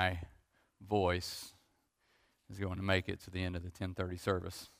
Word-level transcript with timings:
my 0.00 0.18
voice 0.88 1.52
is 2.50 2.58
going 2.58 2.76
to 2.76 2.82
make 2.82 3.06
it 3.06 3.20
to 3.20 3.30
the 3.30 3.42
end 3.42 3.54
of 3.54 3.62
the 3.62 3.68
1030 3.68 4.16
service. 4.16 4.70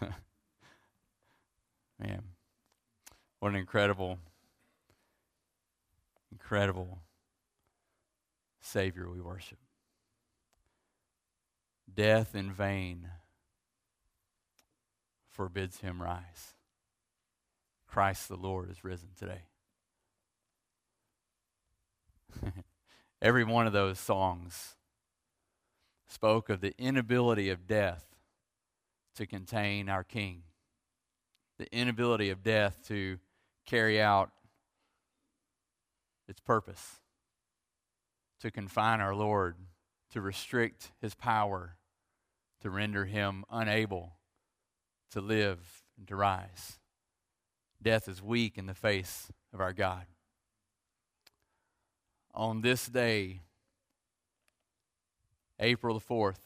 Man, 2.00 2.22
what 3.40 3.50
an 3.50 3.56
incredible, 3.56 4.18
incredible 6.30 7.02
Savior 8.60 9.10
we 9.10 9.20
worship. 9.20 9.58
Death 11.94 12.34
in 12.34 12.50
vain 12.52 13.08
forbids 15.28 15.80
him 15.80 16.00
rise. 16.00 16.54
Christ 17.86 18.30
the 18.30 18.36
Lord 18.36 18.70
is 18.70 18.82
risen 18.82 19.10
today. 19.18 19.42
Every 23.22 23.44
one 23.44 23.68
of 23.68 23.72
those 23.72 24.00
songs 24.00 24.74
spoke 26.08 26.48
of 26.48 26.60
the 26.60 26.74
inability 26.76 27.50
of 27.50 27.68
death 27.68 28.04
to 29.14 29.26
contain 29.26 29.88
our 29.88 30.02
King, 30.02 30.42
the 31.56 31.72
inability 31.72 32.30
of 32.30 32.42
death 32.42 32.80
to 32.88 33.20
carry 33.64 34.02
out 34.02 34.32
its 36.26 36.40
purpose, 36.40 36.98
to 38.40 38.50
confine 38.50 39.00
our 39.00 39.14
Lord, 39.14 39.54
to 40.10 40.20
restrict 40.20 40.90
his 41.00 41.14
power, 41.14 41.76
to 42.60 42.70
render 42.70 43.04
him 43.04 43.44
unable 43.48 44.14
to 45.12 45.20
live 45.20 45.84
and 45.96 46.08
to 46.08 46.16
rise. 46.16 46.80
Death 47.80 48.08
is 48.08 48.20
weak 48.20 48.58
in 48.58 48.66
the 48.66 48.74
face 48.74 49.30
of 49.54 49.60
our 49.60 49.72
God. 49.72 50.06
On 52.34 52.62
this 52.62 52.86
day, 52.86 53.42
April 55.60 55.98
the 55.98 56.04
4th, 56.04 56.40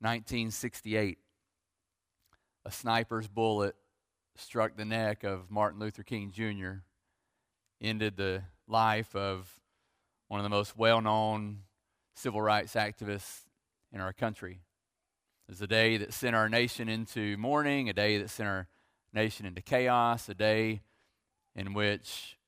1968, 0.00 1.18
a 2.64 2.70
sniper's 2.70 3.28
bullet 3.28 3.76
struck 4.36 4.76
the 4.76 4.86
neck 4.86 5.24
of 5.24 5.50
Martin 5.50 5.78
Luther 5.78 6.02
King 6.02 6.30
Jr., 6.32 6.84
ended 7.82 8.16
the 8.16 8.44
life 8.66 9.14
of 9.14 9.60
one 10.28 10.40
of 10.40 10.44
the 10.44 10.50
most 10.50 10.78
well 10.78 11.02
known 11.02 11.64
civil 12.14 12.40
rights 12.40 12.72
activists 12.72 13.42
in 13.92 14.00
our 14.00 14.14
country. 14.14 14.62
It 15.48 15.50
was 15.50 15.60
a 15.60 15.66
day 15.66 15.98
that 15.98 16.14
sent 16.14 16.34
our 16.34 16.48
nation 16.48 16.88
into 16.88 17.36
mourning, 17.36 17.90
a 17.90 17.92
day 17.92 18.16
that 18.16 18.30
sent 18.30 18.48
our 18.48 18.68
nation 19.12 19.44
into 19.44 19.60
chaos, 19.60 20.30
a 20.30 20.34
day 20.34 20.80
in 21.54 21.74
which 21.74 22.38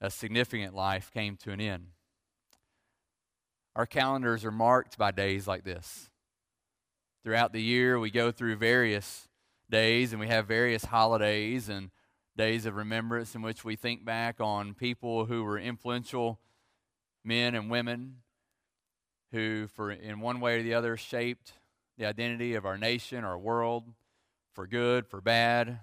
a 0.00 0.10
significant 0.10 0.74
life 0.74 1.10
came 1.12 1.36
to 1.36 1.50
an 1.52 1.60
end. 1.60 1.88
Our 3.76 3.86
calendars 3.86 4.44
are 4.44 4.50
marked 4.50 4.98
by 4.98 5.10
days 5.10 5.46
like 5.46 5.64
this. 5.64 6.10
Throughout 7.22 7.52
the 7.52 7.62
year, 7.62 7.98
we 7.98 8.10
go 8.10 8.32
through 8.32 8.56
various 8.56 9.28
days 9.70 10.12
and 10.12 10.20
we 10.20 10.28
have 10.28 10.46
various 10.46 10.86
holidays 10.86 11.68
and 11.68 11.90
days 12.36 12.66
of 12.66 12.76
remembrance 12.76 13.34
in 13.34 13.42
which 13.42 13.64
we 13.64 13.76
think 13.76 14.04
back 14.04 14.40
on 14.40 14.74
people 14.74 15.26
who 15.26 15.44
were 15.44 15.58
influential 15.58 16.40
men 17.24 17.54
and 17.54 17.70
women 17.70 18.16
who, 19.32 19.68
for 19.68 19.90
in 19.90 20.20
one 20.20 20.40
way 20.40 20.58
or 20.58 20.62
the 20.62 20.74
other, 20.74 20.96
shaped 20.96 21.52
the 21.98 22.06
identity 22.06 22.54
of 22.54 22.64
our 22.64 22.78
nation, 22.78 23.24
our 23.24 23.38
world, 23.38 23.84
for 24.52 24.66
good, 24.66 25.06
for 25.06 25.20
bad. 25.20 25.80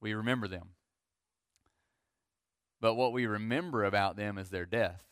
We 0.00 0.12
remember 0.14 0.48
them. 0.48 0.70
But 2.80 2.94
what 2.94 3.12
we 3.12 3.26
remember 3.26 3.84
about 3.84 4.16
them 4.16 4.38
is 4.38 4.50
their 4.50 4.66
death. 4.66 5.04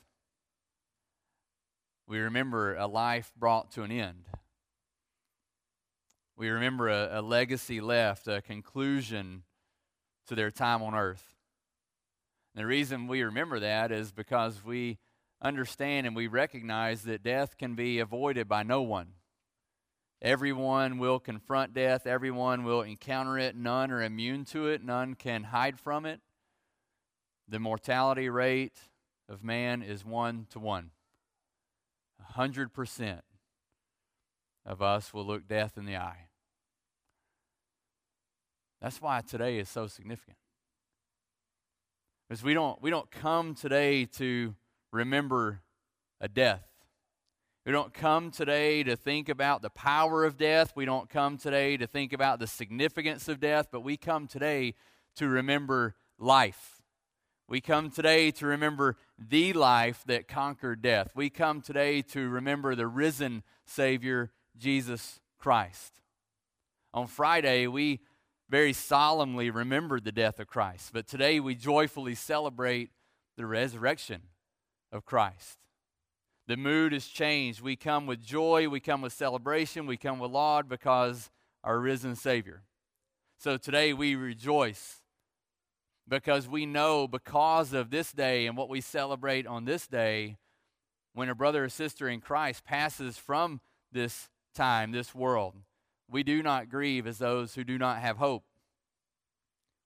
We 2.06 2.18
remember 2.20 2.74
a 2.74 2.86
life 2.86 3.32
brought 3.36 3.72
to 3.72 3.82
an 3.82 3.92
end. 3.92 4.24
We 6.36 6.48
remember 6.48 6.88
a, 6.88 7.20
a 7.20 7.22
legacy 7.22 7.80
left, 7.80 8.26
a 8.28 8.40
conclusion 8.40 9.42
to 10.28 10.34
their 10.34 10.50
time 10.50 10.82
on 10.82 10.94
earth. 10.94 11.34
And 12.54 12.62
the 12.62 12.66
reason 12.66 13.08
we 13.08 13.22
remember 13.22 13.60
that 13.60 13.92
is 13.92 14.12
because 14.12 14.64
we 14.64 14.98
understand 15.42 16.06
and 16.06 16.16
we 16.16 16.26
recognize 16.26 17.02
that 17.02 17.22
death 17.22 17.58
can 17.58 17.74
be 17.74 17.98
avoided 17.98 18.48
by 18.48 18.62
no 18.62 18.80
one. 18.82 19.08
Everyone 20.22 20.98
will 20.98 21.20
confront 21.20 21.74
death, 21.74 22.06
everyone 22.06 22.64
will 22.64 22.82
encounter 22.82 23.38
it. 23.38 23.54
None 23.54 23.90
are 23.92 24.02
immune 24.02 24.44
to 24.46 24.66
it, 24.66 24.82
none 24.82 25.14
can 25.14 25.44
hide 25.44 25.78
from 25.78 26.06
it. 26.06 26.20
The 27.48 27.58
mortality 27.58 28.28
rate 28.28 28.78
of 29.28 29.42
man 29.42 29.82
is 29.82 30.04
one 30.04 30.46
to 30.50 30.58
one. 30.58 30.90
A 32.20 32.32
hundred 32.32 32.74
percent 32.74 33.22
of 34.66 34.82
us 34.82 35.14
will 35.14 35.24
look 35.24 35.48
death 35.48 35.78
in 35.78 35.86
the 35.86 35.96
eye. 35.96 36.26
That's 38.82 39.00
why 39.00 39.22
today 39.22 39.58
is 39.58 39.68
so 39.68 39.86
significant. 39.86 40.36
Because 42.28 42.44
we 42.44 42.52
don't, 42.52 42.80
we 42.82 42.90
don't 42.90 43.10
come 43.10 43.54
today 43.54 44.04
to 44.04 44.54
remember 44.92 45.62
a 46.20 46.28
death. 46.28 46.66
We 47.64 47.72
don't 47.72 47.92
come 47.94 48.30
today 48.30 48.82
to 48.82 48.94
think 48.94 49.28
about 49.28 49.62
the 49.62 49.70
power 49.70 50.24
of 50.24 50.36
death. 50.36 50.72
We 50.76 50.84
don't 50.84 51.08
come 51.08 51.38
today 51.38 51.76
to 51.78 51.86
think 51.86 52.12
about 52.12 52.38
the 52.38 52.46
significance 52.46 53.28
of 53.28 53.40
death, 53.40 53.68
but 53.72 53.80
we 53.80 53.96
come 53.96 54.26
today 54.26 54.74
to 55.16 55.28
remember 55.28 55.94
life. 56.18 56.77
We 57.48 57.62
come 57.62 57.88
today 57.88 58.30
to 58.32 58.46
remember 58.46 58.96
the 59.18 59.54
life 59.54 60.04
that 60.06 60.28
conquered 60.28 60.82
death. 60.82 61.12
We 61.14 61.30
come 61.30 61.62
today 61.62 62.02
to 62.02 62.28
remember 62.28 62.74
the 62.74 62.86
risen 62.86 63.42
Savior, 63.64 64.32
Jesus 64.58 65.18
Christ. 65.38 65.94
On 66.92 67.06
Friday, 67.06 67.66
we 67.66 68.00
very 68.50 68.74
solemnly 68.74 69.48
remembered 69.48 70.04
the 70.04 70.12
death 70.12 70.38
of 70.38 70.46
Christ. 70.46 70.90
But 70.92 71.06
today 71.06 71.40
we 71.40 71.54
joyfully 71.54 72.14
celebrate 72.14 72.90
the 73.38 73.46
resurrection 73.46 74.24
of 74.92 75.06
Christ. 75.06 75.56
The 76.48 76.58
mood 76.58 76.92
has 76.92 77.06
changed. 77.06 77.62
We 77.62 77.76
come 77.76 78.06
with 78.06 78.22
joy, 78.22 78.68
we 78.68 78.80
come 78.80 79.00
with 79.00 79.14
celebration, 79.14 79.86
we 79.86 79.96
come 79.96 80.18
with 80.18 80.32
laud 80.32 80.68
because 80.68 81.30
our 81.64 81.78
risen 81.78 82.14
Savior. 82.14 82.62
So 83.38 83.56
today 83.56 83.94
we 83.94 84.16
rejoice 84.16 85.02
because 86.08 86.48
we 86.48 86.66
know 86.66 87.06
because 87.06 87.72
of 87.72 87.90
this 87.90 88.12
day 88.12 88.46
and 88.46 88.56
what 88.56 88.68
we 88.68 88.80
celebrate 88.80 89.46
on 89.46 89.64
this 89.64 89.86
day, 89.86 90.36
when 91.14 91.28
a 91.28 91.34
brother 91.34 91.64
or 91.64 91.68
sister 91.68 92.08
in 92.08 92.20
Christ 92.20 92.64
passes 92.64 93.18
from 93.18 93.60
this 93.92 94.28
time, 94.54 94.92
this 94.92 95.14
world, 95.14 95.54
we 96.10 96.22
do 96.22 96.42
not 96.42 96.70
grieve 96.70 97.06
as 97.06 97.18
those 97.18 97.54
who 97.54 97.64
do 97.64 97.78
not 97.78 97.98
have 97.98 98.16
hope. 98.16 98.44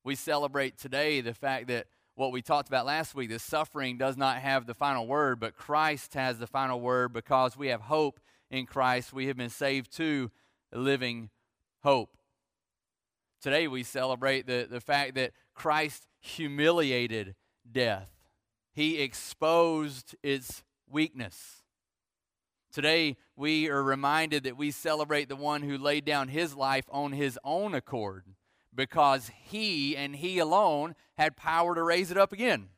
We 0.05 0.15
celebrate 0.15 0.79
today 0.79 1.21
the 1.21 1.35
fact 1.35 1.69
that 1.69 1.87
what 2.15 2.33
we 2.33 2.43
talked 2.43 2.69
about 2.69 2.87
last 2.87 3.15
week, 3.15 3.31
that 3.31 3.41
suffering 3.41 3.97
does 3.97 4.17
not 4.17 4.39
have 4.39 4.67
the 4.67 4.75
final 4.75 5.07
word, 5.07 5.41
but 5.41 5.57
Christ 5.57 6.15
has 6.15 6.39
the 6.39 6.47
final 6.47 6.81
word 6.81 7.13
because 7.13 7.57
we 7.57 7.69
have 7.69 7.83
hope 7.83 8.21
in 8.51 8.67
Christ. 8.67 9.13
We 9.13 9.29
have 9.29 9.37
been 9.37 9.49
saved 9.49 9.97
to 9.97 10.31
living 10.73 11.31
hope. 11.83 12.17
Today 13.41 13.67
we 13.67 13.83
celebrate 13.83 14.47
the, 14.47 14.69
the 14.71 14.81
fact 14.81 15.15
that 15.15 15.33
Christ 15.55 16.07
humiliated 16.23 17.35
death, 17.71 18.09
He 18.73 19.03
exposed 19.03 20.17
its 20.23 20.65
weakness. 20.89 21.63
Today, 22.73 23.19
we 23.37 23.69
are 23.69 23.83
reminded 23.83 24.45
that 24.45 24.57
we 24.57 24.71
celebrate 24.71 25.29
the 25.29 25.37
one 25.37 25.63
who 25.63 25.77
laid 25.77 26.07
down 26.07 26.29
his 26.29 26.55
life 26.55 26.87
on 26.91 27.13
his 27.13 27.39
own 27.45 27.75
accord 27.75 28.25
because 28.75 29.31
he 29.45 29.95
and 29.95 30.17
he 30.17 30.39
alone 30.39 30.95
had 31.19 31.37
power 31.37 31.75
to 31.75 31.83
raise 31.83 32.11
it 32.11 32.17
up 32.17 32.33
again. 32.33 32.69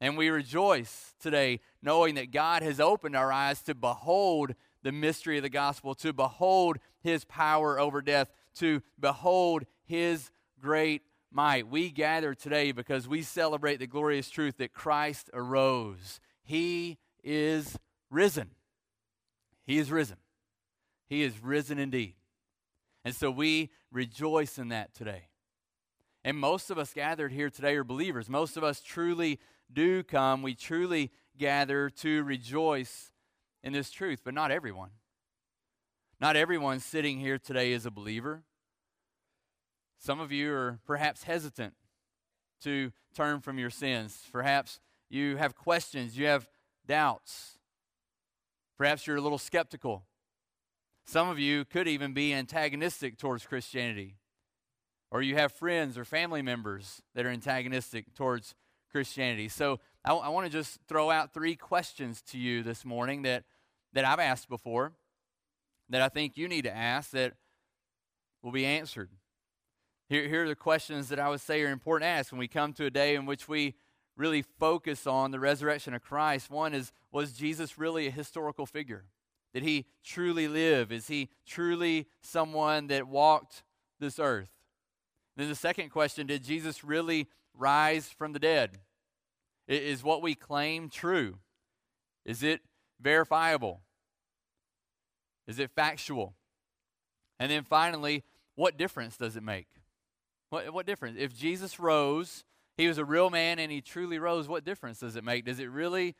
And 0.00 0.16
we 0.16 0.30
rejoice 0.30 1.14
today 1.20 1.60
knowing 1.82 2.14
that 2.14 2.30
God 2.30 2.62
has 2.62 2.80
opened 2.80 3.16
our 3.16 3.30
eyes 3.30 3.60
to 3.62 3.74
behold 3.74 4.54
the 4.82 4.92
mystery 4.92 5.36
of 5.36 5.42
the 5.42 5.50
gospel, 5.50 5.94
to 5.96 6.14
behold 6.14 6.78
his 7.02 7.24
power 7.24 7.78
over 7.78 8.00
death, 8.00 8.30
to 8.56 8.82
behold 8.98 9.64
his 9.84 10.30
great 10.58 11.02
might. 11.30 11.68
We 11.68 11.90
gather 11.90 12.34
today 12.34 12.72
because 12.72 13.08
we 13.08 13.22
celebrate 13.22 13.76
the 13.76 13.86
glorious 13.86 14.30
truth 14.30 14.58
that 14.58 14.72
Christ 14.72 15.30
arose. 15.32 16.20
He 16.44 16.98
is 17.22 17.78
risen. 18.10 18.50
He 19.66 19.78
is 19.78 19.90
risen. 19.90 20.18
He 21.08 21.22
is 21.22 21.42
risen 21.42 21.78
indeed. 21.78 22.14
And 23.04 23.14
so 23.14 23.30
we 23.30 23.70
rejoice 23.92 24.58
in 24.58 24.68
that 24.68 24.94
today. 24.94 25.28
And 26.24 26.36
most 26.36 26.70
of 26.70 26.78
us 26.78 26.92
gathered 26.92 27.32
here 27.32 27.50
today 27.50 27.76
are 27.76 27.84
believers. 27.84 28.28
Most 28.28 28.56
of 28.56 28.64
us 28.64 28.80
truly 28.80 29.38
do 29.72 30.02
come. 30.02 30.42
We 30.42 30.54
truly 30.54 31.12
gather 31.38 31.88
to 31.90 32.24
rejoice 32.24 33.12
in 33.62 33.72
this 33.72 33.90
truth, 33.90 34.22
but 34.24 34.34
not 34.34 34.50
everyone. 34.50 34.90
Not 36.20 36.34
everyone 36.34 36.80
sitting 36.80 37.20
here 37.20 37.38
today 37.38 37.72
is 37.72 37.86
a 37.86 37.90
believer. 37.90 38.42
Some 39.98 40.20
of 40.20 40.32
you 40.32 40.52
are 40.52 40.78
perhaps 40.86 41.24
hesitant 41.24 41.74
to 42.62 42.92
turn 43.14 43.40
from 43.40 43.58
your 43.58 43.70
sins. 43.70 44.22
Perhaps 44.30 44.80
you 45.08 45.36
have 45.36 45.54
questions. 45.54 46.18
You 46.18 46.26
have 46.26 46.48
doubts. 46.86 47.58
Perhaps 48.78 49.06
you're 49.06 49.16
a 49.16 49.20
little 49.20 49.38
skeptical. 49.38 50.04
Some 51.06 51.28
of 51.28 51.38
you 51.38 51.64
could 51.64 51.88
even 51.88 52.12
be 52.12 52.34
antagonistic 52.34 53.16
towards 53.16 53.46
Christianity. 53.46 54.16
Or 55.10 55.22
you 55.22 55.36
have 55.36 55.52
friends 55.52 55.96
or 55.96 56.04
family 56.04 56.42
members 56.42 57.00
that 57.14 57.24
are 57.24 57.30
antagonistic 57.30 58.14
towards 58.14 58.54
Christianity. 58.90 59.48
So 59.48 59.78
I, 60.04 60.12
I 60.12 60.28
want 60.28 60.46
to 60.46 60.52
just 60.52 60.78
throw 60.88 61.10
out 61.10 61.32
three 61.32 61.54
questions 61.54 62.22
to 62.22 62.38
you 62.38 62.62
this 62.62 62.84
morning 62.84 63.22
that, 63.22 63.44
that 63.92 64.04
I've 64.04 64.18
asked 64.18 64.48
before, 64.48 64.92
that 65.88 66.02
I 66.02 66.08
think 66.08 66.36
you 66.36 66.48
need 66.48 66.62
to 66.62 66.76
ask 66.76 67.10
that 67.10 67.34
will 68.42 68.52
be 68.52 68.66
answered. 68.66 69.10
Here, 70.08 70.28
here 70.28 70.44
are 70.44 70.48
the 70.48 70.54
questions 70.54 71.08
that 71.08 71.18
I 71.18 71.28
would 71.28 71.40
say 71.40 71.62
are 71.62 71.70
important 71.70 72.08
to 72.08 72.12
ask 72.12 72.30
when 72.30 72.38
we 72.38 72.46
come 72.46 72.72
to 72.74 72.86
a 72.86 72.90
day 72.90 73.16
in 73.16 73.26
which 73.26 73.48
we 73.48 73.74
really 74.16 74.42
focus 74.42 75.06
on 75.06 75.30
the 75.30 75.40
resurrection 75.40 75.94
of 75.94 76.02
Christ. 76.02 76.48
One 76.48 76.74
is 76.74 76.92
Was 77.10 77.32
Jesus 77.32 77.76
really 77.76 78.06
a 78.06 78.12
historical 78.12 78.66
figure? 78.66 79.04
Did 79.52 79.64
he 79.64 79.86
truly 80.04 80.48
live? 80.48 80.92
Is 80.92 81.08
he 81.08 81.30
truly 81.46 82.06
someone 82.20 82.86
that 82.86 83.08
walked 83.08 83.64
this 83.98 84.18
earth? 84.18 84.50
Then 85.36 85.48
the 85.48 85.54
second 85.54 85.90
question 85.90 86.26
Did 86.26 86.44
Jesus 86.44 86.84
really 86.84 87.28
rise 87.52 88.08
from 88.08 88.32
the 88.32 88.38
dead? 88.38 88.78
Is 89.66 90.04
what 90.04 90.22
we 90.22 90.36
claim 90.36 90.88
true? 90.88 91.38
Is 92.24 92.44
it 92.44 92.60
verifiable? 93.00 93.80
Is 95.48 95.58
it 95.58 95.70
factual? 95.72 96.34
And 97.40 97.50
then 97.50 97.64
finally, 97.64 98.22
what 98.54 98.78
difference 98.78 99.16
does 99.16 99.36
it 99.36 99.42
make? 99.42 99.66
What, 100.56 100.72
what 100.72 100.86
difference? 100.86 101.18
If 101.20 101.36
Jesus 101.36 101.78
rose, 101.78 102.42
he 102.78 102.88
was 102.88 102.96
a 102.96 103.04
real 103.04 103.28
man 103.28 103.58
and 103.58 103.70
he 103.70 103.82
truly 103.82 104.18
rose, 104.18 104.48
what 104.48 104.64
difference 104.64 105.00
does 105.00 105.14
it 105.14 105.22
make? 105.22 105.44
Does 105.44 105.60
it 105.60 105.68
really 105.68 106.14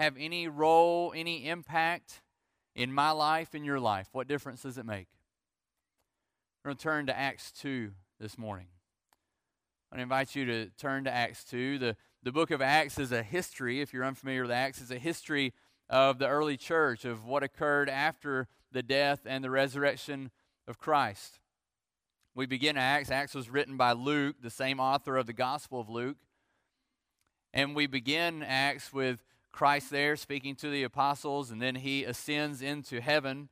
have 0.00 0.16
any 0.18 0.48
role, 0.48 1.12
any 1.14 1.46
impact 1.46 2.22
in 2.74 2.92
my 2.92 3.12
life, 3.12 3.54
in 3.54 3.62
your 3.62 3.78
life? 3.78 4.08
What 4.10 4.26
difference 4.26 4.62
does 4.62 4.78
it 4.78 4.84
make? 4.84 5.06
We're 6.64 6.70
going 6.70 6.76
to 6.76 6.82
turn 6.82 7.06
to 7.06 7.16
Acts 7.16 7.52
2 7.52 7.92
this 8.18 8.36
morning. 8.36 8.66
I 9.92 10.00
invite 10.00 10.34
you 10.34 10.44
to 10.44 10.70
turn 10.70 11.04
to 11.04 11.14
Acts 11.14 11.44
2. 11.44 11.78
The, 11.78 11.96
the 12.20 12.32
book 12.32 12.50
of 12.50 12.60
Acts 12.60 12.98
is 12.98 13.12
a 13.12 13.22
history, 13.22 13.80
if 13.80 13.92
you're 13.92 14.04
unfamiliar 14.04 14.42
with 14.42 14.50
Acts, 14.50 14.80
it's 14.80 14.90
a 14.90 14.98
history 14.98 15.54
of 15.88 16.18
the 16.18 16.26
early 16.26 16.56
church, 16.56 17.04
of 17.04 17.26
what 17.26 17.44
occurred 17.44 17.88
after 17.88 18.48
the 18.72 18.82
death 18.82 19.20
and 19.24 19.44
the 19.44 19.50
resurrection 19.50 20.32
of 20.66 20.78
Christ. 20.78 21.38
We 22.34 22.46
begin 22.46 22.78
Acts. 22.78 23.10
Acts 23.10 23.34
was 23.34 23.50
written 23.50 23.76
by 23.76 23.92
Luke, 23.92 24.36
the 24.40 24.48
same 24.48 24.80
author 24.80 25.18
of 25.18 25.26
the 25.26 25.34
Gospel 25.34 25.80
of 25.80 25.90
Luke. 25.90 26.16
And 27.52 27.76
we 27.76 27.86
begin 27.86 28.42
Acts 28.42 28.90
with 28.90 29.22
Christ 29.52 29.90
there 29.90 30.16
speaking 30.16 30.54
to 30.56 30.70
the 30.70 30.82
apostles, 30.82 31.50
and 31.50 31.60
then 31.60 31.74
he 31.74 32.04
ascends 32.04 32.62
into 32.62 33.02
heaven. 33.02 33.50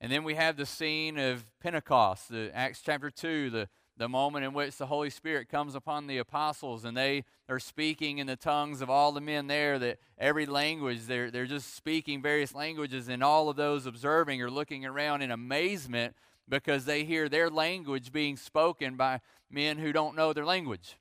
And 0.00 0.10
then 0.10 0.24
we 0.24 0.34
have 0.34 0.56
the 0.56 0.66
scene 0.66 1.16
of 1.16 1.44
Pentecost, 1.60 2.28
the 2.28 2.50
Acts 2.52 2.82
chapter 2.84 3.10
2, 3.10 3.50
the 3.50 3.68
the 3.96 4.08
moment 4.08 4.44
in 4.44 4.52
which 4.52 4.76
the 4.76 4.86
Holy 4.86 5.10
Spirit 5.10 5.48
comes 5.48 5.74
upon 5.74 6.06
the 6.06 6.18
apostles 6.18 6.84
and 6.84 6.96
they 6.96 7.24
are 7.48 7.58
speaking 7.58 8.18
in 8.18 8.26
the 8.26 8.36
tongues 8.36 8.82
of 8.82 8.90
all 8.90 9.12
the 9.12 9.20
men 9.20 9.46
there, 9.46 9.78
that 9.78 9.98
every 10.18 10.44
language, 10.44 11.06
they're, 11.06 11.30
they're 11.30 11.46
just 11.46 11.74
speaking 11.74 12.20
various 12.20 12.54
languages, 12.54 13.08
and 13.08 13.22
all 13.22 13.48
of 13.48 13.56
those 13.56 13.86
observing 13.86 14.42
are 14.42 14.50
looking 14.50 14.84
around 14.84 15.22
in 15.22 15.30
amazement 15.30 16.14
because 16.48 16.84
they 16.84 17.04
hear 17.04 17.28
their 17.28 17.50
language 17.50 18.12
being 18.12 18.36
spoken 18.36 18.96
by 18.96 19.20
men 19.50 19.78
who 19.78 19.92
don't 19.92 20.16
know 20.16 20.32
their 20.32 20.44
language. 20.44 20.96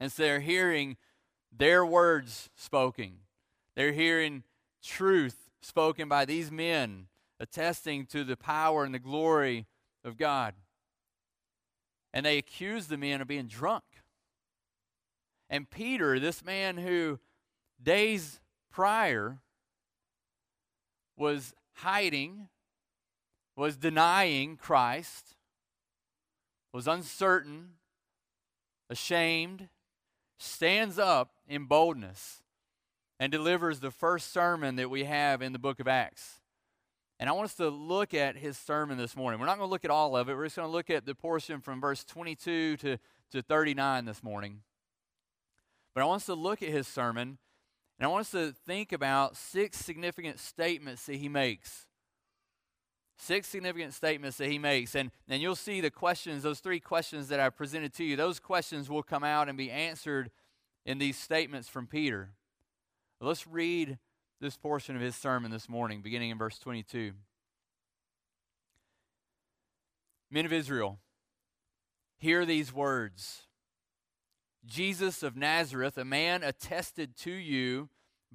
And 0.00 0.10
so 0.10 0.22
they're 0.22 0.40
hearing 0.40 0.96
their 1.56 1.86
words 1.86 2.50
spoken. 2.56 3.18
They're 3.76 3.92
hearing 3.92 4.44
truth 4.82 5.50
spoken 5.62 6.08
by 6.08 6.24
these 6.24 6.50
men, 6.50 7.06
attesting 7.40 8.06
to 8.06 8.24
the 8.24 8.36
power 8.36 8.84
and 8.84 8.94
the 8.94 8.98
glory 8.98 9.66
of 10.04 10.16
God 10.16 10.54
and 12.14 12.24
they 12.24 12.38
accuse 12.38 12.86
the 12.86 12.96
men 12.96 13.20
of 13.20 13.26
being 13.26 13.48
drunk. 13.48 13.82
And 15.50 15.68
Peter, 15.68 16.20
this 16.20 16.44
man 16.44 16.78
who 16.78 17.18
days 17.82 18.40
prior 18.70 19.40
was 21.16 21.52
hiding, 21.74 22.48
was 23.56 23.76
denying 23.76 24.56
Christ, 24.56 25.34
was 26.72 26.88
uncertain, 26.88 27.74
ashamed, 28.90 29.68
stands 30.38 30.98
up 30.98 31.34
in 31.48 31.66
boldness 31.66 32.42
and 33.20 33.30
delivers 33.30 33.80
the 33.80 33.90
first 33.90 34.32
sermon 34.32 34.76
that 34.76 34.90
we 34.90 35.04
have 35.04 35.40
in 35.40 35.52
the 35.52 35.58
book 35.58 35.78
of 35.78 35.86
Acts. 35.86 36.40
And 37.20 37.28
I 37.28 37.32
want 37.32 37.44
us 37.44 37.54
to 37.54 37.68
look 37.68 38.12
at 38.12 38.36
his 38.36 38.58
sermon 38.58 38.98
this 38.98 39.16
morning. 39.16 39.38
We're 39.38 39.46
not 39.46 39.56
going 39.56 39.68
to 39.68 39.72
look 39.72 39.84
at 39.84 39.90
all 39.90 40.16
of 40.16 40.28
it. 40.28 40.36
We're 40.36 40.46
just 40.46 40.56
going 40.56 40.68
to 40.68 40.72
look 40.72 40.90
at 40.90 41.06
the 41.06 41.14
portion 41.14 41.60
from 41.60 41.80
verse 41.80 42.02
22 42.04 42.76
to, 42.78 42.98
to 43.30 43.42
39 43.42 44.04
this 44.04 44.22
morning. 44.22 44.60
But 45.94 46.02
I 46.02 46.06
want 46.06 46.22
us 46.22 46.26
to 46.26 46.34
look 46.34 46.60
at 46.60 46.70
his 46.70 46.88
sermon, 46.88 47.38
and 47.98 48.06
I 48.06 48.08
want 48.08 48.22
us 48.22 48.30
to 48.32 48.52
think 48.66 48.92
about 48.92 49.36
six 49.36 49.78
significant 49.78 50.40
statements 50.40 51.06
that 51.06 51.16
he 51.16 51.28
makes. 51.28 51.86
Six 53.16 53.48
significant 53.48 53.94
statements 53.94 54.36
that 54.38 54.48
he 54.48 54.58
makes. 54.58 54.94
And, 54.94 55.10
and 55.28 55.40
you'll 55.40 55.56
see 55.56 55.80
the 55.80 55.90
questions, 55.90 56.42
those 56.42 56.60
three 56.60 56.80
questions 56.80 57.28
that 57.28 57.40
I 57.40 57.48
presented 57.50 57.94
to 57.94 58.04
you, 58.04 58.16
those 58.16 58.40
questions 58.40 58.90
will 58.90 59.02
come 59.02 59.24
out 59.24 59.48
and 59.48 59.56
be 59.56 59.70
answered 59.70 60.30
in 60.84 60.98
these 60.98 61.16
statements 61.16 61.68
from 61.68 61.86
Peter. 61.86 62.30
Let's 63.20 63.46
read 63.46 63.98
this 64.40 64.56
portion 64.56 64.96
of 64.96 65.02
his 65.02 65.16
sermon 65.16 65.50
this 65.50 65.68
morning, 65.68 66.02
beginning 66.02 66.30
in 66.30 66.38
verse 66.38 66.58
22. 66.58 67.12
Men 70.30 70.44
of 70.44 70.52
Israel, 70.52 70.98
hear 72.18 72.44
these 72.44 72.72
words 72.72 73.42
Jesus 74.66 75.22
of 75.22 75.36
Nazareth, 75.36 75.98
a 75.98 76.04
man 76.04 76.42
attested 76.42 77.16
to 77.18 77.30
you 77.30 77.88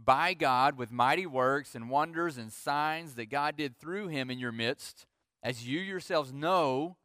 by 0.03 0.33
God 0.33 0.77
with 0.77 0.91
mighty 0.91 1.25
works 1.25 1.75
and 1.75 1.89
wonders 1.89 2.37
and 2.37 2.51
signs 2.51 3.15
that 3.15 3.29
God 3.29 3.57
did 3.57 3.77
through 3.77 4.07
him 4.07 4.29
in 4.29 4.39
your 4.39 4.51
midst, 4.51 5.05
as 5.43 5.67
you 5.67 5.79
yourselves 5.79 6.33
know, 6.33 6.97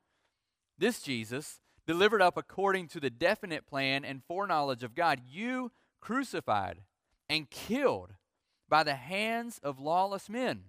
this 0.79 1.03
Jesus, 1.03 1.61
delivered 1.87 2.23
up 2.23 2.37
according 2.37 2.89
to 2.89 3.01
the 3.01 3.11
definite 3.11 3.67
plan 3.67 4.05
and 4.05 4.25
foreknowledge 4.25 4.83
of 4.83 4.95
God, 4.95 5.21
you 5.29 5.73
crucified 6.01 6.83
and 7.29 7.51
killed 7.51 8.15
by 8.69 8.83
the 8.83 8.95
hands 8.95 9.61
of 9.63 9.81
lawless 9.81 10.29
men. 10.29 10.65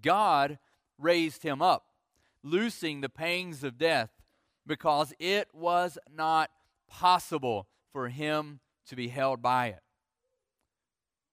God 0.00 0.58
raised 0.98 1.42
him 1.42 1.60
up, 1.60 1.86
loosing 2.42 3.00
the 3.00 3.08
pangs 3.08 3.64
of 3.64 3.78
death, 3.78 4.10
because 4.66 5.12
it 5.18 5.48
was 5.52 5.98
not 6.14 6.50
possible 6.88 7.68
for 7.92 8.08
him 8.08 8.60
to 8.86 8.96
be 8.96 9.08
held 9.08 9.42
by 9.42 9.68
it. 9.68 9.80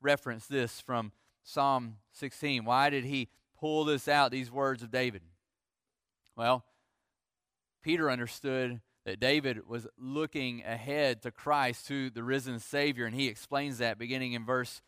reference 0.00 0.46
this 0.46 0.80
from 0.80 1.12
Psalm 1.42 1.96
16? 2.12 2.64
Why 2.64 2.90
did 2.90 3.04
he 3.04 3.28
pull 3.58 3.84
this 3.84 4.08
out, 4.08 4.30
these 4.30 4.50
words 4.50 4.82
of 4.82 4.90
David? 4.90 5.22
Well, 6.36 6.64
Peter 7.82 8.10
understood 8.10 8.80
that 9.04 9.20
David 9.20 9.68
was 9.68 9.86
looking 9.96 10.62
ahead 10.64 11.22
to 11.22 11.30
Christ, 11.30 11.86
to 11.86 12.10
the 12.10 12.24
risen 12.24 12.58
Savior, 12.58 13.06
and 13.06 13.14
he 13.14 13.28
explains 13.28 13.78
that 13.78 13.98
beginning 13.98 14.32
in 14.32 14.44
verse 14.44 14.82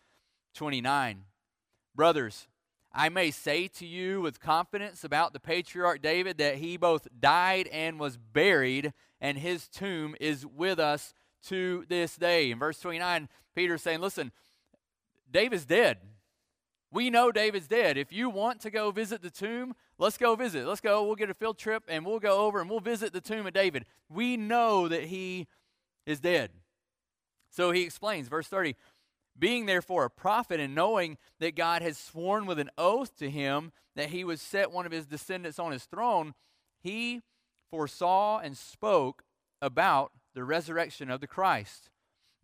29. 0.54 1.24
Brothers, 1.94 2.48
I 2.92 3.08
may 3.08 3.30
say 3.30 3.68
to 3.68 3.86
you 3.86 4.20
with 4.20 4.40
confidence 4.40 5.04
about 5.04 5.32
the 5.32 5.40
patriarch 5.40 6.02
David 6.02 6.38
that 6.38 6.56
he 6.56 6.76
both 6.76 7.06
died 7.20 7.68
and 7.68 8.00
was 8.00 8.16
buried, 8.16 8.92
and 9.20 9.38
his 9.38 9.68
tomb 9.68 10.16
is 10.20 10.44
with 10.44 10.80
us 10.80 11.14
to 11.44 11.84
this 11.88 12.16
day. 12.16 12.50
In 12.50 12.58
verse 12.58 12.80
29, 12.80 13.28
Peter's 13.54 13.82
saying, 13.82 14.00
Listen, 14.00 14.32
David's 15.30 15.64
dead. 15.64 15.98
We 16.90 17.10
know 17.10 17.30
David's 17.30 17.68
dead. 17.68 17.98
If 17.98 18.12
you 18.12 18.30
want 18.30 18.60
to 18.60 18.70
go 18.70 18.90
visit 18.90 19.20
the 19.20 19.30
tomb, 19.30 19.74
let's 19.98 20.16
go 20.16 20.34
visit. 20.36 20.66
Let's 20.66 20.80
go. 20.80 21.04
We'll 21.04 21.16
get 21.16 21.28
a 21.28 21.34
field 21.34 21.58
trip 21.58 21.84
and 21.86 22.04
we'll 22.06 22.18
go 22.18 22.46
over 22.46 22.60
and 22.60 22.70
we'll 22.70 22.80
visit 22.80 23.12
the 23.12 23.20
tomb 23.20 23.46
of 23.46 23.52
David. 23.52 23.84
We 24.08 24.36
know 24.36 24.88
that 24.88 25.04
he 25.04 25.46
is 26.06 26.20
dead. 26.20 26.50
So 27.50 27.72
he 27.72 27.82
explains, 27.82 28.28
verse 28.28 28.48
30 28.48 28.74
Being 29.38 29.66
therefore 29.66 30.04
a 30.04 30.10
prophet 30.10 30.60
and 30.60 30.74
knowing 30.74 31.18
that 31.40 31.56
God 31.56 31.82
had 31.82 31.96
sworn 31.96 32.46
with 32.46 32.58
an 32.58 32.70
oath 32.78 33.16
to 33.18 33.28
him 33.28 33.72
that 33.94 34.10
he 34.10 34.24
would 34.24 34.40
set 34.40 34.72
one 34.72 34.86
of 34.86 34.92
his 34.92 35.06
descendants 35.06 35.58
on 35.58 35.72
his 35.72 35.84
throne, 35.84 36.34
he 36.80 37.20
foresaw 37.70 38.38
and 38.38 38.56
spoke 38.56 39.24
about 39.60 40.12
the 40.34 40.44
resurrection 40.44 41.10
of 41.10 41.20
the 41.20 41.26
Christ, 41.26 41.90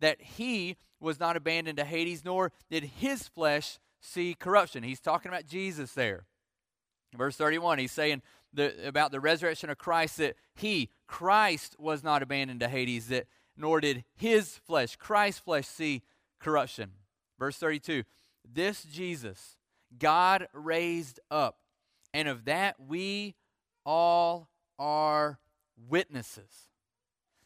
that 0.01 0.21
he 0.21 0.75
was 1.05 1.19
not 1.19 1.37
abandoned 1.37 1.77
to 1.77 1.85
Hades, 1.85 2.25
nor 2.25 2.51
did 2.69 2.83
his 2.83 3.27
flesh 3.27 3.79
see 4.01 4.35
corruption. 4.37 4.83
He's 4.83 4.99
talking 4.99 5.29
about 5.29 5.45
Jesus 5.45 5.93
there. 5.93 6.25
Verse 7.15 7.37
31, 7.37 7.79
he's 7.79 7.91
saying 7.91 8.21
the, 8.53 8.87
about 8.87 9.11
the 9.11 9.21
resurrection 9.21 9.69
of 9.69 9.77
Christ 9.77 10.17
that 10.17 10.35
he, 10.55 10.89
Christ, 11.07 11.75
was 11.79 12.03
not 12.03 12.21
abandoned 12.21 12.59
to 12.59 12.67
Hades, 12.67 13.07
that 13.07 13.27
nor 13.55 13.79
did 13.79 14.03
his 14.15 14.57
flesh, 14.57 14.97
Christ's 14.97 15.39
flesh, 15.39 15.65
see 15.67 16.01
corruption. 16.39 16.91
Verse 17.39 17.57
32 17.57 18.03
This 18.43 18.83
Jesus 18.83 19.55
God 19.97 20.47
raised 20.53 21.19
up, 21.31 21.59
and 22.13 22.27
of 22.27 22.45
that 22.45 22.75
we 22.79 23.35
all 23.85 24.49
are 24.77 25.39
witnesses. 25.87 26.69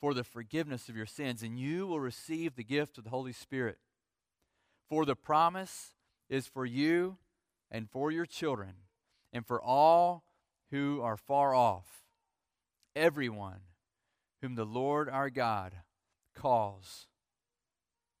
for 0.00 0.14
the 0.14 0.24
forgiveness 0.24 0.88
of 0.88 0.96
your 0.96 1.06
sins, 1.06 1.42
and 1.42 1.58
you 1.58 1.86
will 1.86 2.00
receive 2.00 2.56
the 2.56 2.64
gift 2.64 2.96
of 2.96 3.04
the 3.04 3.10
Holy 3.10 3.32
Spirit. 3.32 3.78
For 4.88 5.04
the 5.04 5.14
promise 5.14 5.94
is 6.28 6.46
for 6.46 6.64
you 6.64 7.18
and 7.70 7.88
for 7.88 8.10
your 8.10 8.26
children, 8.26 8.72
and 9.32 9.46
for 9.46 9.62
all 9.62 10.24
who 10.70 11.00
are 11.02 11.16
far 11.16 11.54
off, 11.54 12.04
everyone 12.96 13.60
whom 14.40 14.54
the 14.54 14.64
Lord 14.64 15.08
our 15.08 15.28
God 15.28 15.74
calls 16.34 17.06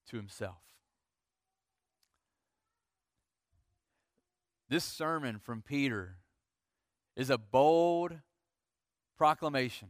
to 0.08 0.16
himself. 0.16 0.58
This 4.68 4.84
sermon 4.84 5.38
from 5.38 5.62
Peter 5.62 6.18
is 7.16 7.30
a 7.30 7.38
bold 7.38 8.20
proclamation 9.16 9.88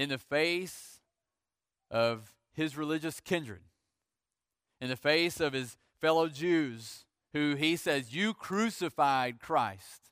in 0.00 0.08
the 0.08 0.16
face 0.16 1.02
of 1.90 2.32
his 2.54 2.74
religious 2.74 3.20
kindred, 3.20 3.60
in 4.80 4.88
the 4.88 4.96
face 4.96 5.40
of 5.40 5.52
his 5.52 5.76
fellow 6.00 6.26
Jews 6.26 7.04
who 7.34 7.54
he 7.54 7.76
says, 7.76 8.14
You 8.14 8.32
crucified 8.32 9.40
Christ. 9.40 10.10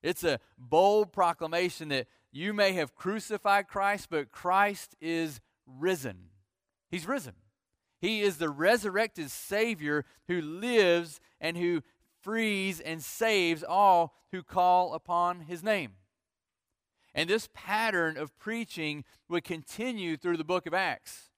It's 0.00 0.22
a 0.22 0.38
bold 0.56 1.12
proclamation 1.12 1.88
that 1.88 2.06
you 2.30 2.54
may 2.54 2.74
have 2.74 2.94
crucified 2.94 3.66
Christ, 3.66 4.06
but 4.10 4.30
Christ 4.30 4.94
is 5.00 5.40
risen. 5.66 6.28
He's 6.88 7.08
risen. 7.08 7.34
He 8.00 8.20
is 8.20 8.36
the 8.36 8.48
resurrected 8.48 9.32
Savior 9.32 10.04
who 10.28 10.40
lives 10.40 11.18
and 11.40 11.56
who 11.56 11.82
frees 12.22 12.78
and 12.78 13.02
saves 13.02 13.64
all 13.64 14.14
who 14.30 14.44
call 14.44 14.94
upon 14.94 15.40
his 15.40 15.64
name. 15.64 15.94
And 17.16 17.30
this 17.30 17.48
pattern 17.54 18.18
of 18.18 18.38
preaching 18.38 19.04
would 19.30 19.42
continue 19.42 20.18
through 20.18 20.36
the 20.36 20.44
book 20.44 20.66
of 20.66 20.74
Acts. 20.74 21.30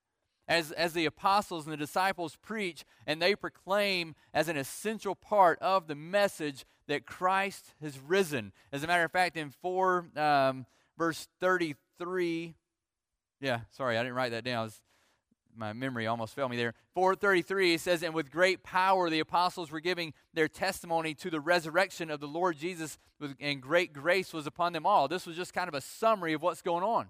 As, 0.48 0.72
as 0.72 0.94
the 0.94 1.04
apostles 1.04 1.66
and 1.66 1.72
the 1.72 1.76
disciples 1.76 2.36
preach 2.40 2.84
and 3.06 3.20
they 3.20 3.34
proclaim 3.34 4.14
as 4.32 4.48
an 4.48 4.56
essential 4.56 5.14
part 5.14 5.58
of 5.60 5.86
the 5.86 5.94
message 5.94 6.64
that 6.88 7.06
Christ 7.06 7.74
has 7.82 8.00
risen. 8.00 8.52
As 8.72 8.82
a 8.82 8.86
matter 8.86 9.04
of 9.04 9.12
fact, 9.12 9.36
in 9.36 9.50
4 9.50 10.06
um, 10.16 10.66
verse 10.96 11.28
33. 11.40 12.54
Yeah, 13.40 13.60
sorry, 13.70 13.98
I 13.98 14.02
didn't 14.02 14.16
write 14.16 14.32
that 14.32 14.44
down. 14.44 14.64
Was, 14.64 14.80
my 15.58 15.72
memory 15.72 16.06
almost 16.06 16.34
failed 16.34 16.50
me 16.50 16.56
there. 16.56 16.74
433 16.94 17.74
it 17.74 17.80
says, 17.80 18.02
And 18.02 18.14
with 18.14 18.30
great 18.30 18.62
power 18.62 19.10
the 19.10 19.20
apostles 19.20 19.70
were 19.70 19.80
giving 19.80 20.14
their 20.32 20.48
testimony 20.48 21.14
to 21.14 21.30
the 21.30 21.40
resurrection 21.40 22.10
of 22.10 22.20
the 22.20 22.28
Lord 22.28 22.56
Jesus, 22.56 22.98
and 23.40 23.60
great 23.60 23.92
grace 23.92 24.32
was 24.32 24.46
upon 24.46 24.72
them 24.72 24.86
all. 24.86 25.08
This 25.08 25.26
was 25.26 25.36
just 25.36 25.52
kind 25.52 25.68
of 25.68 25.74
a 25.74 25.80
summary 25.80 26.32
of 26.32 26.42
what's 26.42 26.62
going 26.62 26.84
on. 26.84 27.08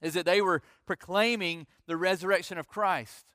Is 0.00 0.14
that 0.14 0.26
they 0.26 0.40
were 0.40 0.62
proclaiming 0.86 1.66
the 1.86 1.96
resurrection 1.96 2.58
of 2.58 2.66
Christ. 2.66 3.26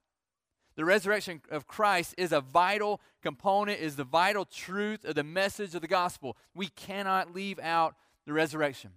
The 0.75 0.85
resurrection 0.85 1.41
of 1.51 1.67
Christ 1.67 2.15
is 2.17 2.31
a 2.31 2.41
vital 2.41 3.01
component, 3.21 3.79
is 3.79 3.95
the 3.95 4.03
vital 4.03 4.45
truth 4.45 5.03
of 5.03 5.15
the 5.15 5.23
message 5.23 5.75
of 5.75 5.81
the 5.81 5.87
gospel. 5.87 6.37
We 6.55 6.67
cannot 6.67 7.33
leave 7.33 7.59
out 7.59 7.95
the 8.25 8.33
resurrection 8.33 8.91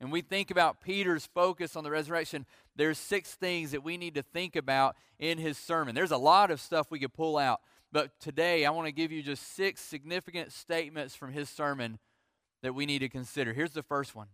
and 0.00 0.10
we 0.10 0.22
think 0.22 0.50
about 0.50 0.80
Peter's 0.80 1.26
focus 1.26 1.76
on 1.76 1.84
the 1.84 1.90
resurrection, 1.90 2.46
there's 2.74 2.98
six 2.98 3.34
things 3.34 3.72
that 3.72 3.84
we 3.84 3.98
need 3.98 4.14
to 4.14 4.22
think 4.22 4.56
about 4.56 4.96
in 5.18 5.36
his 5.36 5.58
sermon. 5.58 5.94
There's 5.94 6.10
a 6.10 6.16
lot 6.16 6.50
of 6.50 6.60
stuff 6.60 6.90
we 6.90 6.98
could 6.98 7.12
pull 7.12 7.36
out, 7.36 7.60
but 7.92 8.18
today 8.18 8.64
I 8.64 8.70
want 8.70 8.86
to 8.86 8.92
give 8.92 9.12
you 9.12 9.22
just 9.22 9.54
six 9.54 9.80
significant 9.80 10.52
statements 10.52 11.14
from 11.14 11.32
his 11.32 11.50
sermon 11.50 11.98
that 12.62 12.74
we 12.74 12.86
need 12.86 13.00
to 13.00 13.10
consider. 13.10 13.52
Here's 13.52 13.72
the 13.72 13.82
first 13.82 14.14
one. 14.14 14.28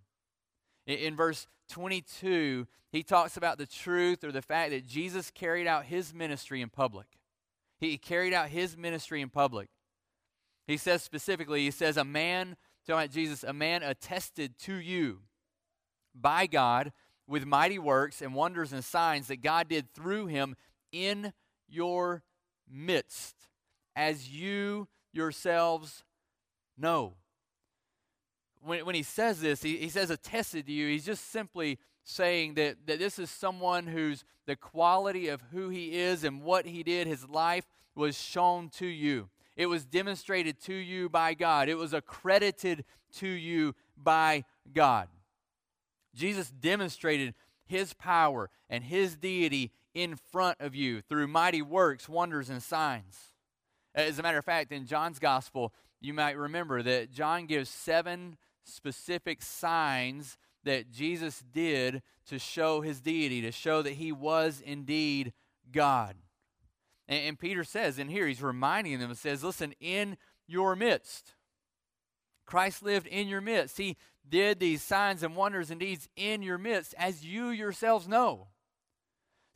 In, 0.87 0.99
in 0.99 1.17
verse 1.17 1.49
22, 1.71 2.69
he 2.93 3.03
talks 3.03 3.37
about 3.37 3.59
the 3.59 3.67
truth 3.67 4.23
or 4.23 4.31
the 4.31 4.43
fact 4.43 4.71
that 4.71 4.87
Jesus 4.87 5.33
carried 5.33 5.67
out 5.67 5.87
his 5.87 6.15
ministry 6.15 6.63
in 6.63 6.69
public. 6.69 7.07
He 7.81 7.99
carried 7.99 8.33
out 8.33 8.51
his 8.51 8.77
ministry 8.77 9.21
in 9.21 9.31
public. 9.31 9.69
He 10.69 10.77
says 10.77 11.03
specifically, 11.03 11.65
he 11.65 11.73
says, 11.73 11.97
a 11.97 12.05
man, 12.05 12.57
talking 12.87 13.01
about 13.01 13.11
Jesus, 13.11 13.43
a 13.43 13.53
man 13.53 13.83
attested 13.83 14.59
to 14.61 14.75
you 14.75 15.21
by 16.21 16.47
God 16.47 16.93
with 17.27 17.45
mighty 17.45 17.79
works 17.79 18.23
and 18.23 18.35
wonders 18.35 18.73
and 18.73 18.85
signs 18.85 19.29
that 19.29 19.43
God 19.43 19.69
did 19.69 19.93
through 19.93 20.27
him 20.27 20.57
in 20.93 21.33
your 21.69 22.23
midst, 22.71 23.35
as 23.95 24.31
you 24.31 24.89
yourselves 25.13 26.05
know. 26.79 27.15
When, 28.63 28.85
when 28.85 28.95
he 28.95 29.03
says 29.03 29.41
this, 29.41 29.63
he, 29.63 29.77
he 29.77 29.89
says 29.89 30.11
attested 30.11 30.67
to 30.67 30.73
you, 30.73 30.89
he's 30.89 31.07
just 31.07 31.31
simply 31.31 31.79
saying 32.05 32.55
that, 32.55 32.77
that 32.87 32.99
this 32.99 33.19
is 33.19 33.31
someone 33.31 33.87
whose 33.87 34.25
the 34.47 34.57
quality 34.57 35.29
of 35.29 35.43
who 35.53 35.69
he 35.69 35.99
is 35.99 36.23
and 36.23 36.43
what 36.43 36.67
he 36.67 36.83
did, 36.83 37.07
his 37.07 37.29
life, 37.29 37.67
was 37.95 38.17
shown 38.17 38.69
to 38.69 38.87
you. 38.87 39.29
It 39.57 39.67
was 39.67 39.85
demonstrated 39.85 40.61
to 40.63 40.75
you 40.75 41.09
by 41.09 41.35
God. 41.35 41.69
It 41.69 41.77
was 41.77 41.93
accredited 41.93 42.85
to 43.17 43.27
you 43.27 43.75
by 43.97 44.45
God. 44.73 45.09
Jesus 46.17 46.51
demonstrated 46.51 47.35
his 47.65 47.93
power 47.93 48.51
and 48.69 48.85
his 48.85 49.17
deity 49.17 49.73
in 49.95 50.17
front 50.17 50.61
of 50.61 50.75
you 50.75 51.01
through 51.03 51.27
mighty 51.27 51.63
works, 51.63 52.09
wonders, 52.09 52.51
and 52.51 52.63
signs. 52.63 53.33
As 53.95 54.19
a 54.19 54.23
matter 54.23 54.39
of 54.39 54.45
fact, 54.45 54.73
in 54.73 54.87
John's 54.87 55.19
gospel, 55.19 55.73
you 56.01 56.13
might 56.13 56.37
remember 56.37 56.83
that 56.83 57.11
John 57.11 57.47
gives 57.47 57.71
seven 57.71 58.37
specific 58.65 59.43
signs 59.43 60.37
that 60.65 60.91
Jesus 60.91 61.43
did 61.53 62.03
to 62.27 62.39
show 62.39 62.81
his 62.81 63.01
deity, 63.01 63.41
to 63.43 63.53
show 63.53 63.83
that 63.83 63.95
he 63.95 64.13
was 64.13 64.61
indeed 64.65 65.33
God. 65.73 66.17
And, 67.09 67.29
and 67.29 67.39
Peter 67.39 67.65
says 67.65 67.99
in 67.99 68.09
here, 68.09 68.27
he's 68.27 68.43
reminding 68.43 68.99
them, 68.99 69.15
says, 69.15 69.45
Listen, 69.45 69.75
in 69.81 70.17
your 70.47 70.77
midst, 70.77 71.35
Christ 72.45 72.83
lived 72.83 73.07
in 73.07 73.29
your 73.29 73.41
midst. 73.41 73.79
He 73.79 73.97
did 74.29 74.59
these 74.61 74.83
signs 74.83 75.23
and 75.23 75.37
wonders 75.37 75.71
and 75.71 75.81
deeds 75.81 76.09
in 76.17 76.43
your 76.43 76.59
midst, 76.59 76.95
as 76.99 77.25
you 77.25 77.51
yourselves 77.51 78.09
know. 78.09 78.49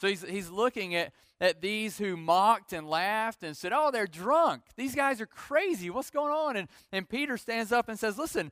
So 0.00 0.08
he's, 0.08 0.22
he's 0.22 0.50
looking 0.50 0.94
at, 0.94 1.12
at 1.40 1.60
these 1.60 1.98
who 1.98 2.16
mocked 2.16 2.72
and 2.72 2.88
laughed 2.88 3.42
and 3.42 3.56
said, 3.56 3.72
Oh, 3.74 3.90
they're 3.90 4.06
drunk. 4.06 4.62
These 4.76 4.94
guys 4.94 5.20
are 5.20 5.26
crazy. 5.26 5.90
What's 5.90 6.10
going 6.10 6.32
on? 6.32 6.56
And, 6.56 6.68
and 6.92 7.08
Peter 7.08 7.36
stands 7.36 7.70
up 7.72 7.88
and 7.88 7.98
says, 7.98 8.18
Listen, 8.18 8.50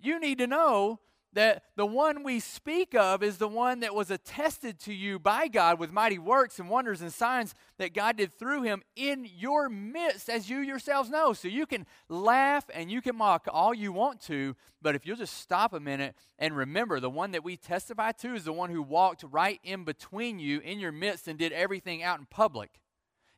you 0.00 0.18
need 0.18 0.38
to 0.38 0.46
know 0.46 1.00
that 1.32 1.62
the 1.76 1.86
one 1.86 2.22
we 2.22 2.40
speak 2.40 2.94
of 2.94 3.22
is 3.22 3.38
the 3.38 3.48
one 3.48 3.80
that 3.80 3.94
was 3.94 4.10
attested 4.10 4.78
to 4.80 4.92
you 4.92 5.18
by 5.18 5.48
God 5.48 5.78
with 5.78 5.92
mighty 5.92 6.18
works 6.18 6.58
and 6.58 6.68
wonders 6.68 7.00
and 7.00 7.12
signs 7.12 7.54
that 7.78 7.94
God 7.94 8.16
did 8.16 8.32
through 8.32 8.62
him 8.62 8.82
in 8.96 9.26
your 9.36 9.68
midst, 9.68 10.28
as 10.28 10.50
you 10.50 10.58
yourselves 10.58 11.08
know. 11.08 11.32
So 11.32 11.48
you 11.48 11.66
can 11.66 11.86
laugh 12.08 12.64
and 12.74 12.90
you 12.90 13.00
can 13.00 13.16
mock 13.16 13.46
all 13.50 13.72
you 13.72 13.92
want 13.92 14.20
to, 14.22 14.56
but 14.82 14.94
if 14.94 15.06
you'll 15.06 15.16
just 15.16 15.38
stop 15.38 15.72
a 15.72 15.80
minute 15.80 16.14
and 16.38 16.56
remember, 16.56 17.00
the 17.00 17.10
one 17.10 17.30
that 17.32 17.44
we 17.44 17.56
testify 17.56 18.12
to 18.12 18.34
is 18.34 18.44
the 18.44 18.52
one 18.52 18.70
who 18.70 18.82
walked 18.82 19.24
right 19.30 19.60
in 19.62 19.84
between 19.84 20.38
you 20.38 20.60
in 20.60 20.80
your 20.80 20.92
midst 20.92 21.28
and 21.28 21.38
did 21.38 21.52
everything 21.52 22.02
out 22.02 22.18
in 22.18 22.26
public. 22.26 22.80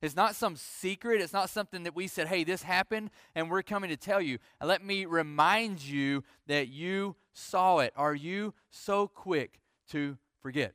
It's 0.02 0.16
not 0.16 0.34
some 0.34 0.56
secret. 0.56 1.20
It's 1.20 1.32
not 1.32 1.48
something 1.48 1.84
that 1.84 1.94
we 1.94 2.08
said, 2.08 2.26
hey, 2.26 2.42
this 2.42 2.64
happened 2.64 3.10
and 3.36 3.48
we're 3.48 3.62
coming 3.62 3.88
to 3.90 3.96
tell 3.96 4.20
you. 4.20 4.38
And 4.60 4.68
let 4.68 4.84
me 4.84 5.04
remind 5.04 5.80
you 5.80 6.24
that 6.48 6.68
you 6.68 7.14
saw 7.32 7.78
it. 7.78 7.92
Are 7.96 8.14
you 8.14 8.54
so 8.70 9.08
quick 9.08 9.60
to 9.90 10.18
forget? 10.40 10.74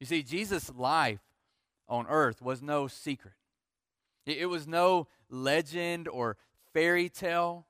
You 0.00 0.06
see, 0.06 0.22
Jesus' 0.22 0.72
life 0.74 1.20
on 1.88 2.06
earth 2.08 2.42
was 2.42 2.62
no 2.62 2.86
secret, 2.86 3.34
it 4.26 4.48
was 4.48 4.66
no 4.66 5.08
legend 5.28 6.08
or 6.08 6.36
fairy 6.72 7.08
tale. 7.08 7.66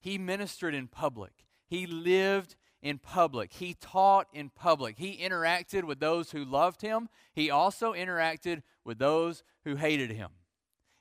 He 0.00 0.16
ministered 0.16 0.74
in 0.74 0.86
public, 0.86 1.32
he 1.66 1.86
lived 1.86 2.54
in 2.82 2.98
public. 2.98 3.52
He 3.52 3.74
taught 3.74 4.28
in 4.32 4.50
public. 4.50 4.98
He 4.98 5.16
interacted 5.16 5.84
with 5.84 6.00
those 6.00 6.30
who 6.30 6.44
loved 6.44 6.82
him. 6.82 7.08
He 7.32 7.50
also 7.50 7.92
interacted 7.92 8.62
with 8.84 8.98
those 8.98 9.42
who 9.64 9.76
hated 9.76 10.10
him. 10.10 10.30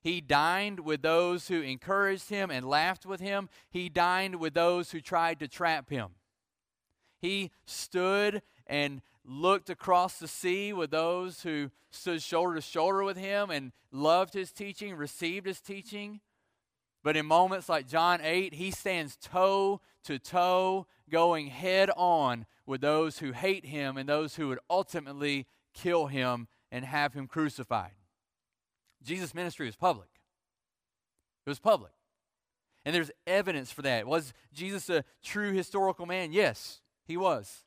He 0.07 0.21
dined 0.21 0.79
with 0.79 1.01
those 1.01 1.49
who 1.49 1.59
encouraged 1.59 2.29
him 2.29 2.49
and 2.49 2.65
laughed 2.65 3.05
with 3.05 3.19
him. 3.19 3.49
He 3.69 3.89
dined 3.89 4.37
with 4.37 4.53
those 4.53 4.91
who 4.91 5.01
tried 5.01 5.37
to 5.41 5.49
trap 5.49 5.89
him. 5.89 6.11
He 7.19 7.51
stood 7.65 8.41
and 8.65 9.01
looked 9.25 9.69
across 9.69 10.17
the 10.17 10.29
sea 10.29 10.71
with 10.71 10.91
those 10.91 11.41
who 11.41 11.71
stood 11.91 12.21
shoulder 12.21 12.55
to 12.55 12.61
shoulder 12.61 13.03
with 13.03 13.17
him 13.17 13.49
and 13.49 13.73
loved 13.91 14.33
his 14.33 14.53
teaching, 14.53 14.95
received 14.95 15.45
his 15.45 15.59
teaching. 15.59 16.21
But 17.03 17.17
in 17.17 17.25
moments 17.25 17.67
like 17.67 17.85
John 17.85 18.21
8, 18.23 18.53
he 18.53 18.71
stands 18.71 19.17
toe 19.17 19.81
to 20.05 20.19
toe, 20.19 20.87
going 21.09 21.47
head 21.47 21.91
on 21.97 22.45
with 22.65 22.79
those 22.79 23.19
who 23.19 23.33
hate 23.33 23.65
him 23.65 23.97
and 23.97 24.07
those 24.07 24.37
who 24.37 24.47
would 24.47 24.59
ultimately 24.69 25.47
kill 25.73 26.07
him 26.07 26.47
and 26.71 26.85
have 26.85 27.13
him 27.13 27.27
crucified. 27.27 27.91
Jesus' 29.07 29.33
ministry 29.33 29.65
was 29.65 29.75
public. 29.75 30.09
It 31.45 31.49
was 31.49 31.59
public. 31.59 31.93
And 32.85 32.93
there's 32.93 33.11
evidence 33.25 33.71
for 33.71 33.81
that. 33.81 34.05
Was 34.05 34.33
Jesus 34.53 34.89
a 34.89 35.03
true 35.23 35.53
historical 35.53 36.05
man? 36.05 36.33
Yes, 36.33 36.81
he 37.05 37.17
was. 37.17 37.63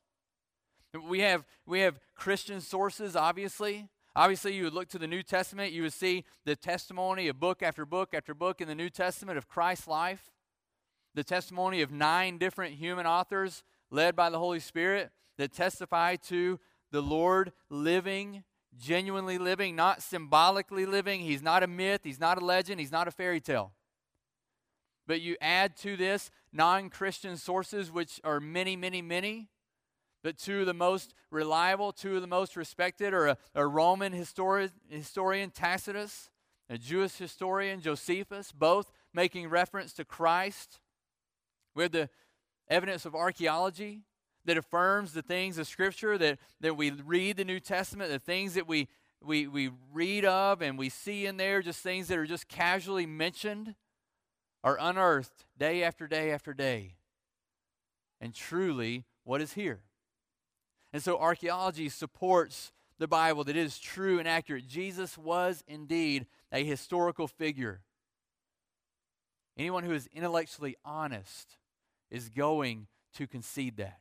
We 1.07 1.21
have, 1.21 1.45
we 1.65 1.79
have 1.81 1.99
Christian 2.15 2.61
sources, 2.61 3.15
obviously. 3.15 3.89
Obviously, 4.15 4.53
you 4.53 4.65
would 4.65 4.73
look 4.73 4.89
to 4.89 4.99
the 4.99 5.07
New 5.07 5.23
Testament, 5.23 5.71
you 5.71 5.83
would 5.83 5.93
see 5.93 6.25
the 6.45 6.55
testimony 6.55 7.27
of 7.27 7.39
book 7.39 7.63
after 7.63 7.85
book 7.85 8.13
after 8.13 8.33
book 8.33 8.61
in 8.61 8.67
the 8.67 8.75
New 8.75 8.89
Testament 8.89 9.37
of 9.37 9.47
Christ's 9.47 9.87
life, 9.87 10.31
the 11.15 11.23
testimony 11.23 11.81
of 11.81 11.91
nine 11.91 12.37
different 12.37 12.75
human 12.75 13.07
authors 13.07 13.63
led 13.89 14.15
by 14.15 14.29
the 14.29 14.37
Holy 14.37 14.59
Spirit 14.59 15.11
that 15.37 15.53
testify 15.53 16.17
to 16.17 16.59
the 16.91 17.01
Lord 17.01 17.53
living, 17.69 18.43
genuinely 18.77 19.37
living, 19.37 19.75
not 19.75 20.01
symbolically 20.01 20.85
living. 20.85 21.21
He's 21.21 21.41
not 21.41 21.63
a 21.63 21.67
myth, 21.67 22.01
he's 22.03 22.19
not 22.19 22.41
a 22.41 22.45
legend, 22.45 22.79
he's 22.79 22.91
not 22.91 23.07
a 23.07 23.11
fairy 23.11 23.41
tale. 23.41 23.73
But 25.07 25.21
you 25.21 25.35
add 25.41 25.75
to 25.77 25.97
this 25.97 26.31
non 26.53 26.89
Christian 26.89 27.37
sources, 27.37 27.91
which 27.91 28.21
are 28.23 28.39
many, 28.39 28.75
many, 28.75 29.01
many 29.01 29.49
but 30.23 30.37
two 30.37 30.61
of 30.61 30.65
the 30.65 30.73
most 30.73 31.13
reliable, 31.31 31.91
two 31.91 32.15
of 32.15 32.21
the 32.21 32.27
most 32.27 32.55
respected 32.55 33.13
are 33.13 33.27
a, 33.27 33.37
a 33.55 33.65
Roman 33.65 34.13
histori- 34.13 34.71
historian, 34.89 35.49
Tacitus, 35.49 36.29
a 36.69 36.77
Jewish 36.77 37.15
historian, 37.15 37.81
Josephus, 37.81 38.51
both 38.51 38.91
making 39.13 39.49
reference 39.49 39.93
to 39.93 40.05
Christ. 40.05 40.79
We 41.75 41.83
have 41.83 41.91
the 41.91 42.09
evidence 42.69 43.05
of 43.05 43.15
archaeology 43.15 44.03
that 44.45 44.57
affirms 44.57 45.13
the 45.13 45.21
things 45.21 45.57
of 45.57 45.67
Scripture 45.67 46.17
that, 46.17 46.39
that 46.59 46.75
we 46.75 46.91
read 46.91 47.37
the 47.37 47.45
New 47.45 47.59
Testament, 47.59 48.11
the 48.11 48.19
things 48.19 48.55
that 48.55 48.67
we, 48.67 48.87
we, 49.23 49.47
we 49.47 49.71
read 49.93 50.25
of 50.25 50.61
and 50.61 50.77
we 50.77 50.89
see 50.89 51.25
in 51.25 51.37
there, 51.37 51.61
just 51.61 51.81
things 51.81 52.07
that 52.07 52.17
are 52.17 52.25
just 52.25 52.47
casually 52.47 53.05
mentioned, 53.05 53.75
are 54.63 54.77
unearthed 54.79 55.45
day 55.57 55.83
after 55.83 56.07
day 56.07 56.31
after 56.31 56.53
day. 56.53 56.95
And 58.19 58.33
truly, 58.33 59.05
what 59.23 59.41
is 59.41 59.53
here? 59.53 59.81
And 60.93 61.01
so 61.01 61.17
archaeology 61.17 61.89
supports 61.89 62.71
the 62.99 63.07
Bible 63.07 63.43
that 63.45 63.55
is 63.55 63.79
true 63.79 64.19
and 64.19 64.27
accurate. 64.27 64.67
Jesus 64.67 65.17
was 65.17 65.63
indeed 65.67 66.27
a 66.51 66.63
historical 66.63 67.27
figure. 67.27 67.81
Anyone 69.57 69.83
who 69.83 69.93
is 69.93 70.07
intellectually 70.13 70.75
honest 70.85 71.57
is 72.09 72.29
going 72.29 72.87
to 73.15 73.27
concede 73.27 73.77
that. 73.77 73.99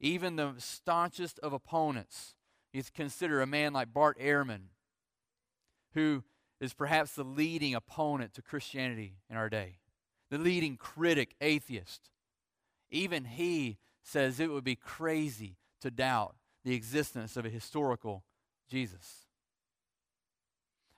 Even 0.00 0.36
the 0.36 0.54
staunchest 0.58 1.38
of 1.40 1.52
opponents, 1.52 2.34
you 2.72 2.82
consider 2.94 3.40
a 3.40 3.46
man 3.46 3.72
like 3.72 3.92
Bart 3.92 4.18
Ehrman, 4.18 4.68
who 5.94 6.24
is 6.60 6.74
perhaps 6.74 7.12
the 7.12 7.24
leading 7.24 7.74
opponent 7.74 8.34
to 8.34 8.42
Christianity 8.42 9.14
in 9.30 9.36
our 9.36 9.48
day, 9.48 9.78
the 10.30 10.38
leading 10.38 10.76
critic, 10.76 11.34
atheist. 11.40 12.10
Even 12.90 13.24
he 13.24 13.78
says 14.02 14.38
it 14.38 14.50
would 14.50 14.64
be 14.64 14.76
crazy 14.76 15.56
to 15.80 15.90
doubt 15.90 16.36
the 16.64 16.74
existence 16.74 17.36
of 17.36 17.44
a 17.44 17.50
historical 17.50 18.24
Jesus. 18.68 19.25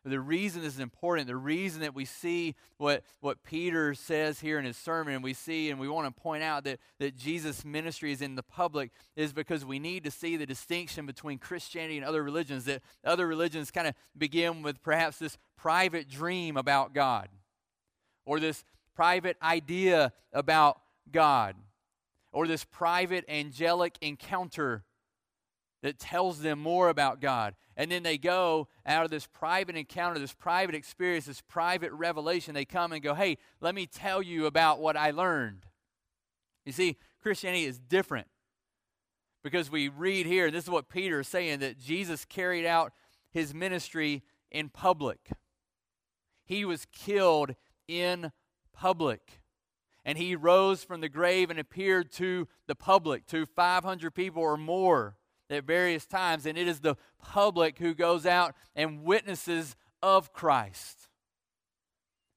The 0.09 0.21
reason 0.21 0.63
this 0.63 0.75
is 0.75 0.81
important, 0.81 1.27
the 1.27 1.37
reason 1.37 1.81
that 1.83 1.95
we 1.95 2.05
see 2.05 2.55
what, 2.77 3.03
what 3.21 3.43
Peter 3.43 3.95
says 3.95 4.41
here 4.41 4.59
in 4.59 4.65
his 4.65 4.77
sermon, 4.77 5.15
and 5.15 5.23
we 5.23 5.35
see 5.35 5.71
and 5.71 5.79
we 5.79 5.89
want 5.89 6.15
to 6.15 6.23
point 6.23 6.43
out 6.43 6.65
that, 6.65 6.79
that 6.99 7.17
Jesus' 7.17 7.65
ministry 7.65 8.13
is 8.13 8.23
in 8.23 8.35
the 8.35 8.43
public, 8.43 8.91
is 9.17 9.33
because 9.33 9.65
we 9.65 9.79
need 9.79 10.05
to 10.05 10.11
see 10.11 10.37
the 10.37 10.47
distinction 10.47 11.07
between 11.07 11.39
Christianity 11.39 11.97
and 11.97 12.07
other 12.07 12.23
religions. 12.23 12.65
That 12.65 12.83
other 13.05 13.27
religions 13.27 13.71
kind 13.71 13.87
of 13.87 13.95
begin 14.17 14.63
with 14.63 14.83
perhaps 14.83 15.19
this 15.19 15.39
private 15.57 16.09
dream 16.09 16.57
about 16.57 16.95
God, 16.95 17.29
or 18.27 18.41
this 18.41 18.65
private 18.95 19.37
idea 19.43 20.13
about 20.33 20.81
God 21.13 21.55
or 22.33 22.47
this 22.47 22.65
private 22.65 23.25
angelic 23.29 23.97
encounter 24.01 24.85
that 25.83 25.99
tells 25.99 26.41
them 26.41 26.59
more 26.59 26.89
about 26.89 27.21
God. 27.21 27.55
And 27.77 27.91
then 27.91 28.03
they 28.03 28.19
go 28.19 28.69
out 28.85 29.05
of 29.05 29.11
this 29.11 29.27
private 29.27 29.77
encounter, 29.77 30.19
this 30.19 30.35
private 30.35 30.75
experience, 30.75 31.27
this 31.27 31.41
private 31.41 31.93
revelation. 31.93 32.55
They 32.55 32.65
come 32.65 32.93
and 32.93 33.03
go, 33.03 33.15
hey, 33.15 33.39
let 33.61 33.75
me 33.75 33.87
tell 33.87 34.21
you 34.21 34.47
about 34.47 34.81
what 34.81 34.97
I 34.97 35.13
learned. 35.13 35.67
You 36.67 36.73
see, 36.73 36.97
Christianity 37.23 37.65
is 37.65 37.79
different 37.79 38.27
because 39.45 39.71
we 39.71 39.89
read 39.89 40.27
here, 40.27 40.51
this 40.51 40.65
is 40.65 40.71
what 40.71 40.89
Peter 40.89 41.21
is 41.21 41.29
saying, 41.29 41.61
that 41.61 41.79
Jesus 41.79 42.25
carried 42.25 42.67
out 42.67 42.93
his 43.31 43.55
ministry 43.55 44.23
in 44.51 44.69
public. 44.69 45.31
He 46.45 46.65
was 46.65 46.87
killed 46.87 47.55
in 47.87 48.33
public 48.73 49.41
and 50.05 50.19
he 50.19 50.35
rose 50.35 50.83
from 50.83 51.03
the 51.03 51.09
grave 51.09 51.51
and 51.51 51.59
appeared 51.59 52.11
to 52.13 52.49
the 52.67 52.75
public, 52.75 53.27
to 53.27 53.45
500 53.45 54.11
people 54.15 54.43
or 54.43 54.57
more 54.57 55.18
at 55.51 55.65
various 55.65 56.07
times. 56.07 56.47
And 56.47 56.59
it 56.59 56.69
is 56.69 56.81
the 56.81 56.97
public 57.23 57.79
who 57.79 57.95
goes 57.95 58.27
out 58.27 58.55
and 58.75 59.03
witnesses 59.03 59.77
of 60.03 60.33
Christ. 60.33 61.09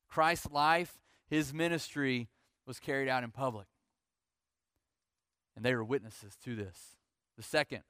Christ's 0.10 0.52
life, 0.52 1.00
his 1.30 1.54
ministry 1.54 2.30
was 2.66 2.80
carried 2.80 3.10
out 3.10 3.24
in 3.24 3.32
public. 3.32 3.68
And 5.56 5.66
they 5.66 5.76
were 5.76 5.84
witnesses 5.84 6.36
to 6.44 6.56
this. 6.56 6.96
The 7.38 7.44
second 7.44 7.82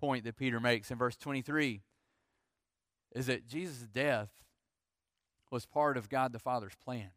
point 0.00 0.24
that 0.24 0.36
Peter 0.36 0.60
makes 0.60 0.90
in 0.90 0.98
verse 0.98 1.16
23 1.16 1.82
is 3.14 3.26
that 3.26 3.46
Jesus' 3.46 3.86
death 3.92 4.30
was 5.50 5.66
part 5.66 5.96
of 5.96 6.08
God 6.08 6.32
the 6.32 6.38
Father's 6.38 6.76
plan. 6.84 7.10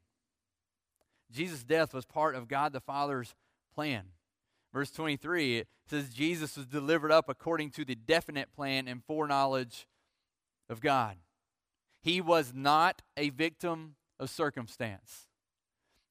Jesus' 1.31 1.63
death 1.63 1.93
was 1.93 2.05
part 2.05 2.35
of 2.35 2.47
God 2.47 2.73
the 2.73 2.79
Father's 2.79 3.35
plan. 3.73 4.03
Verse 4.73 4.91
23, 4.91 5.57
it 5.57 5.67
says 5.89 6.13
Jesus 6.13 6.55
was 6.55 6.65
delivered 6.65 7.11
up 7.11 7.27
according 7.27 7.71
to 7.71 7.83
the 7.83 7.95
definite 7.95 8.53
plan 8.53 8.87
and 8.87 9.03
foreknowledge 9.03 9.87
of 10.69 10.79
God. 10.79 11.17
He 12.01 12.21
was 12.21 12.53
not 12.55 13.01
a 13.17 13.29
victim 13.29 13.95
of 14.19 14.29
circumstance. 14.29 15.27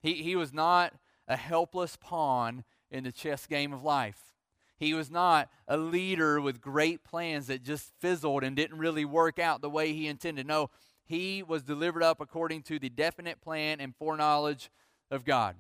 He, 0.02 0.14
he 0.14 0.36
was 0.36 0.52
not 0.52 0.94
a 1.26 1.36
helpless 1.36 1.96
pawn 1.96 2.64
in 2.90 3.04
the 3.04 3.12
chess 3.12 3.46
game 3.46 3.72
of 3.72 3.82
life. 3.82 4.34
He 4.76 4.94
was 4.94 5.10
not 5.10 5.48
a 5.68 5.76
leader 5.76 6.40
with 6.40 6.60
great 6.60 7.04
plans 7.04 7.46
that 7.48 7.62
just 7.62 7.92
fizzled 8.00 8.42
and 8.42 8.56
didn't 8.56 8.78
really 8.78 9.04
work 9.04 9.38
out 9.38 9.60
the 9.60 9.70
way 9.70 9.92
he 9.92 10.06
intended. 10.06 10.46
No, 10.46 10.70
he 11.04 11.42
was 11.42 11.62
delivered 11.62 12.02
up 12.02 12.20
according 12.20 12.62
to 12.62 12.78
the 12.78 12.88
definite 12.88 13.40
plan 13.40 13.80
and 13.80 13.94
foreknowledge 13.94 14.70
of 15.10 15.24
God. 15.24 15.56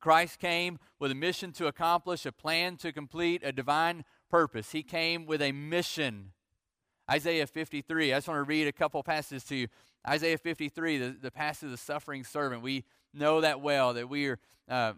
Christ 0.00 0.38
came 0.38 0.78
with 0.98 1.10
a 1.10 1.14
mission 1.14 1.52
to 1.52 1.66
accomplish, 1.66 2.26
a 2.26 2.32
plan 2.32 2.76
to 2.78 2.92
complete, 2.92 3.42
a 3.44 3.52
divine 3.52 4.04
purpose. 4.30 4.72
He 4.72 4.82
came 4.82 5.26
with 5.26 5.42
a 5.42 5.52
mission. 5.52 6.32
Isaiah 7.10 7.46
53, 7.46 8.12
I 8.12 8.16
just 8.16 8.28
want 8.28 8.38
to 8.38 8.44
read 8.44 8.66
a 8.66 8.72
couple 8.72 9.02
passages 9.02 9.44
to 9.44 9.56
you. 9.56 9.68
Isaiah 10.08 10.38
53, 10.38 10.98
the, 10.98 11.16
the 11.20 11.30
passage 11.30 11.64
of 11.64 11.70
the 11.72 11.76
suffering 11.76 12.24
servant. 12.24 12.62
We 12.62 12.84
know 13.12 13.40
that 13.40 13.60
well, 13.60 13.94
that 13.94 14.08
we 14.08 14.28
are, 14.28 14.38
uh, 14.68 14.92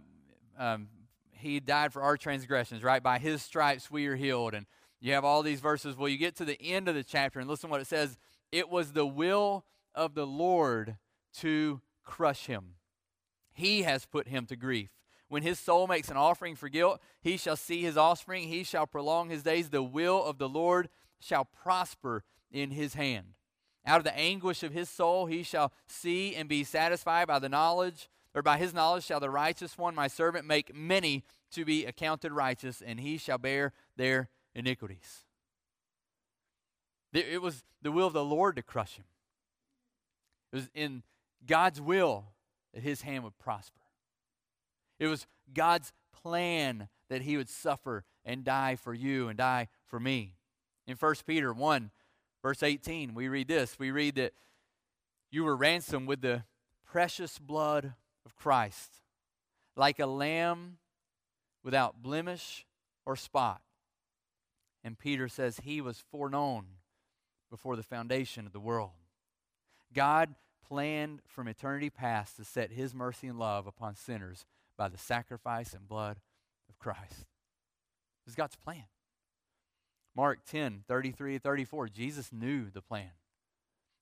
um, 0.59 0.89
he 1.33 1.59
died 1.59 1.93
for 1.93 2.03
our 2.03 2.17
transgressions, 2.17 2.83
right? 2.83 3.03
By 3.03 3.19
his 3.19 3.43
stripes 3.43 3.91
we 3.91 4.07
are 4.07 4.17
healed. 4.17 4.55
And 4.55 4.67
you 5.01 5.15
have 5.15 5.25
all 5.25 5.43
these 5.43 5.61
verses. 5.61 5.97
Well, 5.97 6.09
you 6.09 6.19
get 6.19 6.37
to 6.37 6.45
the 6.45 6.61
end 6.63 6.89
of 6.89 6.95
the 6.95 7.03
chapter 7.03 7.41
and 7.41 7.49
listen 7.49 7.71
what 7.71 7.81
it 7.81 7.87
says. 7.87 8.17
It 8.53 8.69
was 8.69 8.93
the 8.93 9.07
will 9.07 9.65
of 9.95 10.15
the 10.15 10.27
Lord 10.27 10.97
to 11.39 11.81
crush 12.05 12.47
him. 12.47 12.75
He 13.53 13.83
has 13.83 14.07
put 14.07 14.29
him 14.29 14.47
to 14.47 14.57
grief. 14.57 14.91
When 15.29 15.43
his 15.43 15.59
soul 15.59 15.87
makes 15.87 16.11
an 16.11 16.17
offering 16.17 16.57
for 16.57 16.69
guilt, 16.69 17.01
he 17.21 17.37
shall 17.37 17.57
see 17.57 17.83
his 17.83 17.97
offspring. 17.97 18.49
He 18.49 18.65
shall 18.65 18.87
prolong 18.87 19.31
his 19.31 19.43
days. 19.43 19.71
The 19.71 19.83
will 19.83 20.23
of 20.23 20.39
the 20.39 20.49
Lord 20.49 20.89
shall 21.21 21.45
prosper 21.45 22.25
in 22.51 22.71
his 22.71 22.95
hand. 22.95 23.29
Out 23.87 23.99
of 23.99 24.05
the 24.05 24.17
anguish 24.17 24.63
of 24.63 24.73
his 24.73 24.89
soul, 24.89 25.27
he 25.27 25.43
shall 25.43 25.73
see 25.87 26.35
and 26.35 26.49
be 26.49 26.65
satisfied 26.65 27.27
by 27.29 27.39
the 27.39 27.49
knowledge, 27.49 28.09
or 28.35 28.43
by 28.43 28.59
his 28.59 28.75
knowledge 28.75 29.05
shall 29.05 29.21
the 29.21 29.31
righteous 29.31 29.77
one, 29.77 29.95
my 29.95 30.07
servant, 30.07 30.47
make 30.47 30.75
many 30.75 31.25
to 31.53 31.65
be 31.65 31.85
accounted 31.85 32.33
righteous, 32.33 32.83
and 32.83 33.01
he 33.01 33.17
shall 33.17 33.39
bear 33.39 33.73
their 33.97 34.29
iniquities. 34.55 35.25
It 37.13 37.43
was 37.43 37.65
the 37.83 37.93
will 37.93 38.07
of 38.07 38.13
the 38.13 38.25
Lord 38.25 38.57
to 38.57 38.63
crush 38.63 38.97
him. 38.97 39.05
It 40.53 40.57
was 40.57 40.71
in 40.75 41.03
God's 41.47 41.81
will 41.81 42.27
that 42.75 42.83
his 42.83 43.03
hand 43.03 43.25
would 43.25 43.39
prosper. 43.39 43.81
It 44.99 45.07
was 45.07 45.27
God's 45.53 45.93
plan 46.23 46.89
that 47.09 47.23
he 47.23 47.37
would 47.37 47.49
suffer 47.49 48.05
and 48.25 48.45
die 48.45 48.77
for 48.77 48.95
you 48.95 49.29
and 49.29 49.37
die 49.37 49.69
for 49.85 49.99
me. 49.99 50.37
In 50.87 50.97
1 50.97 51.15
Peter 51.27 51.53
1, 51.53 51.91
verse 52.43 52.63
18, 52.63 53.15
we 53.15 53.29
read 53.29 53.49
this. 53.49 53.79
We 53.79 53.91
read 53.91 54.17
that 54.17 54.33
you 55.31 55.45
were 55.45 55.57
ransomed 55.57 56.07
with 56.07 56.21
the 56.21 56.45
precious 56.85 57.39
blood 57.39 57.95
of 58.25 58.37
Christ, 58.37 59.01
like 59.77 59.99
a 59.99 60.07
lamb 60.07 60.79
without 61.65 62.03
blemish 62.03 62.67
or 63.05 63.17
spot. 63.17 63.63
And 64.85 64.99
Peter 64.99 65.29
says 65.29 65.61
he 65.63 65.81
was 65.81 66.03
foreknown 66.11 66.67
before 67.51 67.77
the 67.77 67.83
foundation 67.83 68.47
of 68.47 68.53
the 68.53 68.61
world. 68.61 68.91
God 69.93 70.35
planned 70.67 71.21
from 71.27 71.49
eternity 71.49 71.91
past 71.91 72.37
to 72.37 72.45
set 72.45 72.73
his 72.73 72.95
mercy 72.95 73.27
and 73.27 73.39
love 73.39 73.67
upon 73.67 73.95
sinners 73.95 74.45
by 74.77 74.89
the 74.89 74.99
sacrifice 74.99 75.73
and 75.73 75.89
blood 75.89 76.19
of 76.69 76.79
Christ. 76.79 77.27
This 78.25 78.33
is 78.33 78.35
God's 78.35 78.57
plan. 78.57 78.85
Mark 80.15 80.41
10, 80.47 80.85
33 80.87 81.39
34, 81.39 81.89
Jesus 81.89 82.33
knew 82.33 82.71
the 82.71 82.83
plan. 82.83 83.11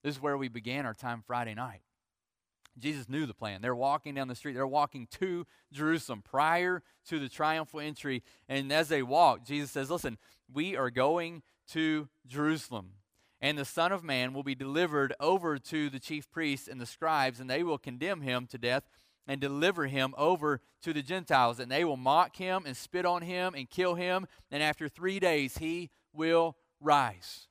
This 0.03 0.17
is 0.17 0.23
where 0.23 0.37
we 0.37 0.49
began 0.49 0.87
our 0.87 0.95
time 0.95 1.23
Friday 1.27 1.55
night. 1.55 1.83
Jesus 2.79 3.09
knew 3.09 3.27
the 3.27 3.35
plan. 3.35 3.61
They're 3.61 3.75
walking 3.75 4.15
down 4.15 4.29
the 4.29 4.35
street. 4.35 4.55
They're 4.55 4.67
walking 4.67 5.09
to 5.19 5.47
Jerusalem 5.73 6.23
prior 6.23 6.83
to 7.09 7.19
the 7.19 7.29
triumphal 7.29 7.81
entry. 7.81 8.23
And 8.49 8.73
as 8.73 8.89
they 8.89 9.03
walk, 9.03 9.45
Jesus 9.45 9.71
says, 9.71 9.91
Listen, 9.91 10.19
we 10.53 10.77
are 10.77 10.91
going 10.91 11.43
to 11.73 12.09
Jerusalem. 12.27 12.93
And 13.43 13.57
the 13.57 13.65
Son 13.65 13.91
of 13.91 14.05
Man 14.05 14.35
will 14.35 14.43
be 14.43 14.55
delivered 14.55 15.15
over 15.19 15.59
to 15.59 15.89
the 15.89 15.99
chief 15.99 16.31
priests 16.31 16.69
and 16.69 16.81
the 16.81 16.87
scribes, 16.87 17.41
and 17.41 17.49
they 17.49 17.63
will 17.63 17.79
condemn 17.79 18.21
him 18.21 18.47
to 18.49 18.59
death 18.59 18.85
and 19.27 19.41
deliver 19.41 19.87
him 19.87 20.15
over 20.19 20.61
to 20.83 20.93
the 20.93 21.03
Gentiles. 21.03 21.59
And 21.59 21.71
they 21.71 21.85
will 21.85 21.97
mock 21.97 22.37
him 22.37 22.65
and 22.67 22.77
spit 22.77 23.07
on 23.07 23.23
him 23.23 23.55
and 23.55 23.71
kill 23.71 23.95
him. 23.95 24.27
And 24.51 24.63
after 24.63 24.89
three 24.89 25.21
days, 25.21 25.59
he 25.59 25.91
will 26.13 26.57
rise. 26.81 27.47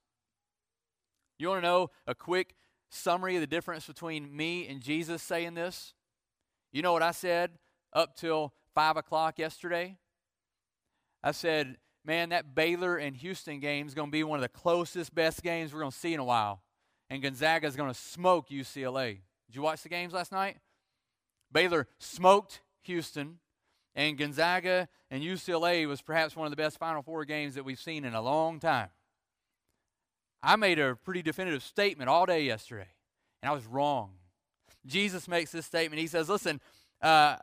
You 1.39 1.47
want 1.47 1.63
to 1.63 1.67
know 1.67 1.89
a 2.05 2.13
quick 2.13 2.55
summary 2.89 3.35
of 3.35 3.41
the 3.41 3.47
difference 3.47 3.87
between 3.87 4.35
me 4.35 4.67
and 4.67 4.81
Jesus 4.81 5.23
saying 5.23 5.53
this? 5.53 5.93
You 6.71 6.81
know 6.81 6.93
what 6.93 7.01
I 7.01 7.11
said 7.11 7.51
up 7.93 8.15
till 8.15 8.53
5 8.75 8.97
o'clock 8.97 9.39
yesterday? 9.39 9.97
I 11.23 11.31
said, 11.31 11.77
man, 12.05 12.29
that 12.29 12.55
Baylor 12.55 12.97
and 12.97 13.15
Houston 13.17 13.59
game 13.59 13.87
is 13.87 13.93
going 13.93 14.07
to 14.07 14.11
be 14.11 14.23
one 14.23 14.37
of 14.37 14.41
the 14.41 14.49
closest, 14.49 15.13
best 15.13 15.43
games 15.43 15.73
we're 15.73 15.81
going 15.81 15.91
to 15.91 15.97
see 15.97 16.13
in 16.13 16.19
a 16.19 16.25
while. 16.25 16.61
And 17.09 17.21
Gonzaga 17.21 17.67
is 17.67 17.75
going 17.75 17.91
to 17.91 17.99
smoke 17.99 18.49
UCLA. 18.49 19.19
Did 19.47 19.55
you 19.55 19.61
watch 19.61 19.81
the 19.81 19.89
games 19.89 20.13
last 20.13 20.31
night? 20.31 20.57
Baylor 21.51 21.87
smoked 21.97 22.61
Houston, 22.83 23.39
and 23.95 24.17
Gonzaga 24.17 24.87
and 25.09 25.23
UCLA 25.23 25.87
was 25.87 26.01
perhaps 26.01 26.35
one 26.35 26.45
of 26.45 26.51
the 26.51 26.57
best 26.57 26.77
Final 26.77 27.01
Four 27.01 27.25
games 27.25 27.55
that 27.55 27.65
we've 27.65 27.79
seen 27.79 28.05
in 28.05 28.13
a 28.13 28.21
long 28.21 28.59
time. 28.59 28.89
I 30.41 30.55
made 30.55 30.79
a 30.79 30.95
pretty 30.95 31.21
definitive 31.21 31.63
statement 31.63 32.09
all 32.09 32.25
day 32.25 32.43
yesterday, 32.43 32.87
and 33.41 33.49
I 33.49 33.53
was 33.53 33.65
wrong. 33.65 34.11
Jesus 34.85 35.27
makes 35.27 35.51
this 35.51 35.65
statement. 35.65 35.99
He 35.99 36.07
says, 36.07 36.29
Listen, 36.29 36.61
uh, 37.01 37.37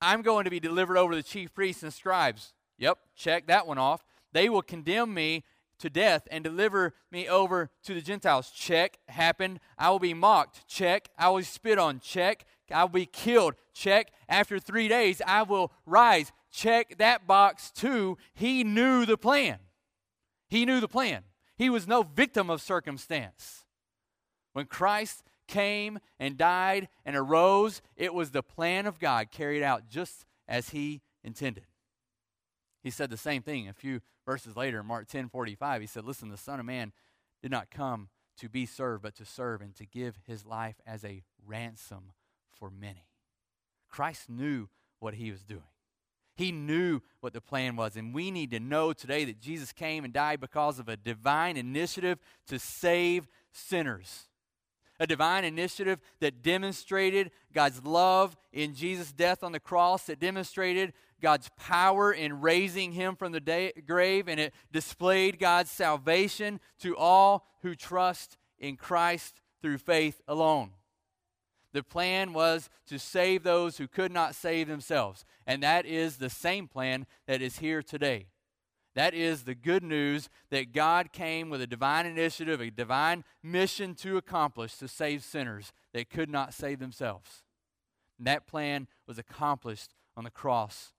I'm 0.00 0.22
going 0.22 0.44
to 0.44 0.50
be 0.50 0.60
delivered 0.60 0.96
over 0.96 1.12
to 1.12 1.16
the 1.16 1.22
chief 1.22 1.52
priests 1.52 1.82
and 1.82 1.92
scribes. 1.92 2.54
Yep, 2.80 2.98
check 3.14 3.46
that 3.46 3.66
one 3.66 3.78
off. 3.78 4.04
They 4.32 4.48
will 4.48 4.62
condemn 4.62 5.14
me 5.14 5.44
to 5.78 5.88
death 5.90 6.26
and 6.30 6.42
deliver 6.42 6.94
me 7.10 7.28
over 7.28 7.70
to 7.84 7.94
the 7.94 8.00
Gentiles. 8.00 8.50
Check, 8.50 8.98
happened. 9.08 9.60
I 9.78 9.90
will 9.90 9.98
be 9.98 10.14
mocked. 10.14 10.66
Check. 10.66 11.08
I 11.18 11.28
will 11.28 11.38
be 11.38 11.44
spit 11.44 11.78
on. 11.78 12.00
Check. 12.00 12.44
I 12.72 12.84
will 12.84 12.90
be 12.90 13.06
killed. 13.06 13.54
Check. 13.72 14.10
After 14.28 14.58
three 14.58 14.88
days, 14.88 15.22
I 15.26 15.42
will 15.42 15.72
rise. 15.86 16.32
Check 16.50 16.98
that 16.98 17.26
box 17.26 17.70
too. 17.70 18.18
He 18.34 18.64
knew 18.64 19.06
the 19.06 19.16
plan. 19.16 19.58
He 20.48 20.64
knew 20.64 20.80
the 20.80 20.88
plan. 20.88 21.22
He 21.56 21.70
was 21.70 21.86
no 21.86 22.02
victim 22.02 22.50
of 22.50 22.60
circumstance. 22.60 23.64
When 24.52 24.66
Christ 24.66 25.22
came 25.46 25.98
and 26.18 26.36
died 26.36 26.88
and 27.04 27.16
arose, 27.16 27.82
it 27.96 28.14
was 28.14 28.30
the 28.30 28.42
plan 28.42 28.86
of 28.86 28.98
God 28.98 29.30
carried 29.30 29.62
out 29.62 29.88
just 29.88 30.24
as 30.48 30.70
he 30.70 31.02
intended. 31.22 31.64
He 32.82 32.90
said 32.90 33.10
the 33.10 33.16
same 33.16 33.42
thing 33.42 33.68
a 33.68 33.72
few 33.72 34.00
verses 34.26 34.56
later 34.56 34.82
Mark 34.82 35.08
10 35.08 35.28
45. 35.28 35.80
He 35.80 35.86
said, 35.86 36.04
Listen, 36.04 36.28
the 36.28 36.36
Son 36.36 36.60
of 36.60 36.66
Man 36.66 36.92
did 37.42 37.50
not 37.50 37.70
come 37.70 38.08
to 38.38 38.48
be 38.48 38.66
served, 38.66 39.02
but 39.02 39.14
to 39.16 39.24
serve 39.24 39.60
and 39.60 39.74
to 39.76 39.86
give 39.86 40.18
his 40.26 40.46
life 40.46 40.76
as 40.86 41.04
a 41.04 41.22
ransom 41.46 42.12
for 42.58 42.70
many. 42.70 43.06
Christ 43.88 44.30
knew 44.30 44.68
what 44.98 45.14
he 45.14 45.30
was 45.30 45.44
doing. 45.44 45.62
He 46.34 46.52
knew 46.52 47.00
what 47.20 47.34
the 47.34 47.40
plan 47.40 47.76
was. 47.76 47.96
And 47.96 48.14
we 48.14 48.30
need 48.30 48.50
to 48.52 48.60
know 48.60 48.94
today 48.94 49.26
that 49.26 49.40
Jesus 49.40 49.72
came 49.72 50.04
and 50.04 50.12
died 50.12 50.40
because 50.40 50.78
of 50.78 50.88
a 50.88 50.96
divine 50.96 51.58
initiative 51.58 52.18
to 52.46 52.58
save 52.58 53.28
sinners. 53.52 54.29
A 55.00 55.06
divine 55.06 55.44
initiative 55.44 55.98
that 56.20 56.42
demonstrated 56.42 57.32
God's 57.52 57.82
love 57.82 58.36
in 58.52 58.74
Jesus' 58.74 59.12
death 59.12 59.42
on 59.42 59.50
the 59.50 59.58
cross, 59.58 60.04
that 60.04 60.20
demonstrated 60.20 60.92
God's 61.20 61.50
power 61.56 62.12
in 62.12 62.40
raising 62.40 62.92
him 62.92 63.16
from 63.16 63.32
the 63.32 63.40
day, 63.40 63.72
grave, 63.86 64.28
and 64.28 64.38
it 64.38 64.54
displayed 64.70 65.38
God's 65.38 65.70
salvation 65.70 66.60
to 66.80 66.96
all 66.96 67.46
who 67.62 67.74
trust 67.74 68.36
in 68.58 68.76
Christ 68.76 69.40
through 69.62 69.78
faith 69.78 70.20
alone. 70.28 70.70
The 71.72 71.82
plan 71.82 72.32
was 72.32 72.68
to 72.88 72.98
save 72.98 73.42
those 73.42 73.78
who 73.78 73.88
could 73.88 74.12
not 74.12 74.34
save 74.34 74.68
themselves. 74.68 75.24
And 75.46 75.62
that 75.62 75.86
is 75.86 76.16
the 76.16 76.30
same 76.30 76.68
plan 76.68 77.06
that 77.26 77.40
is 77.40 77.58
here 77.58 77.82
today. 77.82 78.26
That 78.94 79.14
is 79.14 79.44
the 79.44 79.54
good 79.54 79.84
news 79.84 80.28
that 80.50 80.72
God 80.72 81.12
came 81.12 81.48
with 81.48 81.60
a 81.60 81.66
divine 81.66 82.06
initiative, 82.06 82.60
a 82.60 82.70
divine 82.70 83.24
mission 83.42 83.94
to 83.96 84.16
accomplish 84.16 84.76
to 84.78 84.88
save 84.88 85.22
sinners 85.22 85.72
that 85.94 86.10
could 86.10 86.28
not 86.28 86.54
save 86.54 86.80
themselves. 86.80 87.44
And 88.18 88.26
that 88.26 88.46
plan 88.46 88.88
was 89.06 89.18
accomplished 89.18 89.94
on 90.16 90.24
the 90.24 90.30
cross 90.30 90.92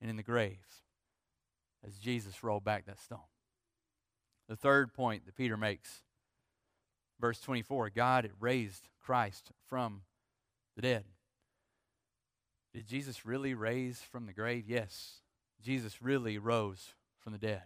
and 0.00 0.10
in 0.10 0.16
the 0.16 0.22
grave 0.22 0.58
as 1.86 1.96
Jesus 1.96 2.42
rolled 2.42 2.64
back 2.64 2.86
that 2.86 3.00
stone. 3.00 3.20
The 4.48 4.56
third 4.56 4.92
point 4.92 5.24
that 5.26 5.36
Peter 5.36 5.56
makes, 5.56 6.02
verse 7.20 7.40
24 7.40 7.90
God 7.90 8.30
raised 8.40 8.88
Christ 9.00 9.52
from 9.66 10.02
the 10.76 10.82
dead. 10.82 11.04
Did 12.74 12.86
Jesus 12.86 13.24
really 13.24 13.54
raise 13.54 14.00
from 14.00 14.26
the 14.26 14.32
grave? 14.32 14.64
Yes. 14.66 15.21
Jesus 15.62 16.02
really 16.02 16.38
rose 16.38 16.94
from 17.18 17.32
the 17.32 17.38
dead. 17.38 17.62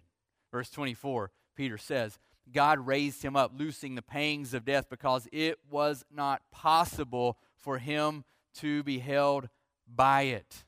Verse 0.52 0.70
24, 0.70 1.30
Peter 1.56 1.78
says, 1.78 2.18
God 2.52 2.86
raised 2.86 3.22
him 3.22 3.34
up, 3.34 3.52
loosing 3.56 3.94
the 3.94 4.02
pangs 4.02 4.54
of 4.54 4.64
death, 4.64 4.88
because 4.88 5.26
it 5.32 5.58
was 5.68 6.04
not 6.12 6.42
possible 6.52 7.38
for 7.56 7.78
him 7.78 8.24
to 8.56 8.82
be 8.84 9.00
held 9.00 9.48
by 9.86 10.22
it. 10.22 10.64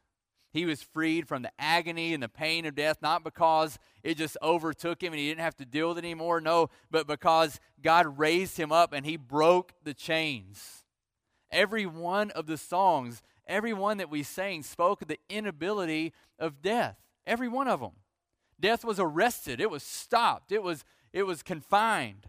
He 0.51 0.65
was 0.65 0.83
freed 0.83 1.29
from 1.29 1.43
the 1.43 1.53
agony 1.59 2.15
and 2.15 2.23
the 2.23 2.29
pain 2.29 2.65
of 2.65 2.75
death, 2.75 2.99
not 3.03 3.23
because 3.23 3.79
it 4.03 4.17
just 4.17 4.37
overtook 4.43 5.03
him 5.03 5.13
and 5.13 5.21
he 5.21 5.29
didn't 5.29 5.43
have 5.43 5.57
to 5.57 5.65
deal 5.65 5.91
with 5.91 5.99
it 5.99 6.05
anymore. 6.05 6.41
No, 6.41 6.71
but 6.91 7.07
because 7.07 7.61
God 7.83 8.19
raised 8.19 8.57
him 8.57 8.73
up 8.73 8.93
and 8.93 9.05
he 9.05 9.17
broke 9.17 9.73
the 9.85 9.95
chains. 9.95 10.85
Every 11.51 11.87
one 11.87 12.31
of 12.33 12.47
the 12.47 12.57
songs, 12.57 13.23
every 13.47 13.73
one 13.73 13.99
that 13.99 14.11
we 14.11 14.23
sang, 14.23 14.63
spoke 14.63 15.03
of 15.03 15.09
the 15.09 15.21
inability 15.29 16.13
of 16.39 16.63
death. 16.63 16.97
Every 17.29 17.47
one 17.47 17.69
of 17.69 17.81
them. 17.81 17.93
Death 18.59 18.85
was 18.85 18.99
arrested, 18.99 19.61
it 19.61 19.71
was 19.71 19.85
stopped, 19.85 20.51
it 20.51 20.63
was, 20.63 20.85
it 21.13 21.25
was 21.25 21.43
confined. 21.43 22.27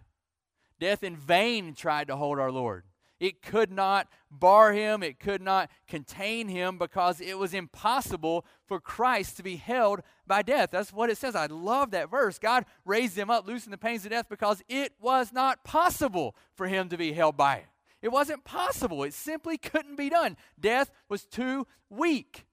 Death 0.80 1.04
in 1.04 1.16
vain 1.16 1.74
tried 1.74 2.08
to 2.08 2.16
hold 2.16 2.38
our 2.38 2.52
Lord. 2.52 2.84
It 3.20 3.42
could 3.42 3.72
not 3.72 4.08
bar 4.30 4.72
him, 4.72 5.02
it 5.02 5.20
could 5.20 5.42
not 5.42 5.70
contain 5.88 6.48
him 6.48 6.78
because 6.78 7.20
it 7.20 7.38
was 7.38 7.54
impossible 7.54 8.46
for 8.66 8.80
Christ 8.80 9.38
to 9.38 9.44
be 9.44 9.58
held 9.58 10.02
by 10.28 10.42
death. 10.42 10.70
That's 10.72 10.94
what 10.94 11.10
it 11.10 11.18
says. 11.18 11.36
I 11.36 11.48
love 11.48 11.92
that 11.92 12.12
verse. 12.12 12.38
God 12.38 12.66
raised 12.86 13.18
him 13.18 13.30
up, 13.30 13.48
loosened 13.48 13.74
the 13.74 13.78
pains 13.78 14.06
of 14.06 14.12
death 14.12 14.28
because 14.30 14.62
it 14.70 14.94
was 15.02 15.34
not 15.34 15.64
possible 15.64 16.36
for 16.54 16.68
him 16.68 16.88
to 16.90 16.98
be 16.98 17.12
held 17.12 17.36
by 17.36 17.56
it. 17.56 17.66
It 18.02 18.10
wasn't 18.10 18.46
possible. 18.46 19.04
It 19.04 19.14
simply 19.14 19.58
couldn't 19.58 19.98
be 19.98 20.10
done. 20.10 20.38
Death 20.58 20.92
was 21.10 21.26
too 21.26 21.68
weak. 21.90 22.46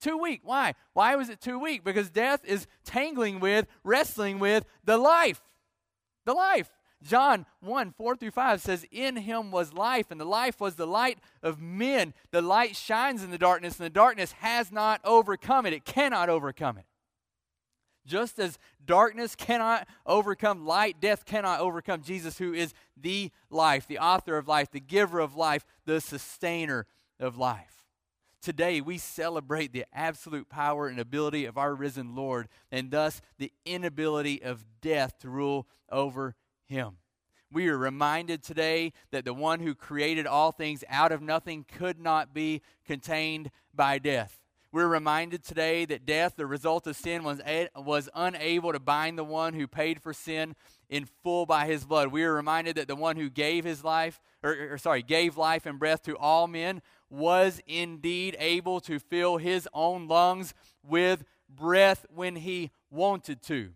Too 0.00 0.16
weak. 0.16 0.40
Why? 0.44 0.74
Why 0.92 1.16
was 1.16 1.28
it 1.28 1.40
too 1.40 1.58
weak? 1.58 1.84
Because 1.84 2.10
death 2.10 2.44
is 2.44 2.66
tangling 2.84 3.40
with, 3.40 3.66
wrestling 3.82 4.38
with 4.38 4.64
the 4.84 4.98
life. 4.98 5.40
The 6.24 6.34
life. 6.34 6.70
John 7.02 7.46
1 7.60 7.92
4 7.92 8.16
through 8.16 8.32
5 8.32 8.60
says, 8.60 8.84
In 8.90 9.16
him 9.16 9.50
was 9.50 9.72
life, 9.72 10.10
and 10.10 10.20
the 10.20 10.24
life 10.24 10.60
was 10.60 10.74
the 10.74 10.86
light 10.86 11.18
of 11.42 11.60
men. 11.60 12.12
The 12.32 12.42
light 12.42 12.76
shines 12.76 13.22
in 13.22 13.30
the 13.30 13.38
darkness, 13.38 13.78
and 13.78 13.86
the 13.86 13.90
darkness 13.90 14.32
has 14.32 14.72
not 14.72 15.00
overcome 15.04 15.66
it. 15.66 15.72
It 15.72 15.84
cannot 15.84 16.28
overcome 16.28 16.78
it. 16.78 16.86
Just 18.04 18.38
as 18.38 18.58
darkness 18.84 19.36
cannot 19.36 19.86
overcome 20.06 20.66
light, 20.66 21.00
death 21.00 21.24
cannot 21.24 21.60
overcome 21.60 22.02
Jesus, 22.02 22.38
who 22.38 22.52
is 22.54 22.72
the 22.96 23.30
life, 23.50 23.86
the 23.86 23.98
author 23.98 24.38
of 24.38 24.48
life, 24.48 24.70
the 24.70 24.80
giver 24.80 25.20
of 25.20 25.36
life, 25.36 25.64
the 25.84 26.00
sustainer 26.00 26.86
of 27.20 27.36
life. 27.36 27.77
Today, 28.40 28.80
we 28.80 28.98
celebrate 28.98 29.72
the 29.72 29.84
absolute 29.92 30.48
power 30.48 30.86
and 30.86 31.00
ability 31.00 31.44
of 31.44 31.58
our 31.58 31.74
risen 31.74 32.14
Lord, 32.14 32.48
and 32.70 32.90
thus 32.90 33.20
the 33.38 33.52
inability 33.64 34.42
of 34.42 34.64
death 34.80 35.18
to 35.20 35.28
rule 35.28 35.66
over 35.90 36.34
him. 36.66 36.98
We 37.50 37.68
are 37.68 37.78
reminded 37.78 38.42
today 38.42 38.92
that 39.10 39.24
the 39.24 39.34
one 39.34 39.60
who 39.60 39.74
created 39.74 40.26
all 40.26 40.52
things 40.52 40.84
out 40.88 41.12
of 41.12 41.22
nothing 41.22 41.64
could 41.64 41.98
not 41.98 42.34
be 42.34 42.62
contained 42.84 43.50
by 43.74 43.98
death. 43.98 44.38
We're 44.70 44.86
reminded 44.86 45.42
today 45.42 45.86
that 45.86 46.04
death, 46.04 46.34
the 46.36 46.46
result 46.46 46.86
of 46.86 46.94
sin, 46.94 47.24
was, 47.24 47.40
was 47.74 48.10
unable 48.14 48.72
to 48.72 48.78
bind 48.78 49.16
the 49.16 49.24
one 49.24 49.54
who 49.54 49.66
paid 49.66 50.02
for 50.02 50.12
sin 50.12 50.54
in 50.90 51.06
full 51.22 51.46
by 51.46 51.64
his 51.64 51.86
blood. 51.86 52.08
We 52.08 52.22
are 52.24 52.34
reminded 52.34 52.76
that 52.76 52.86
the 52.86 52.94
one 52.94 53.16
who 53.16 53.30
gave 53.30 53.64
his 53.64 53.82
life, 53.82 54.20
or, 54.42 54.72
or 54.72 54.78
sorry, 54.78 55.02
gave 55.02 55.38
life 55.38 55.64
and 55.64 55.78
breath 55.78 56.02
to 56.02 56.18
all 56.18 56.46
men 56.46 56.82
was 57.10 57.60
indeed 57.66 58.36
able 58.38 58.80
to 58.80 58.98
fill 58.98 59.38
his 59.38 59.68
own 59.72 60.08
lungs 60.08 60.54
with 60.82 61.24
breath 61.48 62.06
when 62.14 62.36
he 62.36 62.70
wanted 62.90 63.42
to. 63.42 63.70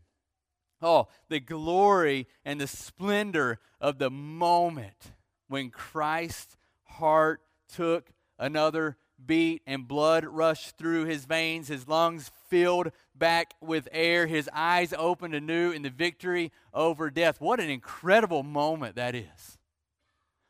Oh, 0.81 1.09
the 1.29 1.40
glory 1.40 2.27
and 2.45 2.61
the 2.61 2.66
splendor 2.66 3.61
of 3.81 3.99
the 3.99 4.11
moment 4.11 5.12
when 5.49 5.71
Christ's 5.71 6.57
heart 6.85 7.40
took 7.73 8.11
another 8.38 8.97
beat 9.25 9.62
and 9.66 9.87
blood 9.87 10.25
rushed 10.25 10.77
through 10.77 11.05
his 11.05 11.25
veins, 11.25 11.68
his 11.68 11.87
lungs 11.87 12.33
filled 12.49 12.90
back 13.14 13.55
with 13.61 13.88
air, 13.92 14.27
his 14.27 14.51
eyes 14.53 14.92
opened 14.97 15.35
anew 15.35 15.71
in 15.71 15.83
the 15.83 15.90
victory 15.90 16.51
over 16.75 17.11
death. 17.11 17.40
What 17.40 17.61
an 17.61 17.71
incredible 17.71 18.42
moment 18.42 18.97
that 18.97 19.14
is. 19.14 19.59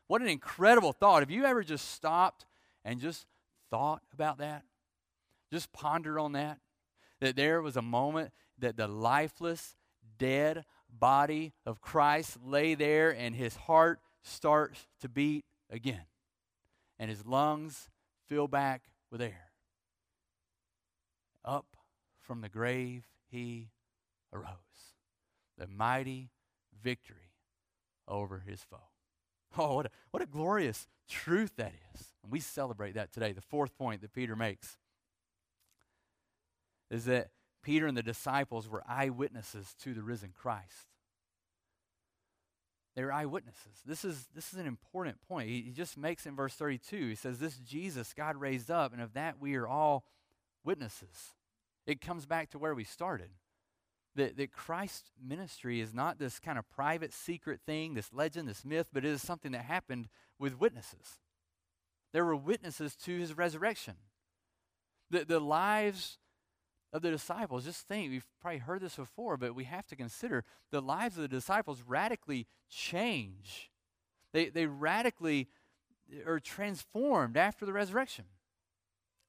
What 0.07 0.21
an 0.21 0.27
incredible 0.27 0.93
thought. 0.93 1.21
Have 1.21 1.31
you 1.31 1.45
ever 1.45 1.63
just 1.63 1.91
stopped 1.91 2.45
and 2.83 2.99
just 2.99 3.25
thought 3.69 4.01
about 4.13 4.37
that? 4.39 4.63
Just 5.51 5.71
pondered 5.71 6.17
on 6.17 6.33
that? 6.33 6.59
That 7.21 7.35
there 7.35 7.61
was 7.61 7.77
a 7.77 7.81
moment 7.81 8.31
that 8.59 8.77
the 8.77 8.87
lifeless, 8.87 9.75
dead 10.17 10.65
body 10.89 11.53
of 11.65 11.81
Christ 11.81 12.37
lay 12.43 12.75
there 12.75 13.11
and 13.11 13.35
his 13.35 13.55
heart 13.55 13.99
starts 14.23 14.87
to 15.01 15.09
beat 15.09 15.45
again. 15.69 16.05
And 16.99 17.09
his 17.09 17.25
lungs 17.25 17.89
fill 18.27 18.47
back 18.47 18.83
with 19.11 19.21
air. 19.21 19.51
Up 21.43 21.77
from 22.21 22.41
the 22.41 22.49
grave 22.49 23.03
he 23.29 23.69
arose. 24.31 24.47
The 25.57 25.67
mighty 25.67 26.29
victory 26.81 27.33
over 28.07 28.43
his 28.45 28.61
foe. 28.61 28.77
Oh, 29.57 29.75
what 29.75 29.85
a, 29.85 29.89
what 30.11 30.23
a 30.23 30.25
glorious 30.25 30.87
truth 31.13 31.55
that 31.57 31.73
is. 31.93 32.07
And 32.23 32.31
we 32.31 32.39
celebrate 32.39 32.95
that 32.95 33.13
today. 33.13 33.31
The 33.31 33.41
fourth 33.41 33.77
point 33.77 34.01
that 34.01 34.13
Peter 34.13 34.35
makes 34.35 34.77
is 36.89 37.05
that 37.05 37.29
Peter 37.61 37.87
and 37.87 37.95
the 37.95 38.03
disciples 38.03 38.67
were 38.67 38.83
eyewitnesses 38.87 39.75
to 39.83 39.93
the 39.93 40.01
risen 40.01 40.33
Christ. 40.35 40.89
They 42.95 43.03
were 43.03 43.11
eyewitnesses. 43.11 43.81
This 43.85 44.05
is, 44.05 44.27
this 44.35 44.53
is 44.53 44.59
an 44.59 44.67
important 44.67 45.17
point. 45.27 45.49
He, 45.49 45.61
he 45.61 45.71
just 45.71 45.97
makes 45.97 46.25
in 46.25 46.35
verse 46.35 46.53
32, 46.53 47.09
he 47.09 47.15
says, 47.15 47.39
This 47.39 47.57
Jesus 47.57 48.13
God 48.13 48.35
raised 48.35 48.69
up, 48.69 48.93
and 48.93 49.01
of 49.01 49.13
that 49.13 49.39
we 49.39 49.55
are 49.55 49.67
all 49.67 50.03
witnesses. 50.63 51.33
It 51.87 52.01
comes 52.01 52.25
back 52.25 52.51
to 52.51 52.59
where 52.59 52.75
we 52.75 52.83
started. 52.83 53.29
That, 54.15 54.37
that 54.37 54.51
Christ's 54.51 55.11
ministry 55.19 55.81
is 55.81 55.91
not 55.91 56.19
this 56.19 56.39
kind 56.39 56.59
of 56.59 56.69
private, 56.69 57.11
secret 57.11 57.61
thing, 57.65 57.95
this 57.95 58.13
legend, 58.13 58.47
this 58.47 58.63
myth, 58.63 58.87
but 58.93 59.03
it 59.03 59.09
is 59.09 59.23
something 59.23 59.51
that 59.53 59.63
happened 59.63 60.07
with 60.37 60.59
witnesses. 60.59 61.19
There 62.11 62.23
were 62.23 62.35
witnesses 62.35 62.95
to 62.97 63.17
his 63.17 63.35
resurrection. 63.35 63.95
The, 65.09 65.25
the 65.25 65.39
lives 65.39 66.19
of 66.91 67.01
the 67.01 67.09
disciples. 67.09 67.65
Just 67.65 67.87
think, 67.87 68.11
we've 68.11 68.27
probably 68.39 68.59
heard 68.59 68.81
this 68.81 68.97
before, 68.97 69.35
but 69.35 69.55
we 69.55 69.63
have 69.63 69.87
to 69.87 69.95
consider 69.95 70.43
the 70.69 70.79
lives 70.79 71.15
of 71.15 71.23
the 71.23 71.27
disciples 71.27 71.81
radically 71.85 72.45
change. 72.69 73.71
They, 74.31 74.49
they 74.49 74.67
radically 74.67 75.49
are 76.27 76.39
transformed 76.39 77.35
after 77.35 77.65
the 77.65 77.73
resurrection. 77.73 78.25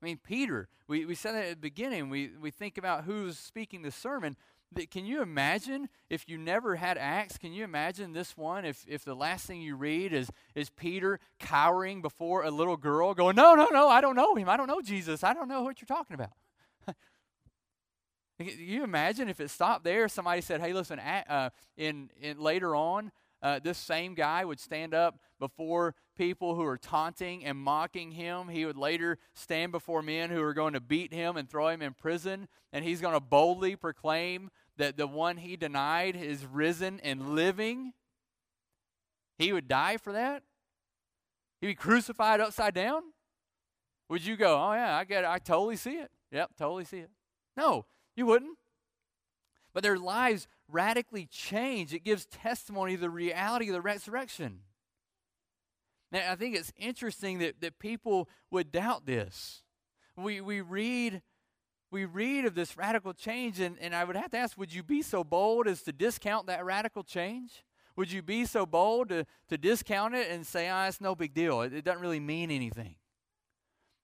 I 0.03 0.05
mean, 0.05 0.21
Peter, 0.23 0.69
we, 0.87 1.07
we 1.07 1.15
said 1.15 1.35
that 1.35 1.45
at 1.45 1.51
the 1.51 1.57
beginning, 1.57 2.11
we, 2.11 2.33
we 2.39 2.51
think 2.51 2.77
about 2.77 3.05
who's 3.05 3.39
speaking 3.39 3.81
the 3.81 3.91
sermon. 3.91 4.37
Can 4.91 5.07
you 5.07 5.23
imagine 5.23 5.89
if 6.11 6.29
you 6.29 6.39
never 6.39 6.77
had 6.77 6.99
Acts? 6.99 7.39
Can 7.39 7.53
you 7.53 7.65
imagine 7.65 8.13
this 8.13 8.37
one? 8.37 8.65
If, 8.65 8.85
if 8.89 9.05
the 9.05 9.15
last 9.15 9.47
thing 9.47 9.61
you 9.61 9.77
read 9.77 10.13
is, 10.13 10.31
is 10.55 10.71
Peter 10.71 11.21
cowering 11.39 12.03
before 12.03 12.45
a 12.45 12.51
little 12.51 12.77
girl, 12.77 13.15
going, 13.15 13.37
No, 13.37 13.55
no, 13.55 13.69
no, 13.71 13.89
I 13.89 14.01
don't 14.01 14.17
know 14.17 14.35
him. 14.35 14.49
I 14.49 14.57
don't 14.57 14.67
know 14.67 14.81
Jesus. 14.81 15.25
I 15.25 15.35
don't 15.35 15.49
know 15.49 15.63
what 15.63 15.81
you're 15.81 15.87
talking 15.87 16.15
about. 16.15 16.31
Can 18.39 18.49
you 18.59 18.85
imagine 18.85 19.29
if 19.29 19.41
it 19.41 19.51
stopped 19.51 19.85
there? 19.85 20.09
Somebody 20.09 20.41
said, 20.41 20.61
"Hey, 20.61 20.73
listen." 20.73 20.99
Uh, 20.99 21.51
in, 21.77 22.11
in 22.21 22.39
later 22.39 22.75
on, 22.75 23.13
uh, 23.43 23.61
this 23.63 23.77
same 23.77 24.15
guy 24.15 24.45
would 24.45 24.59
stand 24.59 24.95
up 24.95 25.19
before 25.39 25.95
people 26.17 26.55
who 26.55 26.65
are 26.65 26.79
taunting 26.79 27.45
and 27.45 27.59
mocking 27.59 28.13
him. 28.13 28.49
He 28.49 28.65
would 28.65 28.77
later 28.77 29.19
stand 29.35 29.71
before 29.71 30.01
men 30.03 30.31
who 30.31 30.43
are 30.43 30.55
going 30.55 30.73
to 30.73 30.81
beat 30.81 31.13
him 31.13 31.37
and 31.37 31.49
throw 31.49 31.69
him 31.69 31.83
in 31.83 31.93
prison, 31.93 32.49
and 32.73 32.85
he's 32.85 33.03
going 33.03 33.15
to 33.15 33.21
boldly 33.21 33.77
proclaim 33.77 34.51
that 34.77 34.97
the 34.97 35.07
one 35.07 35.37
he 35.37 35.57
denied 35.57 36.17
is 36.17 36.45
risen 36.45 37.01
and 37.01 37.35
living. 37.35 37.93
He 39.39 39.53
would 39.53 39.69
die 39.69 39.97
for 39.97 40.13
that. 40.13 40.43
He'd 41.61 41.69
be 41.69 41.75
crucified 41.75 42.41
upside 42.41 42.75
down. 42.75 43.03
Would 44.09 44.25
you 44.25 44.37
go, 44.37 44.57
"Oh 44.57 44.73
yeah, 44.75 44.97
I 44.97 45.05
get 45.05 45.25
it. 45.25 45.29
I 45.29 45.39
totally 45.39 45.77
see 45.77 45.97
it. 45.97 46.11
Yep, 46.31 46.51
totally 46.59 46.85
see 46.85 46.99
it." 46.99 47.11
No, 47.57 47.87
you 48.17 48.27
wouldn't. 48.27 48.59
But 49.73 49.83
their 49.83 49.99
lives 49.99 50.47
radically 50.69 51.27
change. 51.27 51.93
It 51.93 52.05
gives 52.05 52.27
testimony 52.27 52.95
to 52.95 53.01
the 53.01 53.11
reality 53.11 53.69
of 53.69 53.75
the 53.75 53.81
resurrection. 53.81 54.61
Now, 56.13 56.31
I 56.31 56.37
think 56.37 56.55
it's 56.55 56.73
interesting 56.77 57.39
that, 57.39 57.61
that 57.61 57.79
people 57.79 58.29
would 58.51 58.71
doubt 58.71 59.05
this. 59.05 59.63
We, 60.17 60.41
we 60.41 60.61
read 60.61 61.23
we 61.95 62.07
read 62.07 62.45
of 62.45 62.57
this 62.57 62.77
radical 62.77 63.15
change, 63.15 63.61
and, 63.61 63.79
and 63.81 63.95
I 63.95 64.03
would 64.03 64.17
have 64.17 64.33
to 64.33 64.37
ask, 64.37 64.59
would 64.59 64.75
you 64.75 64.83
be 64.83 65.01
so 65.01 65.23
bold 65.23 65.69
as 65.69 65.83
to 65.83 65.93
discount 65.93 66.49
that 66.49 66.65
radical 66.65 67.05
change? 67.05 67.65
Would 67.95 68.11
you 68.11 68.21
be 68.21 68.47
so 68.47 68.67
bold 68.67 69.11
to, 69.11 69.25
to 69.49 69.57
discount 69.57 70.13
it 70.13 70.29
and 70.29 70.45
say, 70.45 70.69
ah, 70.69 70.85
oh, 70.85 70.89
it's 70.89 71.01
no 71.01 71.15
big 71.15 71.33
deal? 71.33 71.63
It, 71.63 71.73
it 71.73 71.85
doesn't 71.85 72.03
really 72.03 72.19
mean 72.19 72.51
anything. 72.51 72.97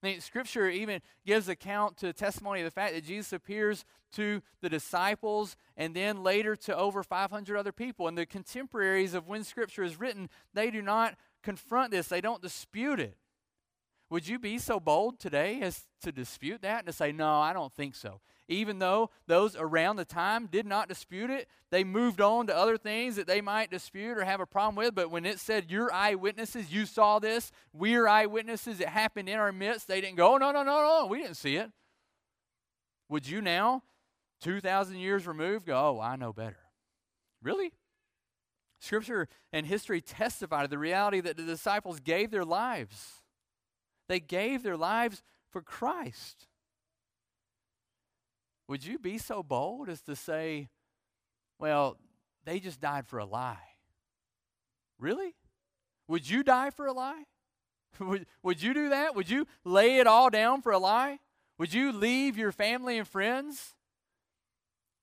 I 0.01 0.07
mean, 0.07 0.21
Scripture 0.21 0.69
even 0.69 1.01
gives 1.25 1.49
account 1.49 1.97
to 1.97 2.13
testimony 2.13 2.61
of 2.61 2.65
the 2.65 2.71
fact 2.71 2.93
that 2.93 3.03
Jesus 3.03 3.33
appears 3.33 3.83
to 4.13 4.41
the 4.61 4.69
disciples 4.69 5.57
and 5.75 5.93
then 5.93 6.23
later 6.23 6.55
to 6.55 6.75
over 6.75 7.03
500 7.03 7.57
other 7.57 7.73
people. 7.73 8.07
And 8.07 8.17
the 8.17 8.25
contemporaries 8.25 9.13
of 9.13 9.27
when 9.27 9.43
Scripture 9.43 9.83
is 9.83 9.99
written, 9.99 10.29
they 10.53 10.71
do 10.71 10.81
not 10.81 11.15
confront 11.43 11.91
this, 11.91 12.07
they 12.07 12.21
don't 12.21 12.41
dispute 12.41 13.01
it. 13.01 13.17
Would 14.11 14.27
you 14.27 14.39
be 14.39 14.57
so 14.57 14.77
bold 14.77 15.21
today 15.21 15.61
as 15.61 15.85
to 16.01 16.11
dispute 16.11 16.61
that 16.63 16.79
and 16.79 16.87
to 16.87 16.91
say, 16.91 17.13
no, 17.13 17.39
I 17.39 17.53
don't 17.53 17.71
think 17.71 17.95
so? 17.95 18.19
Even 18.49 18.77
though 18.77 19.09
those 19.25 19.55
around 19.55 19.95
the 19.95 20.03
time 20.03 20.47
did 20.47 20.65
not 20.65 20.89
dispute 20.89 21.29
it, 21.29 21.47
they 21.69 21.85
moved 21.85 22.19
on 22.19 22.45
to 22.47 22.55
other 22.55 22.77
things 22.77 23.15
that 23.15 23.25
they 23.25 23.39
might 23.39 23.71
dispute 23.71 24.17
or 24.17 24.25
have 24.25 24.41
a 24.41 24.45
problem 24.45 24.75
with. 24.75 24.93
But 24.93 25.11
when 25.11 25.25
it 25.25 25.39
said, 25.39 25.67
You're 25.69 25.93
eyewitnesses, 25.93 26.73
you 26.73 26.85
saw 26.85 27.19
this, 27.19 27.53
we're 27.71 28.05
eyewitnesses, 28.05 28.81
it 28.81 28.89
happened 28.89 29.29
in 29.29 29.39
our 29.39 29.53
midst, 29.53 29.87
they 29.87 30.01
didn't 30.01 30.17
go, 30.17 30.33
oh, 30.33 30.37
No, 30.37 30.51
no, 30.51 30.63
no, 30.63 30.81
no, 30.81 31.07
we 31.09 31.19
didn't 31.19 31.37
see 31.37 31.55
it. 31.55 31.71
Would 33.07 33.29
you 33.29 33.41
now, 33.41 33.83
2,000 34.41 34.97
years 34.97 35.25
removed, 35.25 35.67
go, 35.67 35.77
Oh, 35.77 36.01
I 36.01 36.17
know 36.17 36.33
better? 36.33 36.59
Really? 37.41 37.71
Scripture 38.81 39.29
and 39.53 39.65
history 39.65 40.01
testify 40.01 40.63
to 40.63 40.67
the 40.67 40.77
reality 40.77 41.21
that 41.21 41.37
the 41.37 41.43
disciples 41.43 42.01
gave 42.01 42.29
their 42.29 42.43
lives 42.43 43.20
they 44.11 44.19
gave 44.19 44.61
their 44.61 44.75
lives 44.75 45.23
for 45.51 45.61
Christ. 45.61 46.47
Would 48.67 48.85
you 48.85 48.99
be 48.99 49.17
so 49.17 49.41
bold 49.41 49.87
as 49.87 50.01
to 50.01 50.17
say, 50.17 50.67
well, 51.59 51.97
they 52.43 52.59
just 52.59 52.81
died 52.81 53.07
for 53.07 53.19
a 53.19 53.25
lie? 53.25 53.77
Really? 54.99 55.33
Would 56.09 56.29
you 56.29 56.43
die 56.43 56.71
for 56.71 56.87
a 56.87 56.91
lie? 56.91 57.23
would, 57.99 58.25
would 58.43 58.61
you 58.61 58.73
do 58.73 58.89
that? 58.89 59.15
Would 59.15 59.29
you 59.29 59.47
lay 59.63 59.99
it 59.99 60.07
all 60.07 60.29
down 60.29 60.61
for 60.61 60.73
a 60.73 60.77
lie? 60.77 61.19
Would 61.57 61.73
you 61.73 61.93
leave 61.93 62.37
your 62.37 62.51
family 62.51 62.97
and 62.97 63.07
friends? 63.07 63.75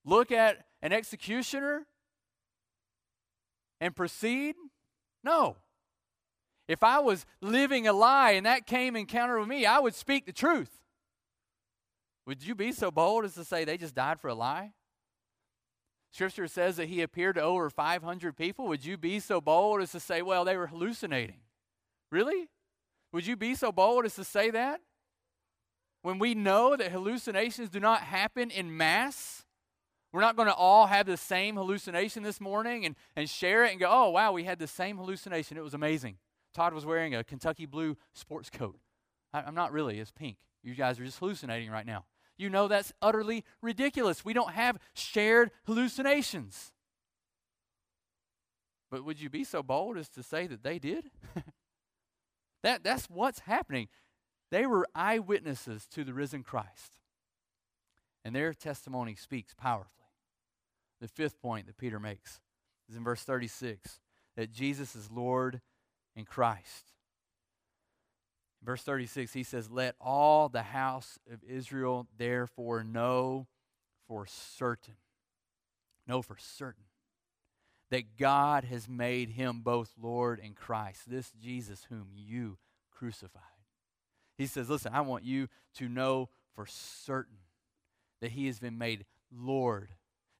Look 0.04 0.30
at 0.30 0.66
an 0.82 0.92
executioner 0.92 1.86
and 3.80 3.96
proceed? 3.96 4.54
No. 5.24 5.56
If 6.68 6.82
I 6.82 6.98
was 7.00 7.24
living 7.40 7.88
a 7.88 7.94
lie 7.94 8.32
and 8.32 8.44
that 8.44 8.66
came 8.66 8.94
encounter 8.94 9.38
with 9.38 9.48
me, 9.48 9.64
I 9.64 9.78
would 9.78 9.94
speak 9.94 10.26
the 10.26 10.32
truth. 10.32 10.70
Would 12.26 12.46
you 12.46 12.54
be 12.54 12.72
so 12.72 12.90
bold 12.90 13.24
as 13.24 13.34
to 13.34 13.44
say 13.44 13.64
they 13.64 13.78
just 13.78 13.94
died 13.94 14.20
for 14.20 14.28
a 14.28 14.34
lie? 14.34 14.72
Scripture 16.12 16.46
says 16.46 16.76
that 16.76 16.88
he 16.88 17.00
appeared 17.00 17.36
to 17.36 17.42
over 17.42 17.70
500 17.70 18.36
people. 18.36 18.66
Would 18.68 18.84
you 18.84 18.98
be 18.98 19.18
so 19.18 19.40
bold 19.40 19.80
as 19.80 19.92
to 19.92 20.00
say, 20.00 20.20
well, 20.20 20.44
they 20.44 20.56
were 20.56 20.66
hallucinating? 20.66 21.40
Really? 22.12 22.48
Would 23.12 23.26
you 23.26 23.36
be 23.36 23.54
so 23.54 23.72
bold 23.72 24.04
as 24.04 24.14
to 24.16 24.24
say 24.24 24.50
that? 24.50 24.80
When 26.02 26.18
we 26.18 26.34
know 26.34 26.76
that 26.76 26.92
hallucinations 26.92 27.70
do 27.70 27.80
not 27.80 28.02
happen 28.02 28.50
in 28.50 28.76
mass, 28.76 29.44
we're 30.12 30.20
not 30.20 30.36
going 30.36 30.48
to 30.48 30.54
all 30.54 30.86
have 30.86 31.06
the 31.06 31.16
same 31.16 31.56
hallucination 31.56 32.22
this 32.22 32.40
morning 32.40 32.84
and, 32.84 32.94
and 33.16 33.28
share 33.28 33.64
it 33.64 33.72
and 33.72 33.80
go, 33.80 33.88
oh, 33.90 34.10
wow, 34.10 34.32
we 34.32 34.44
had 34.44 34.58
the 34.58 34.66
same 34.66 34.96
hallucination. 34.96 35.56
It 35.56 35.64
was 35.64 35.74
amazing. 35.74 36.16
Todd 36.58 36.74
was 36.74 36.84
wearing 36.84 37.14
a 37.14 37.22
Kentucky 37.22 37.66
blue 37.66 37.96
sports 38.14 38.50
coat. 38.50 38.80
I, 39.32 39.42
I'm 39.42 39.54
not 39.54 39.70
really, 39.70 40.00
it's 40.00 40.10
pink. 40.10 40.38
You 40.64 40.74
guys 40.74 40.98
are 40.98 41.04
just 41.04 41.20
hallucinating 41.20 41.70
right 41.70 41.86
now. 41.86 42.04
You 42.36 42.50
know 42.50 42.66
that's 42.66 42.92
utterly 43.00 43.44
ridiculous. 43.62 44.24
We 44.24 44.32
don't 44.32 44.50
have 44.50 44.76
shared 44.92 45.52
hallucinations. 45.66 46.72
But 48.90 49.04
would 49.04 49.20
you 49.20 49.30
be 49.30 49.44
so 49.44 49.62
bold 49.62 49.96
as 49.98 50.08
to 50.08 50.24
say 50.24 50.48
that 50.48 50.64
they 50.64 50.80
did? 50.80 51.12
that, 52.64 52.82
that's 52.82 53.04
what's 53.08 53.38
happening. 53.38 53.86
They 54.50 54.66
were 54.66 54.88
eyewitnesses 54.96 55.86
to 55.92 56.02
the 56.02 56.12
risen 56.12 56.42
Christ, 56.42 56.98
and 58.24 58.34
their 58.34 58.52
testimony 58.52 59.14
speaks 59.14 59.54
powerfully. 59.54 60.08
The 61.00 61.06
fifth 61.06 61.40
point 61.40 61.68
that 61.68 61.78
Peter 61.78 62.00
makes 62.00 62.40
is 62.90 62.96
in 62.96 63.04
verse 63.04 63.22
36 63.22 64.00
that 64.36 64.50
Jesus 64.50 64.96
is 64.96 65.08
Lord 65.08 65.60
in 66.18 66.24
Christ. 66.24 66.92
Verse 68.62 68.82
36, 68.82 69.32
he 69.32 69.44
says, 69.44 69.70
Let 69.70 69.94
all 70.00 70.48
the 70.48 70.62
house 70.62 71.18
of 71.32 71.38
Israel 71.44 72.08
therefore 72.18 72.82
know 72.82 73.46
for 74.08 74.26
certain, 74.26 74.96
know 76.08 76.20
for 76.20 76.36
certain, 76.36 76.84
that 77.90 78.16
God 78.18 78.64
has 78.64 78.88
made 78.88 79.30
him 79.30 79.60
both 79.60 79.92
Lord 80.00 80.40
and 80.42 80.56
Christ, 80.56 81.02
this 81.08 81.32
Jesus 81.40 81.86
whom 81.88 82.08
you 82.14 82.58
crucified. 82.90 83.42
He 84.36 84.46
says, 84.46 84.68
Listen, 84.68 84.92
I 84.92 85.02
want 85.02 85.24
you 85.24 85.46
to 85.76 85.88
know 85.88 86.30
for 86.52 86.66
certain 86.66 87.38
that 88.20 88.32
he 88.32 88.46
has 88.46 88.58
been 88.58 88.76
made 88.76 89.06
Lord. 89.32 89.90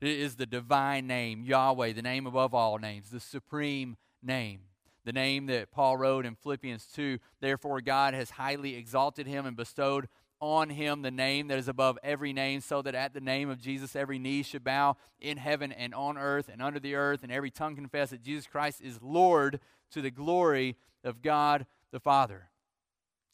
It 0.01 0.09
is 0.09 0.35
the 0.35 0.47
divine 0.47 1.07
name, 1.07 1.45
Yahweh, 1.45 1.93
the 1.93 2.03
name 2.03 2.27
above 2.27 2.53
all 2.53 2.79
names, 2.79 3.11
the 3.11 3.21
supreme 3.21 3.97
name 4.23 4.61
the 5.09 5.13
name 5.15 5.47
that 5.47 5.71
Paul 5.71 5.97
wrote 5.97 6.27
in 6.27 6.35
Philippians 6.35 6.85
2. 6.95 7.19
Therefore, 7.41 7.81
God 7.81 8.13
has 8.13 8.29
highly 8.29 8.75
exalted 8.75 9.27
him 9.27 9.47
and 9.47 9.57
bestowed 9.57 10.07
on 10.39 10.69
him 10.69 11.01
the 11.01 11.11
name 11.11 11.49
that 11.49 11.59
is 11.59 11.67
above 11.67 11.99
every 12.03 12.35
name, 12.35 12.61
so 12.61 12.83
that 12.83 12.95
at 12.95 13.15
the 13.15 13.21
name 13.23 13.49
of 13.49 13.59
Jesus 13.59 13.97
every 13.97 14.19
knee 14.19 14.43
should 14.43 14.63
bow 14.63 14.99
in 15.19 15.39
heaven 15.39 15.73
and 15.73 15.95
on 15.95 16.19
earth 16.19 16.51
and 16.53 16.61
under 16.61 16.79
the 16.79 16.95
earth, 16.95 17.23
and 17.23 17.33
every 17.33 17.51
tongue 17.51 17.75
confess 17.75 18.11
that 18.11 18.21
Jesus 18.21 18.47
Christ 18.47 18.83
is 18.83 19.01
Lord 19.01 19.61
to 19.93 20.03
the 20.03 20.11
glory 20.11 20.77
of 21.03 21.23
God 21.23 21.65
the 21.91 22.01
Father. 22.01 22.51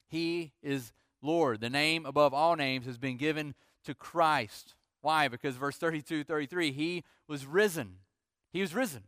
He 0.07 0.53
is 0.63 0.93
Lord. 1.23 1.61
The 1.61 1.71
name 1.71 2.07
above 2.07 2.33
all 2.33 2.55
names 2.55 2.87
has 2.87 2.99
been 2.99 3.17
given 3.17 3.57
to 3.83 3.95
Christ. 3.95 4.77
Why? 5.01 5.27
Because 5.27 5.57
verse 5.57 5.77
32 5.77 6.23
33, 6.23 6.71
he 6.71 7.03
was 7.27 7.47
risen. 7.47 7.97
He 8.53 8.61
was 8.61 8.77
risen. 8.77 9.03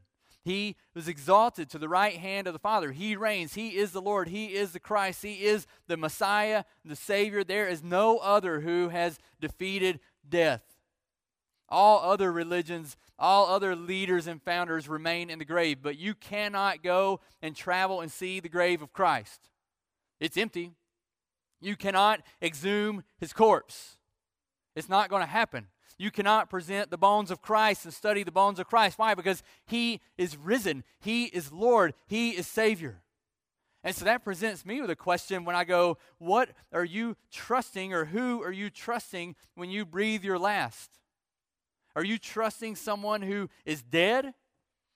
He 0.47 0.77
was 0.95 1.09
exalted 1.09 1.69
to 1.71 1.79
the 1.79 1.89
right 1.89 2.17
hand 2.17 2.47
of 2.47 2.53
the 2.53 2.61
Father. 2.61 2.93
He 2.93 3.17
reigns. 3.17 3.55
He 3.55 3.71
is 3.71 3.91
the 3.91 4.01
Lord. 4.01 4.29
He 4.29 4.55
is 4.55 4.71
the 4.71 4.79
Christ. 4.79 5.25
He 5.25 5.45
is 5.45 5.67
the 5.89 5.97
Messiah, 5.97 6.63
the 6.85 6.95
Savior. 6.95 7.43
There 7.43 7.67
is 7.67 7.83
no 7.83 8.19
other 8.19 8.61
who 8.61 8.91
has 8.91 9.19
defeated 9.41 9.99
death. 10.29 10.63
All 11.69 11.99
other 12.09 12.31
religions, 12.31 12.97
all 13.19 13.47
other 13.47 13.75
leaders 13.75 14.29
and 14.29 14.41
founders 14.41 14.89
remain 14.89 15.31
in 15.31 15.41
the 15.41 15.45
grave, 15.45 15.79
but 15.83 15.99
you 15.99 16.15
cannot 16.15 16.81
go 16.81 17.19
and 17.43 17.57
travel 17.57 18.01
and 18.01 18.13
see 18.13 18.39
the 18.39 18.49
grave 18.49 18.83
of 18.83 18.93
Christ. 18.93 19.51
It's 20.21 20.37
empty. 20.37 20.75
You 21.61 21.75
cannot 21.75 22.21
exhume 22.41 23.03
his 23.19 23.33
corpse. 23.33 23.99
It's 24.77 24.89
not 24.89 25.11
going 25.11 25.23
to 25.23 25.27
happen. 25.27 25.67
You 25.99 26.11
cannot 26.11 26.51
present 26.51 26.91
the 26.91 26.99
bones 26.99 27.31
of 27.31 27.41
Christ 27.41 27.85
and 27.85 27.95
study 27.95 28.23
the 28.23 28.33
bones 28.33 28.59
of 28.59 28.67
Christ. 28.67 28.99
Why? 28.99 29.15
Because 29.15 29.43
He 29.67 30.01
is 30.19 30.37
risen, 30.37 30.85
He 31.01 31.25
is 31.25 31.53
Lord, 31.53 31.95
He 32.07 32.31
is 32.31 32.47
Savior. 32.47 33.03
And 33.83 33.95
so 33.95 34.05
that 34.05 34.25
presents 34.25 34.67
me 34.67 34.81
with 34.81 34.91
a 34.91 34.97
question 34.97 35.45
when 35.45 35.55
I 35.55 35.65
go, 35.65 35.99
What 36.19 36.51
are 36.73 36.85
you 36.85 37.17
trusting, 37.31 37.95
or 37.95 38.07
who 38.07 38.43
are 38.43 38.53
you 38.53 38.69
trusting 38.69 39.37
when 39.55 39.71
you 39.71 39.87
breathe 39.87 40.25
your 40.25 40.39
last? 40.39 40.91
Are 41.95 42.05
you 42.05 42.19
trusting 42.19 42.77
someone 42.77 43.23
who 43.23 43.49
is 43.65 43.83
dead? 43.83 44.35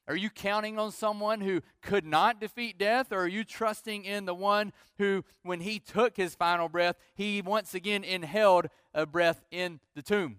Are 0.06 0.16
you 0.16 0.28
counting 0.28 0.76
on 0.76 0.90
someone 0.90 1.40
who 1.40 1.62
could 1.82 2.04
not 2.04 2.40
defeat 2.40 2.78
death? 2.78 3.12
Or 3.12 3.20
are 3.20 3.28
you 3.28 3.44
trusting 3.44 4.04
in 4.04 4.24
the 4.24 4.34
one 4.34 4.72
who, 4.98 5.24
when 5.44 5.60
he 5.60 5.78
took 5.78 6.16
his 6.16 6.34
final 6.34 6.68
breath, 6.68 6.96
he 7.14 7.40
once 7.40 7.74
again 7.74 8.02
inhaled 8.02 8.66
a 8.92 9.06
breath 9.06 9.44
in 9.52 9.78
the 9.94 10.02
tomb? 10.02 10.38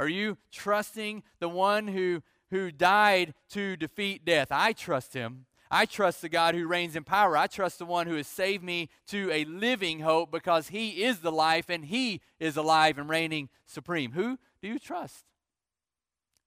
Are 0.00 0.08
you 0.08 0.38
trusting 0.50 1.22
the 1.40 1.48
one 1.50 1.86
who, 1.86 2.22
who 2.48 2.72
died 2.72 3.34
to 3.50 3.76
defeat 3.76 4.24
death? 4.24 4.48
I 4.50 4.72
trust 4.72 5.12
him. 5.12 5.44
I 5.70 5.84
trust 5.84 6.22
the 6.22 6.30
God 6.30 6.54
who 6.54 6.66
reigns 6.66 6.96
in 6.96 7.04
power. 7.04 7.36
I 7.36 7.46
trust 7.46 7.78
the 7.78 7.84
one 7.84 8.06
who 8.06 8.14
has 8.14 8.26
saved 8.26 8.64
me 8.64 8.88
to 9.08 9.30
a 9.30 9.44
living 9.44 10.00
hope 10.00 10.30
because 10.30 10.68
he 10.68 11.04
is 11.04 11.18
the 11.18 11.30
life 11.30 11.68
and 11.68 11.84
he 11.84 12.22
is 12.40 12.56
alive 12.56 12.96
and 12.96 13.10
reigning 13.10 13.50
supreme. 13.66 14.12
Who 14.12 14.38
do 14.62 14.68
you 14.68 14.78
trust? 14.78 15.26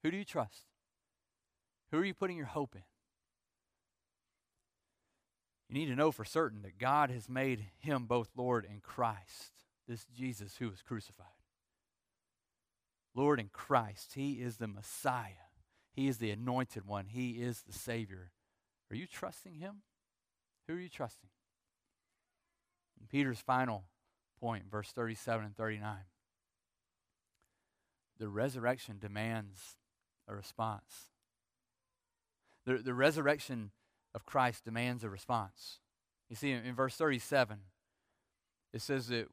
Who 0.02 0.10
do 0.10 0.18
you 0.18 0.26
trust? 0.26 0.66
Who 1.92 2.00
are 2.00 2.06
you 2.06 2.16
putting 2.16 2.38
your 2.38 2.48
hope 2.48 2.74
in? 2.74 2.82
You 5.69 5.80
need 5.80 5.92
to 5.92 5.96
know 5.96 6.12
for 6.12 6.25
certain 6.25 6.63
that 6.63 6.80
God 6.80 7.12
has 7.12 7.30
made 7.30 7.67
him 7.77 8.06
both 8.06 8.30
Lord 8.36 8.65
and 8.67 8.82
Christ, 8.82 9.52
this 9.88 10.06
Jesus 10.06 10.56
who 10.58 10.69
was 10.71 10.82
crucified. 10.82 11.27
Lord 13.16 13.40
in 13.40 13.50
Christ. 13.52 14.14
He 14.16 14.34
is 14.34 14.58
the 14.58 14.68
Messiah. 14.68 15.50
He 15.94 16.08
is 16.08 16.18
the 16.18 16.32
anointed 16.32 16.86
one. 16.86 17.08
He 17.08 17.42
is 17.42 17.62
the 17.62 17.74
Savior. 17.74 18.32
Are 18.92 18.96
you 18.96 19.06
trusting 19.06 19.56
Him? 19.56 19.82
Who 20.68 20.76
are 20.76 20.80
you 20.80 20.90
trusting? 20.90 21.30
In 23.00 23.08
Peter's 23.08 23.40
final 23.40 23.86
point, 24.40 24.66
verse 24.70 24.92
37 24.92 25.46
and 25.46 25.56
39. 25.56 25.98
The 28.20 28.30
resurrection 28.30 28.98
demands 29.00 29.76
a 30.28 30.36
response. 30.36 31.10
The, 32.66 32.78
the 32.78 32.94
resurrection 32.94 33.72
of 34.16 34.26
Christ 34.26 34.64
demands 34.64 35.04
a 35.04 35.10
response. 35.10 35.80
You 36.30 36.36
see, 36.36 36.52
in, 36.52 36.64
in 36.64 36.76
verse 36.76 36.96
37, 36.96 37.58
it 38.74 38.82
says 38.82 39.08
that 39.08 39.28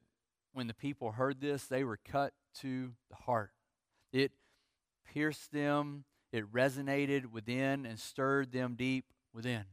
when 0.52 0.66
the 0.66 0.74
people 0.74 1.12
heard 1.12 1.40
this, 1.40 1.66
they 1.66 1.84
were 1.84 1.98
cut 2.04 2.32
to 2.60 2.92
the 3.08 3.16
heart. 3.16 3.52
It 4.12 4.32
pierced 5.12 5.52
them, 5.52 6.04
it 6.32 6.50
resonated 6.52 7.26
within 7.26 7.86
and 7.86 7.98
stirred 7.98 8.52
them 8.52 8.74
deep 8.74 9.04
within. 9.32 9.64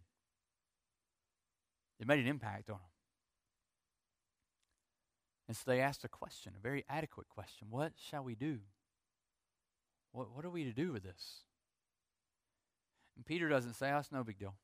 It 2.00 2.08
made 2.08 2.20
an 2.20 2.28
impact 2.28 2.70
on 2.70 2.78
them. 2.78 2.84
And 5.48 5.56
so 5.56 5.64
they 5.66 5.80
asked 5.80 6.04
a 6.04 6.10
question, 6.10 6.54
a 6.58 6.62
very 6.62 6.84
adequate 6.90 7.30
question 7.30 7.68
What 7.70 7.94
shall 7.98 8.24
we 8.24 8.36
do? 8.36 8.60
What, 10.12 10.36
what 10.36 10.46
are 10.46 10.50
we 10.50 10.64
to 10.66 10.74
do 10.74 10.92
with 10.92 11.04
this? 11.04 11.42
And 13.16 13.26
Peter 13.26 13.50
doesn't 13.50 13.74
say, 13.74 13.92
oh, 13.92 14.02
no 14.12 14.24
big 14.24 14.38
deal. 14.38 14.56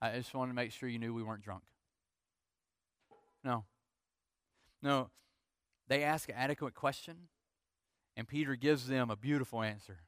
I 0.00 0.12
just 0.12 0.34
wanted 0.34 0.52
to 0.52 0.56
make 0.56 0.72
sure 0.72 0.88
you 0.88 0.98
knew 0.98 1.12
we 1.12 1.22
weren't 1.22 1.42
drunk. 1.42 1.64
No. 3.44 3.64
No. 4.82 5.10
They 5.88 6.04
ask 6.04 6.28
an 6.28 6.36
adequate 6.36 6.74
question, 6.74 7.28
and 8.16 8.28
Peter 8.28 8.56
gives 8.56 8.86
them 8.86 9.10
a 9.10 9.16
beautiful 9.16 9.62
answer. 9.62 9.98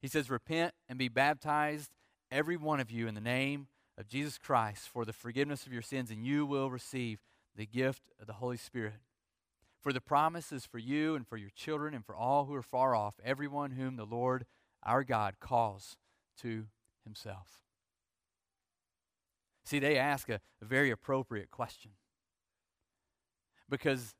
He 0.00 0.08
says, 0.08 0.30
Repent 0.30 0.74
and 0.88 0.98
be 0.98 1.08
baptized, 1.08 1.90
every 2.30 2.56
one 2.56 2.80
of 2.80 2.90
you, 2.90 3.06
in 3.06 3.14
the 3.14 3.20
name 3.20 3.68
of 3.98 4.08
Jesus 4.08 4.38
Christ 4.38 4.88
for 4.88 5.04
the 5.04 5.12
forgiveness 5.12 5.66
of 5.66 5.72
your 5.72 5.82
sins, 5.82 6.10
and 6.10 6.24
you 6.24 6.46
will 6.46 6.70
receive 6.70 7.20
the 7.54 7.66
gift 7.66 8.02
of 8.18 8.26
the 8.26 8.34
Holy 8.34 8.56
Spirit. 8.56 9.00
For 9.82 9.92
the 9.92 10.00
promise 10.00 10.52
is 10.52 10.66
for 10.66 10.78
you 10.78 11.14
and 11.14 11.26
for 11.26 11.36
your 11.36 11.50
children 11.50 11.94
and 11.94 12.04
for 12.04 12.14
all 12.14 12.46
who 12.46 12.54
are 12.54 12.62
far 12.62 12.94
off, 12.94 13.14
everyone 13.24 13.72
whom 13.72 13.96
the 13.96 14.04
Lord 14.04 14.46
our 14.82 15.04
God 15.04 15.34
calls 15.40 15.96
to 16.38 16.66
himself. 17.04 17.60
See, 19.64 19.78
they 19.78 19.98
ask 19.98 20.28
a, 20.28 20.40
a 20.60 20.64
very 20.64 20.90
appropriate 20.90 21.50
question 21.50 21.92
because 23.68 24.14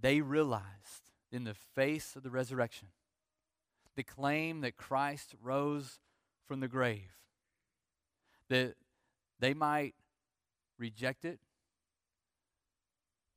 they 0.00 0.20
realized 0.20 1.09
in 1.32 1.44
the 1.44 1.54
face 1.54 2.16
of 2.16 2.22
the 2.22 2.30
resurrection 2.30 2.88
the 3.96 4.02
claim 4.04 4.60
that 4.62 4.76
Christ 4.76 5.34
rose 5.42 5.98
from 6.46 6.60
the 6.60 6.68
grave, 6.68 7.18
that 8.48 8.74
they 9.38 9.54
might 9.54 9.94
reject 10.78 11.24
it. 11.24 11.38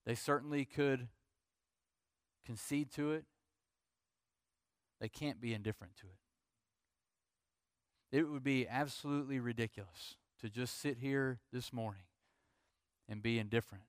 They 0.05 0.15
certainly 0.15 0.65
could 0.65 1.07
concede 2.45 2.91
to 2.93 3.11
it. 3.11 3.25
They 4.99 5.09
can't 5.09 5.41
be 5.41 5.53
indifferent 5.53 5.95
to 5.97 6.05
it. 8.11 8.17
It 8.17 8.29
would 8.29 8.43
be 8.43 8.67
absolutely 8.67 9.39
ridiculous 9.39 10.15
to 10.39 10.49
just 10.49 10.79
sit 10.79 10.99
here 10.99 11.39
this 11.51 11.73
morning 11.73 12.03
and 13.09 13.21
be 13.21 13.39
indifferent 13.39 13.83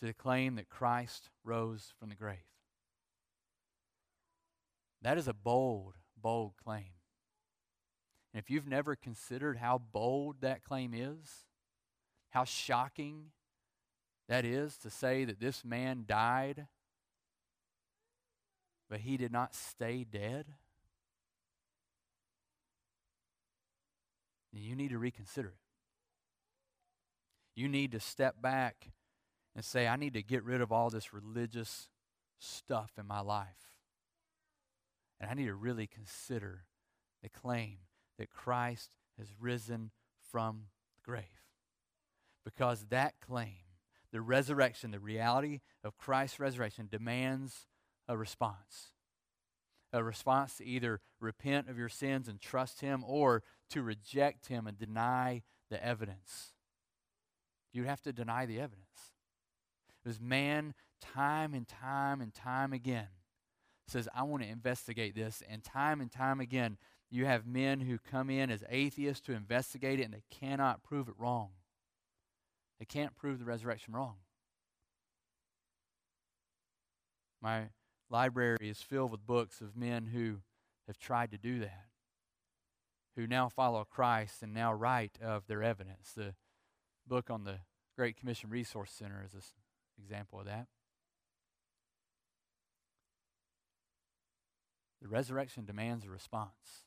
to 0.00 0.06
the 0.06 0.12
claim 0.12 0.56
that 0.56 0.68
Christ 0.68 1.30
rose 1.44 1.94
from 1.98 2.08
the 2.08 2.14
grave. 2.14 2.55
That 5.06 5.18
is 5.18 5.28
a 5.28 5.32
bold, 5.32 5.94
bold 6.20 6.54
claim. 6.64 6.90
And 8.34 8.42
if 8.42 8.50
you've 8.50 8.66
never 8.66 8.96
considered 8.96 9.56
how 9.56 9.78
bold 9.78 10.40
that 10.40 10.64
claim 10.64 10.92
is, 10.92 11.44
how 12.30 12.42
shocking 12.42 13.26
that 14.28 14.44
is 14.44 14.76
to 14.78 14.90
say 14.90 15.24
that 15.24 15.38
this 15.38 15.64
man 15.64 16.06
died, 16.08 16.66
but 18.90 18.98
he 18.98 19.16
did 19.16 19.30
not 19.30 19.54
stay 19.54 20.02
dead, 20.02 20.46
then 24.52 24.64
you 24.64 24.74
need 24.74 24.90
to 24.90 24.98
reconsider 24.98 25.50
it. 25.50 25.54
You 27.54 27.68
need 27.68 27.92
to 27.92 28.00
step 28.00 28.42
back 28.42 28.88
and 29.54 29.64
say, 29.64 29.86
I 29.86 29.94
need 29.94 30.14
to 30.14 30.22
get 30.24 30.42
rid 30.42 30.60
of 30.60 30.72
all 30.72 30.90
this 30.90 31.12
religious 31.12 31.90
stuff 32.40 32.90
in 32.98 33.06
my 33.06 33.20
life. 33.20 33.75
And 35.20 35.30
I 35.30 35.34
need 35.34 35.46
to 35.46 35.54
really 35.54 35.86
consider 35.86 36.64
the 37.22 37.28
claim 37.28 37.78
that 38.18 38.30
Christ 38.30 38.90
has 39.18 39.28
risen 39.40 39.90
from 40.30 40.66
the 40.94 41.02
grave. 41.02 41.24
Because 42.44 42.86
that 42.90 43.14
claim, 43.20 43.64
the 44.12 44.20
resurrection, 44.20 44.90
the 44.90 45.00
reality 45.00 45.60
of 45.82 45.96
Christ's 45.96 46.38
resurrection, 46.38 46.88
demands 46.90 47.66
a 48.08 48.16
response. 48.16 48.92
A 49.92 50.04
response 50.04 50.58
to 50.58 50.64
either 50.64 51.00
repent 51.20 51.68
of 51.68 51.78
your 51.78 51.88
sins 51.88 52.28
and 52.28 52.40
trust 52.40 52.80
Him 52.80 53.02
or 53.06 53.42
to 53.70 53.82
reject 53.82 54.48
Him 54.48 54.66
and 54.66 54.78
deny 54.78 55.42
the 55.70 55.84
evidence. 55.84 56.52
You'd 57.72 57.86
have 57.86 58.02
to 58.02 58.12
deny 58.12 58.46
the 58.46 58.60
evidence. 58.60 59.12
Because 60.02 60.20
man, 60.20 60.74
time 61.00 61.54
and 61.54 61.66
time 61.66 62.20
and 62.20 62.32
time 62.32 62.72
again, 62.72 63.08
says, 63.88 64.08
I 64.14 64.22
want 64.24 64.42
to 64.42 64.48
investigate 64.48 65.14
this. 65.14 65.42
And 65.48 65.62
time 65.62 66.00
and 66.00 66.10
time 66.10 66.40
again, 66.40 66.76
you 67.10 67.26
have 67.26 67.46
men 67.46 67.80
who 67.80 67.98
come 67.98 68.30
in 68.30 68.50
as 68.50 68.64
atheists 68.68 69.24
to 69.26 69.32
investigate 69.32 70.00
it 70.00 70.04
and 70.04 70.14
they 70.14 70.24
cannot 70.30 70.82
prove 70.82 71.08
it 71.08 71.14
wrong. 71.18 71.50
They 72.78 72.84
can't 72.84 73.14
prove 73.14 73.38
the 73.38 73.44
resurrection 73.44 73.94
wrong. 73.94 74.16
My 77.40 77.66
library 78.10 78.58
is 78.60 78.82
filled 78.82 79.12
with 79.12 79.26
books 79.26 79.60
of 79.60 79.76
men 79.76 80.06
who 80.06 80.38
have 80.86 80.98
tried 80.98 81.30
to 81.30 81.38
do 81.38 81.60
that, 81.60 81.86
who 83.14 83.26
now 83.26 83.48
follow 83.48 83.84
Christ 83.84 84.42
and 84.42 84.52
now 84.52 84.72
write 84.72 85.18
of 85.22 85.46
their 85.46 85.62
evidence. 85.62 86.12
The 86.16 86.34
book 87.06 87.30
on 87.30 87.44
the 87.44 87.60
Great 87.96 88.16
Commission 88.16 88.50
Resource 88.50 88.90
Center 88.90 89.24
is 89.24 89.32
an 89.32 89.40
example 89.98 90.40
of 90.40 90.46
that. 90.46 90.66
The 95.02 95.08
resurrection 95.08 95.64
demands 95.64 96.04
a 96.04 96.10
response. 96.10 96.82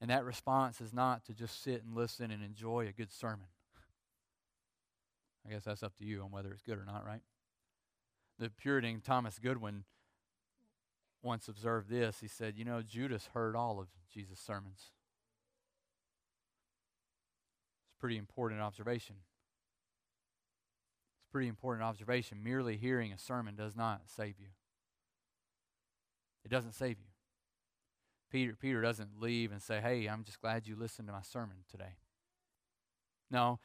And 0.00 0.10
that 0.10 0.24
response 0.24 0.80
is 0.80 0.92
not 0.92 1.24
to 1.24 1.34
just 1.34 1.62
sit 1.62 1.82
and 1.84 1.94
listen 1.94 2.30
and 2.30 2.42
enjoy 2.42 2.86
a 2.86 2.92
good 2.92 3.12
sermon. 3.12 3.48
I 5.46 5.52
guess 5.52 5.64
that's 5.64 5.82
up 5.82 5.96
to 5.96 6.04
you 6.04 6.22
on 6.22 6.30
whether 6.30 6.52
it's 6.52 6.62
good 6.62 6.78
or 6.78 6.84
not, 6.84 7.04
right? 7.04 7.22
The 8.38 8.50
Puritan 8.50 9.00
Thomas 9.00 9.38
Goodwin 9.38 9.84
once 11.22 11.48
observed 11.48 11.88
this. 11.88 12.18
He 12.20 12.28
said, 12.28 12.54
You 12.56 12.64
know, 12.64 12.82
Judas 12.82 13.30
heard 13.34 13.56
all 13.56 13.80
of 13.80 13.88
Jesus' 14.12 14.38
sermons. 14.38 14.92
It's 17.86 17.96
a 17.96 18.00
pretty 18.00 18.18
important 18.18 18.60
observation. 18.60 19.16
It's 21.16 21.28
a 21.28 21.32
pretty 21.32 21.48
important 21.48 21.84
observation. 21.84 22.42
Merely 22.42 22.76
hearing 22.76 23.12
a 23.12 23.18
sermon 23.18 23.56
does 23.56 23.74
not 23.74 24.02
save 24.06 24.38
you. 24.38 24.48
It 26.44 26.50
doesn't 26.50 26.72
save 26.72 26.98
you. 26.98 27.06
Peter, 28.30 28.54
Peter 28.54 28.82
doesn't 28.82 29.20
leave 29.20 29.52
and 29.52 29.62
say, 29.62 29.80
Hey, 29.80 30.06
I'm 30.06 30.24
just 30.24 30.40
glad 30.40 30.66
you 30.66 30.76
listened 30.76 31.08
to 31.08 31.12
my 31.12 31.22
sermon 31.22 31.58
today. 31.70 31.96
No, 33.30 33.58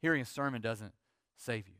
hearing 0.00 0.20
a 0.20 0.26
sermon 0.26 0.60
doesn't 0.60 0.92
save 1.36 1.68
you. 1.68 1.74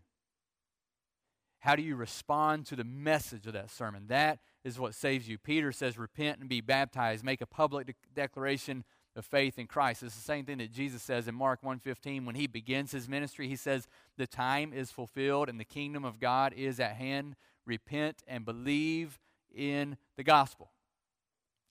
How 1.61 1.77
do 1.77 1.83
you 1.83 1.97
respond 1.97 2.67
to 2.67 2.77
the 2.77 2.85
message 2.85 3.47
of 3.47 3.55
that 3.55 3.71
sermon? 3.71 4.07
That 4.09 4.39
is 4.65 4.79
what 4.79 4.95
saves 4.95 5.29
you. 5.29 5.39
Peter 5.39 5.73
says, 5.73 5.97
Repent 5.97 6.41
and 6.41 6.49
be 6.49 6.61
baptized, 6.61 7.25
make 7.25 7.41
a 7.41 7.47
public 7.47 7.87
de- 7.87 7.95
declaration 8.15 8.85
of 9.17 9.25
faith 9.25 9.59
in 9.59 9.67
Christ. 9.67 10.03
It's 10.03 10.15
the 10.15 10.21
same 10.21 10.45
thing 10.45 10.59
that 10.59 10.73
Jesus 10.73 11.03
says 11.03 11.29
in 11.29 11.35
Mark 11.35 11.63
1:15 11.63 12.27
when 12.27 12.35
he 12.35 12.47
begins 12.47 12.93
his 12.93 13.09
ministry. 13.09 13.49
He 13.49 13.57
says, 13.57 13.87
"The 14.17 14.27
time 14.27 14.73
is 14.73 14.91
fulfilled 14.91 15.49
and 15.49 15.59
the 15.59 15.65
kingdom 15.65 16.05
of 16.05 16.19
God 16.19 16.53
is 16.53 16.81
at 16.81 16.97
hand. 16.97 17.37
Repent 17.65 18.23
and 18.27 18.45
believe 18.45 19.19
in 19.55 19.97
the 20.17 20.25
gospel. 20.25 20.71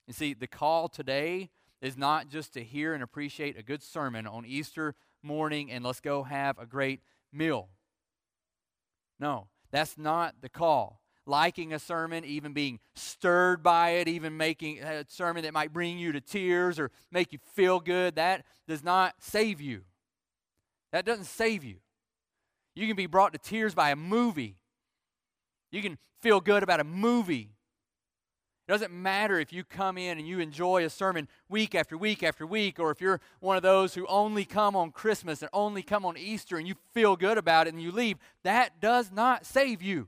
You 0.08 0.14
see, 0.14 0.34
the 0.34 0.48
call 0.48 0.88
today 0.88 1.50
is 1.82 1.98
not 1.98 2.30
just 2.30 2.54
to 2.54 2.64
hear 2.64 2.94
and 2.94 3.04
appreciate 3.04 3.58
a 3.58 3.64
good 3.64 3.84
sermon 3.84 4.26
on 4.26 4.46
Easter 4.46 4.96
morning 5.22 5.72
and 5.72 5.84
let's 5.84 6.00
go 6.00 6.24
have 6.24 6.58
a 6.58 6.66
great 6.66 7.02
meal. 7.32 7.70
No, 9.20 9.48
that's 9.72 9.98
not 9.98 10.36
the 10.42 10.50
call. 10.50 11.02
Liking 11.26 11.74
a 11.74 11.80
sermon, 11.80 12.26
even 12.26 12.52
being 12.52 12.80
stirred 12.96 13.64
by 13.64 13.92
it, 13.92 14.10
even 14.10 14.36
making 14.36 14.80
a 14.80 15.06
sermon 15.08 15.44
that 15.44 15.54
might 15.54 15.72
bring 15.72 15.98
you 15.98 16.12
to 16.12 16.20
tears 16.20 16.78
or 16.78 16.92
make 17.12 17.32
you 17.32 17.40
feel 17.54 17.80
good, 17.80 18.16
that 18.16 18.44
does 18.68 18.84
not 18.84 19.16
save 19.20 19.62
you. 19.62 19.84
That 20.92 21.06
doesn't 21.06 21.26
save 21.26 21.64
you. 21.64 21.78
You 22.76 22.88
can 22.88 22.96
be 22.96 23.06
brought 23.06 23.34
to 23.34 23.40
tears 23.40 23.74
by 23.74 23.92
a 23.92 23.96
movie. 23.96 24.58
You 25.72 25.82
can 25.82 25.98
feel 26.22 26.42
good 26.42 26.62
about 26.64 26.80
a 26.80 26.84
movie. 26.84 27.52
It 28.66 28.72
doesn't 28.72 28.93
matter 28.93 29.39
if 29.39 29.51
you 29.51 29.66
come 29.66 29.97
in 29.97 30.18
and 30.18 30.26
you 30.26 30.39
enjoy 30.39 30.86
a 30.86 30.89
sermon 30.89 31.28
week 31.49 31.76
after 31.76 31.97
week 31.97 32.24
after 32.24 32.47
week, 32.47 32.80
or 32.80 32.91
if 32.91 33.01
you're 33.01 33.20
one 33.41 33.57
of 33.57 33.64
those 33.64 33.93
who 33.93 34.07
only 34.07 34.45
come 34.45 34.74
on 34.74 34.91
Christmas 34.91 35.41
and 35.41 35.49
only 35.51 35.84
come 35.84 36.05
on 36.05 36.18
Easter 36.18 36.57
and 36.57 36.66
you 36.66 36.76
feel 36.93 37.18
good 37.18 37.38
about 37.38 37.68
it 37.68 37.74
and 37.74 37.84
you 37.84 37.91
leave. 37.91 38.18
That 38.43 38.80
does 38.80 39.11
not 39.11 39.45
save 39.45 39.82
you. 39.82 40.07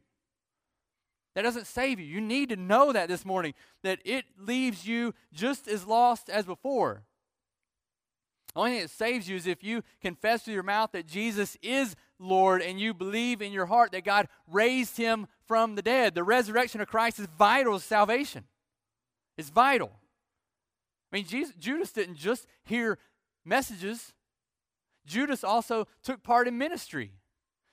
That 1.36 1.42
doesn't 1.42 1.68
save 1.68 2.00
you. 2.00 2.06
You 2.06 2.22
need 2.22 2.48
to 2.48 2.56
know 2.56 2.94
that 2.94 3.10
this 3.10 3.26
morning, 3.26 3.56
that 3.84 4.00
it 4.06 4.24
leaves 4.40 4.88
you 4.88 5.14
just 5.34 5.68
as 5.68 5.86
lost 5.86 6.30
as 6.30 6.46
before. 6.46 7.04
The 8.54 8.62
only 8.62 8.72
thing 8.72 8.82
that 8.84 8.90
saves 8.90 9.28
you 9.28 9.36
is 9.36 9.48
if 9.48 9.66
you 9.66 9.84
confess 10.02 10.46
with 10.46 10.54
your 10.54 10.64
mouth 10.64 10.92
that 10.94 11.08
Jesus 11.08 11.58
is 11.62 11.98
Lord 12.20 12.62
and 12.62 12.80
you 12.80 12.94
believe 12.94 13.42
in 13.42 13.52
your 13.52 13.66
heart 13.66 13.92
that 13.92 14.04
God 14.04 14.28
raised 14.48 14.98
him 14.98 15.28
from 15.48 15.76
the 15.76 15.82
dead. 15.82 16.16
The 16.16 16.24
resurrection 16.24 16.82
of 16.82 16.88
Christ 16.88 17.20
is 17.20 17.28
vital 17.38 17.78
to 17.78 17.84
salvation. 17.84 18.46
It's 19.38 19.50
vital. 19.50 19.92
I 21.12 21.18
mean, 21.18 21.26
Jesus, 21.26 21.56
Judas 21.56 21.92
didn't 21.92 22.16
just 22.16 22.48
hear 22.64 22.98
messages, 23.44 24.14
Judas 25.06 25.44
also 25.44 25.88
took 26.04 26.24
part 26.24 26.48
in 26.48 26.58
ministry. 26.58 27.12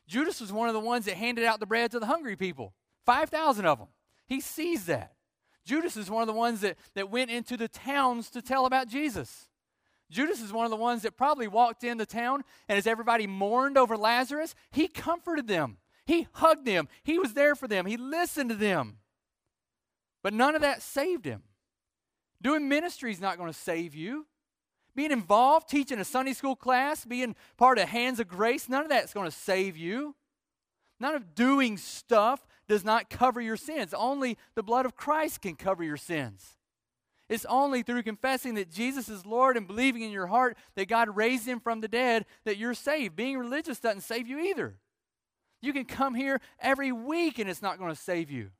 Judas 0.06 0.40
was 0.40 0.52
one 0.52 0.68
of 0.68 0.74
the 0.74 0.80
ones 0.80 1.06
that 1.06 1.14
handed 1.14 1.44
out 1.44 1.60
the 1.60 1.66
bread 1.66 1.90
to 1.92 1.98
the 1.98 2.06
hungry 2.06 2.36
people 2.36 2.74
5,000 3.06 3.66
of 3.66 3.78
them. 3.78 3.88
He 4.26 4.40
sees 4.40 4.86
that. 4.86 5.14
Judas 5.64 5.96
is 5.96 6.10
one 6.10 6.22
of 6.22 6.26
the 6.26 6.32
ones 6.32 6.60
that, 6.60 6.76
that 6.94 7.10
went 7.10 7.30
into 7.30 7.56
the 7.56 7.68
towns 7.68 8.30
to 8.30 8.42
tell 8.42 8.66
about 8.66 8.88
Jesus. 8.88 9.48
Judas 10.12 10.42
is 10.42 10.52
one 10.52 10.66
of 10.66 10.70
the 10.70 10.76
ones 10.76 11.02
that 11.02 11.16
probably 11.16 11.48
walked 11.48 11.82
into 11.82 12.04
town, 12.04 12.44
and 12.68 12.76
as 12.76 12.86
everybody 12.86 13.26
mourned 13.26 13.78
over 13.78 13.96
Lazarus, 13.96 14.54
he 14.70 14.86
comforted 14.86 15.48
them. 15.48 15.78
He 16.04 16.28
hugged 16.32 16.66
them. 16.66 16.88
He 17.02 17.18
was 17.18 17.32
there 17.32 17.54
for 17.54 17.66
them. 17.66 17.86
He 17.86 17.96
listened 17.96 18.50
to 18.50 18.56
them. 18.56 18.98
But 20.22 20.34
none 20.34 20.54
of 20.54 20.60
that 20.60 20.82
saved 20.82 21.24
him. 21.24 21.42
Doing 22.42 22.68
ministry 22.68 23.10
is 23.10 23.20
not 23.20 23.38
going 23.38 23.50
to 23.50 23.58
save 23.58 23.94
you. 23.94 24.26
Being 24.94 25.12
involved, 25.12 25.68
teaching 25.68 25.98
a 25.98 26.04
Sunday 26.04 26.34
school 26.34 26.56
class, 26.56 27.06
being 27.06 27.34
part 27.56 27.78
of 27.78 27.88
Hands 27.88 28.20
of 28.20 28.28
Grace, 28.28 28.68
none 28.68 28.82
of 28.82 28.90
that's 28.90 29.14
going 29.14 29.30
to 29.30 29.36
save 29.36 29.78
you. 29.78 30.14
None 31.00 31.14
of 31.14 31.34
doing 31.34 31.78
stuff 31.78 32.46
does 32.68 32.84
not 32.84 33.08
cover 33.08 33.40
your 33.40 33.56
sins. 33.56 33.94
Only 33.94 34.36
the 34.54 34.62
blood 34.62 34.84
of 34.84 34.94
Christ 34.94 35.40
can 35.40 35.56
cover 35.56 35.82
your 35.82 35.96
sins. 35.96 36.56
It's 37.32 37.46
only 37.46 37.82
through 37.82 38.02
confessing 38.02 38.56
that 38.56 38.70
Jesus 38.70 39.08
is 39.08 39.24
Lord 39.24 39.56
and 39.56 39.66
believing 39.66 40.02
in 40.02 40.10
your 40.10 40.26
heart 40.26 40.54
that 40.74 40.86
God 40.86 41.16
raised 41.16 41.48
him 41.48 41.60
from 41.60 41.80
the 41.80 41.88
dead 41.88 42.26
that 42.44 42.58
you're 42.58 42.74
saved. 42.74 43.16
Being 43.16 43.38
religious 43.38 43.80
doesn't 43.80 44.02
save 44.02 44.28
you 44.28 44.38
either. 44.38 44.76
You 45.62 45.72
can 45.72 45.86
come 45.86 46.14
here 46.14 46.42
every 46.60 46.92
week 46.92 47.38
and 47.38 47.48
it's 47.48 47.62
not 47.62 47.78
going 47.78 47.88
to 47.88 47.98
save 47.98 48.30
you. 48.30 48.50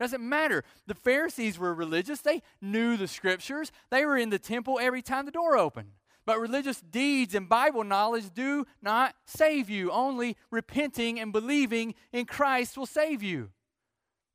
It 0.00 0.02
doesn't 0.02 0.20
matter. 0.20 0.64
The 0.88 0.96
Pharisees 0.96 1.60
were 1.60 1.72
religious, 1.72 2.20
they 2.22 2.42
knew 2.60 2.96
the 2.96 3.06
scriptures, 3.06 3.70
they 3.92 4.04
were 4.04 4.16
in 4.16 4.30
the 4.30 4.38
temple 4.40 4.80
every 4.82 5.00
time 5.00 5.24
the 5.24 5.30
door 5.30 5.56
opened. 5.56 5.92
But 6.26 6.40
religious 6.40 6.80
deeds 6.80 7.36
and 7.36 7.48
Bible 7.48 7.84
knowledge 7.84 8.34
do 8.34 8.66
not 8.82 9.14
save 9.26 9.70
you. 9.70 9.92
Only 9.92 10.36
repenting 10.50 11.20
and 11.20 11.32
believing 11.32 11.94
in 12.12 12.26
Christ 12.26 12.76
will 12.76 12.86
save 12.86 13.22
you. 13.22 13.50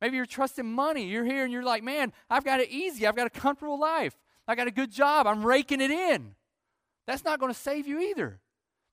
Maybe 0.00 0.16
you're 0.16 0.26
trusting 0.26 0.66
money. 0.66 1.06
You're 1.06 1.24
here 1.24 1.44
and 1.44 1.52
you're 1.52 1.62
like, 1.62 1.82
man, 1.82 2.12
I've 2.30 2.44
got 2.44 2.60
it 2.60 2.70
easy. 2.70 3.06
I've 3.06 3.16
got 3.16 3.26
a 3.26 3.30
comfortable 3.30 3.78
life. 3.78 4.16
I 4.46 4.54
got 4.54 4.68
a 4.68 4.72
good 4.72 4.90
job. 4.90 5.26
I'm 5.26 5.44
raking 5.44 5.80
it 5.80 5.90
in. 5.90 6.34
That's 7.06 7.24
not 7.24 7.40
going 7.40 7.52
to 7.52 7.58
save 7.58 7.86
you 7.86 8.00
either. 8.00 8.40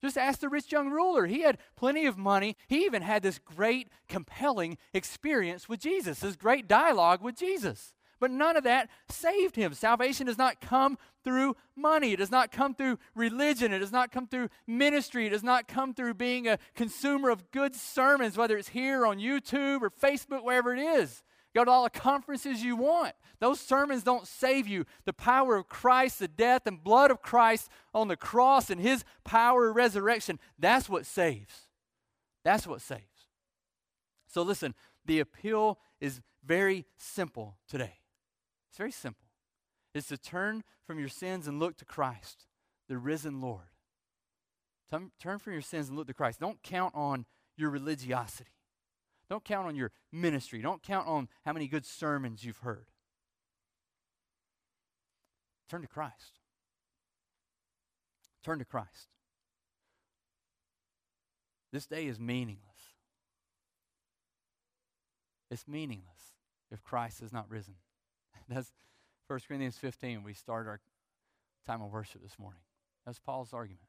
Just 0.02 0.18
ask 0.18 0.40
the 0.40 0.50
rich 0.50 0.72
young 0.72 0.90
ruler. 0.90 1.26
He 1.26 1.42
had 1.42 1.58
plenty 1.76 2.06
of 2.06 2.18
money. 2.18 2.58
He 2.68 2.86
even 2.86 3.02
had 3.02 3.24
this 3.24 3.40
great, 3.40 3.88
compelling 4.08 4.78
experience 4.94 5.70
with 5.70 5.80
Jesus, 5.80 6.20
this 6.20 6.36
great 6.36 6.68
dialogue 6.68 7.22
with 7.22 7.36
Jesus. 7.36 7.94
But 8.26 8.32
none 8.32 8.58
of 8.58 8.64
that 8.64 8.90
saved 9.08 9.56
him. 9.56 9.76
Salvation 9.76 10.26
does 10.26 10.40
not 10.40 10.60
come 10.60 10.98
through 11.24 11.56
money. 11.76 12.14
It 12.14 12.18
does 12.18 12.32
not 12.32 12.52
come 12.52 12.74
through 12.74 12.98
religion. 13.14 13.72
It 13.72 13.78
does 13.78 13.92
not 13.92 14.12
come 14.12 14.26
through 14.26 14.50
ministry. 14.66 15.28
It 15.28 15.30
does 15.30 15.44
not 15.44 15.68
come 15.68 15.94
through 15.94 16.16
being 16.16 16.48
a 16.48 16.58
consumer 16.74 17.30
of 17.30 17.52
good 17.52 17.76
sermons, 17.76 18.36
whether 18.36 18.58
it's 18.58 18.70
here 18.70 19.06
on 19.06 19.20
YouTube 19.20 19.84
or 19.84 19.92
Facebook, 19.92 20.44
wherever 20.44 20.74
it 20.74 20.80
is. 20.80 21.22
Go 21.54 21.64
to 21.64 21.70
all 21.70 21.84
the 21.84 21.92
conferences 21.92 22.64
you 22.64 22.76
want. 22.76 23.14
Those 23.40 23.60
sermons 23.60 24.02
don't 24.02 24.26
save 24.26 24.68
you. 24.68 24.86
The 25.06 25.14
power 25.14 25.56
of 25.56 25.70
Christ, 25.70 26.18
the 26.18 26.28
death 26.28 26.66
and 26.66 26.84
blood 26.84 27.12
of 27.12 27.22
Christ 27.22 27.70
on 27.94 28.08
the 28.08 28.18
cross, 28.18 28.72
and 28.72 28.82
his 28.82 29.04
power 29.24 29.70
of 29.70 29.76
resurrection, 29.76 30.40
that's 30.58 30.90
what 30.90 31.06
saves. 31.06 31.70
That's 32.44 32.66
what 32.66 32.82
saves. 32.82 33.04
So 34.26 34.42
listen, 34.42 34.74
the 35.06 35.20
appeal 35.20 35.78
is 36.02 36.22
very 36.44 36.86
simple 36.98 37.58
today. 37.68 38.00
It's 38.76 38.78
very 38.78 38.92
simple. 38.92 39.30
It's 39.94 40.10
to 40.10 40.18
turn 40.18 40.62
from 40.86 41.00
your 41.00 41.08
sins 41.08 41.48
and 41.48 41.62
look 41.62 41.78
to 41.78 41.86
Christ, 41.86 42.46
the 42.90 42.98
risen 42.98 43.40
Lord. 43.40 43.70
Turn, 44.92 45.40
from 45.40 45.54
your 45.54 45.62
sins 45.62 45.88
and 45.88 45.98
look 45.98 46.08
to 46.08 46.14
Christ. 46.14 46.42
Don't 46.42 46.62
count 46.62 46.94
on 46.94 47.26
your 47.56 47.70
religiosity. 47.70 48.52
Don't 49.30 49.46
count 49.46 49.66
on 49.66 49.78
your 49.78 49.94
ministry. 50.12 50.62
Don't 50.62 50.84
count 50.84 51.08
on 51.08 51.30
how 51.46 51.54
many 51.54 51.70
good 51.70 51.86
sermons 51.86 52.44
you've 52.44 52.58
heard. 52.58 52.88
Turn 55.70 55.82
to 55.82 55.88
Christ. 55.88 56.42
Turn 58.44 58.60
to 58.60 58.66
Christ. 58.66 59.08
This 61.72 61.88
day 61.88 62.08
is 62.08 62.20
meaningless. 62.20 62.60
It's 65.50 65.66
meaningless 65.66 66.34
if 66.70 66.84
Christ 66.84 67.22
is 67.22 67.32
not 67.32 67.50
risen. 67.50 67.76
That's 68.50 68.72
1 69.28 69.40
Corinthians 69.48 69.78
15. 69.78 70.24
We 70.24 70.34
start 70.34 70.68
our 70.68 70.80
time 71.66 71.82
of 71.82 71.92
worship 71.92 72.22
this 72.22 72.38
morning. 72.38 72.62
That's 73.06 73.20
Paul's 73.20 73.54
argument. 73.54 73.88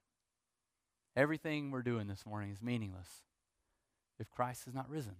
Everything 1.15 1.71
we're 1.71 1.83
doing 1.83 2.09
this 2.09 2.25
morning 2.27 2.51
is 2.51 2.63
meaningless 2.63 3.23
if 4.19 4.31
Christ 4.31 4.67
is 4.67 4.75
not 4.75 4.89
risen. 4.89 5.17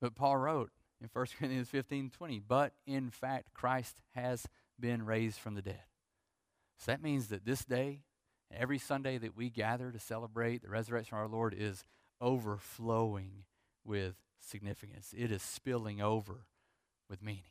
But 0.00 0.14
Paul 0.14 0.36
wrote 0.36 0.70
in 1.00 1.08
1 1.12 1.26
Corinthians 1.38 1.68
15 1.68 2.10
20, 2.10 2.40
but 2.40 2.72
in 2.86 3.10
fact, 3.10 3.54
Christ 3.54 4.00
has 4.14 4.46
been 4.78 5.04
raised 5.04 5.38
from 5.38 5.54
the 5.54 5.62
dead. 5.62 5.84
So 6.78 6.92
that 6.92 7.02
means 7.02 7.28
that 7.28 7.44
this 7.44 7.64
day, 7.64 8.00
every 8.52 8.78
Sunday 8.78 9.18
that 9.18 9.36
we 9.36 9.50
gather 9.50 9.90
to 9.90 9.98
celebrate 9.98 10.62
the 10.62 10.68
resurrection 10.68 11.16
of 11.16 11.22
our 11.22 11.28
Lord, 11.28 11.54
is 11.56 11.84
overflowing 12.20 13.44
with 13.84 14.14
significance. 14.40 15.14
It 15.16 15.30
is 15.30 15.42
spilling 15.42 16.00
over 16.00 16.46
with 17.08 17.22
meaning. 17.22 17.42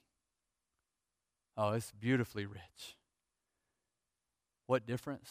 Oh, 1.57 1.71
it's 1.71 1.91
beautifully 1.91 2.45
rich. 2.45 2.97
What 4.67 4.85
difference 4.85 5.29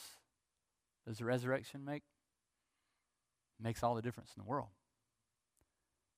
does 1.07 1.19
the 1.19 1.25
resurrection 1.25 1.85
make? 1.85 2.03
It 3.59 3.63
makes 3.63 3.83
all 3.83 3.95
the 3.95 4.03
difference 4.03 4.33
in 4.37 4.43
the 4.43 4.49
world. 4.49 4.71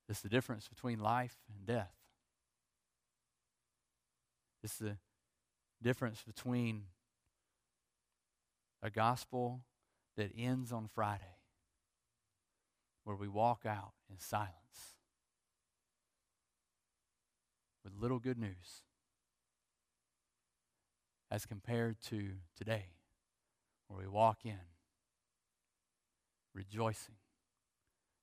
It's 0.08 0.20
the 0.20 0.28
difference 0.28 0.68
between 0.68 1.00
life 1.00 1.36
and 1.52 1.66
death. 1.66 1.94
It's 4.62 4.76
the 4.76 4.96
difference 5.82 6.22
between 6.22 6.84
a 8.82 8.90
gospel 8.90 9.62
that 10.16 10.30
ends 10.36 10.72
on 10.72 10.86
Friday, 10.86 11.22
where 13.04 13.16
we 13.16 13.28
walk 13.28 13.62
out 13.66 13.92
in 14.08 14.18
silence 14.18 14.95
with 17.86 18.02
little 18.02 18.18
good 18.18 18.36
news, 18.36 18.82
as 21.30 21.46
compared 21.46 22.00
to 22.00 22.30
today, 22.58 22.86
where 23.86 24.00
we 24.00 24.08
walk 24.08 24.38
in 24.44 24.58
rejoicing, 26.52 27.14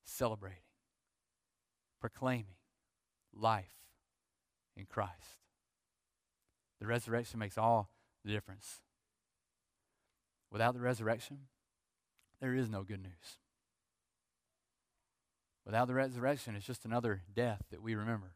celebrating, 0.04 0.58
proclaiming 1.98 2.56
life 3.32 3.72
in 4.76 4.84
Christ. 4.84 5.40
The 6.78 6.86
resurrection 6.86 7.38
makes 7.38 7.56
all 7.56 7.88
the 8.22 8.32
difference. 8.32 8.82
Without 10.52 10.74
the 10.74 10.80
resurrection, 10.80 11.38
there 12.38 12.54
is 12.54 12.68
no 12.68 12.82
good 12.82 13.02
news. 13.02 13.38
Without 15.64 15.88
the 15.88 15.94
resurrection, 15.94 16.54
it's 16.54 16.66
just 16.66 16.84
another 16.84 17.22
death 17.34 17.62
that 17.70 17.80
we 17.80 17.94
remember. 17.94 18.32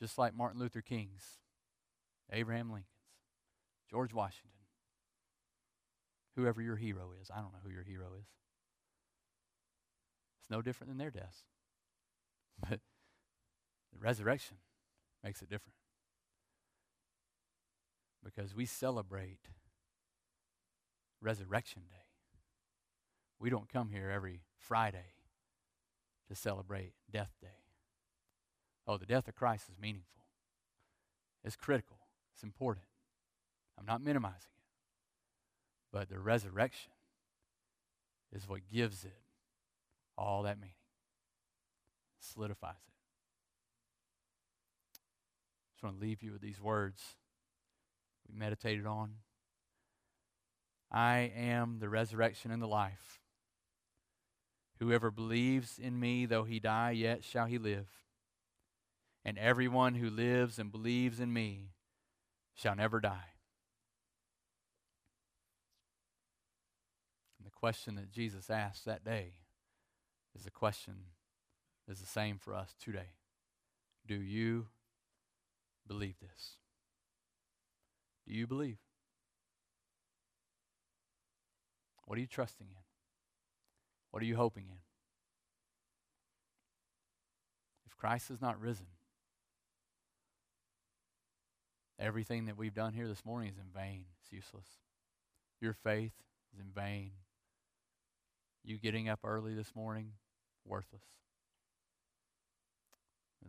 Just 0.00 0.18
like 0.18 0.36
Martin 0.36 0.60
Luther 0.60 0.80
King's, 0.80 1.38
Abraham 2.32 2.70
Lincoln's, 2.70 2.86
George 3.90 4.14
Washington, 4.14 4.50
whoever 6.36 6.62
your 6.62 6.76
hero 6.76 7.10
is. 7.20 7.30
I 7.34 7.40
don't 7.40 7.52
know 7.52 7.58
who 7.64 7.70
your 7.70 7.82
hero 7.82 8.08
is. 8.18 8.26
It's 10.40 10.50
no 10.50 10.62
different 10.62 10.90
than 10.90 10.98
their 10.98 11.10
deaths. 11.10 11.44
But 12.68 12.80
the 13.92 14.00
resurrection 14.00 14.56
makes 15.22 15.42
it 15.42 15.48
different. 15.48 15.76
Because 18.24 18.52
we 18.52 18.66
celebrate 18.66 19.48
Resurrection 21.20 21.82
Day. 21.88 21.96
We 23.38 23.50
don't 23.50 23.68
come 23.68 23.90
here 23.90 24.10
every 24.10 24.42
Friday 24.58 25.14
to 26.28 26.34
celebrate 26.34 26.92
Death 27.10 27.32
Day. 27.40 27.67
Oh, 28.88 28.96
the 28.96 29.06
death 29.06 29.28
of 29.28 29.36
Christ 29.36 29.68
is 29.68 29.78
meaningful, 29.78 30.22
it's 31.44 31.56
critical, 31.56 31.98
it's 32.34 32.42
important. 32.42 32.86
I'm 33.78 33.86
not 33.86 34.02
minimizing 34.02 34.34
it. 34.36 34.48
But 35.92 36.08
the 36.08 36.18
resurrection 36.18 36.90
is 38.32 38.48
what 38.48 38.60
gives 38.72 39.04
it 39.04 39.20
all 40.16 40.42
that 40.42 40.58
meaning 40.58 40.74
solidifies 42.18 42.74
it. 42.74 42.92
Just 45.74 45.84
want 45.84 46.00
to 46.00 46.04
leave 46.04 46.22
you 46.22 46.32
with 46.32 46.40
these 46.40 46.60
words 46.60 47.00
we 48.28 48.36
meditated 48.36 48.84
on. 48.84 49.12
I 50.90 51.32
am 51.36 51.78
the 51.78 51.88
resurrection 51.88 52.50
and 52.50 52.60
the 52.60 52.66
life. 52.66 53.20
Whoever 54.80 55.10
believes 55.10 55.78
in 55.78 55.98
me, 56.00 56.26
though 56.26 56.44
he 56.44 56.58
die, 56.58 56.92
yet 56.92 57.22
shall 57.22 57.46
he 57.46 57.58
live. 57.58 57.86
And 59.28 59.36
everyone 59.36 59.94
who 59.94 60.08
lives 60.08 60.58
and 60.58 60.72
believes 60.72 61.20
in 61.20 61.30
me 61.30 61.74
shall 62.54 62.74
never 62.74 62.98
die. 62.98 63.34
And 67.36 67.46
the 67.46 67.50
question 67.50 67.96
that 67.96 68.10
Jesus 68.10 68.48
asked 68.48 68.86
that 68.86 69.04
day 69.04 69.34
is 70.34 70.44
the 70.44 70.50
question 70.50 70.94
is 71.86 72.00
the 72.00 72.06
same 72.06 72.38
for 72.38 72.54
us 72.54 72.74
today. 72.82 73.16
Do 74.06 74.14
you 74.14 74.68
believe 75.86 76.18
this? 76.22 76.56
Do 78.26 78.32
you 78.32 78.46
believe? 78.46 78.78
What 82.06 82.16
are 82.16 82.22
you 82.22 82.26
trusting 82.26 82.68
in? 82.70 82.82
What 84.10 84.22
are 84.22 84.26
you 84.26 84.36
hoping 84.36 84.68
in? 84.68 84.78
If 87.86 87.94
Christ 87.94 88.30
is 88.30 88.40
not 88.40 88.58
risen, 88.58 88.86
everything 91.98 92.46
that 92.46 92.56
we've 92.56 92.74
done 92.74 92.92
here 92.92 93.08
this 93.08 93.24
morning 93.24 93.50
is 93.50 93.58
in 93.58 93.70
vain. 93.74 94.04
It's 94.22 94.32
useless. 94.32 94.66
Your 95.60 95.72
faith 95.72 96.12
is 96.52 96.60
in 96.60 96.70
vain. 96.74 97.12
You 98.64 98.78
getting 98.78 99.08
up 99.08 99.20
early 99.24 99.54
this 99.54 99.74
morning, 99.74 100.12
worthless. 100.64 101.02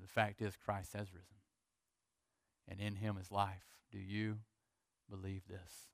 the 0.02 0.08
fact 0.08 0.42
is, 0.42 0.56
Christ 0.56 0.94
has 0.94 1.14
risen. 1.14 1.36
And 2.68 2.80
in 2.80 2.96
him 2.96 3.18
is 3.20 3.32
life. 3.32 3.66
Do 3.92 3.98
you 3.98 4.38
believe 5.10 5.42
this? 5.50 5.90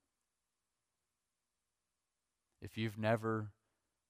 If 2.61 2.77
you've 2.77 2.97
never 2.97 3.51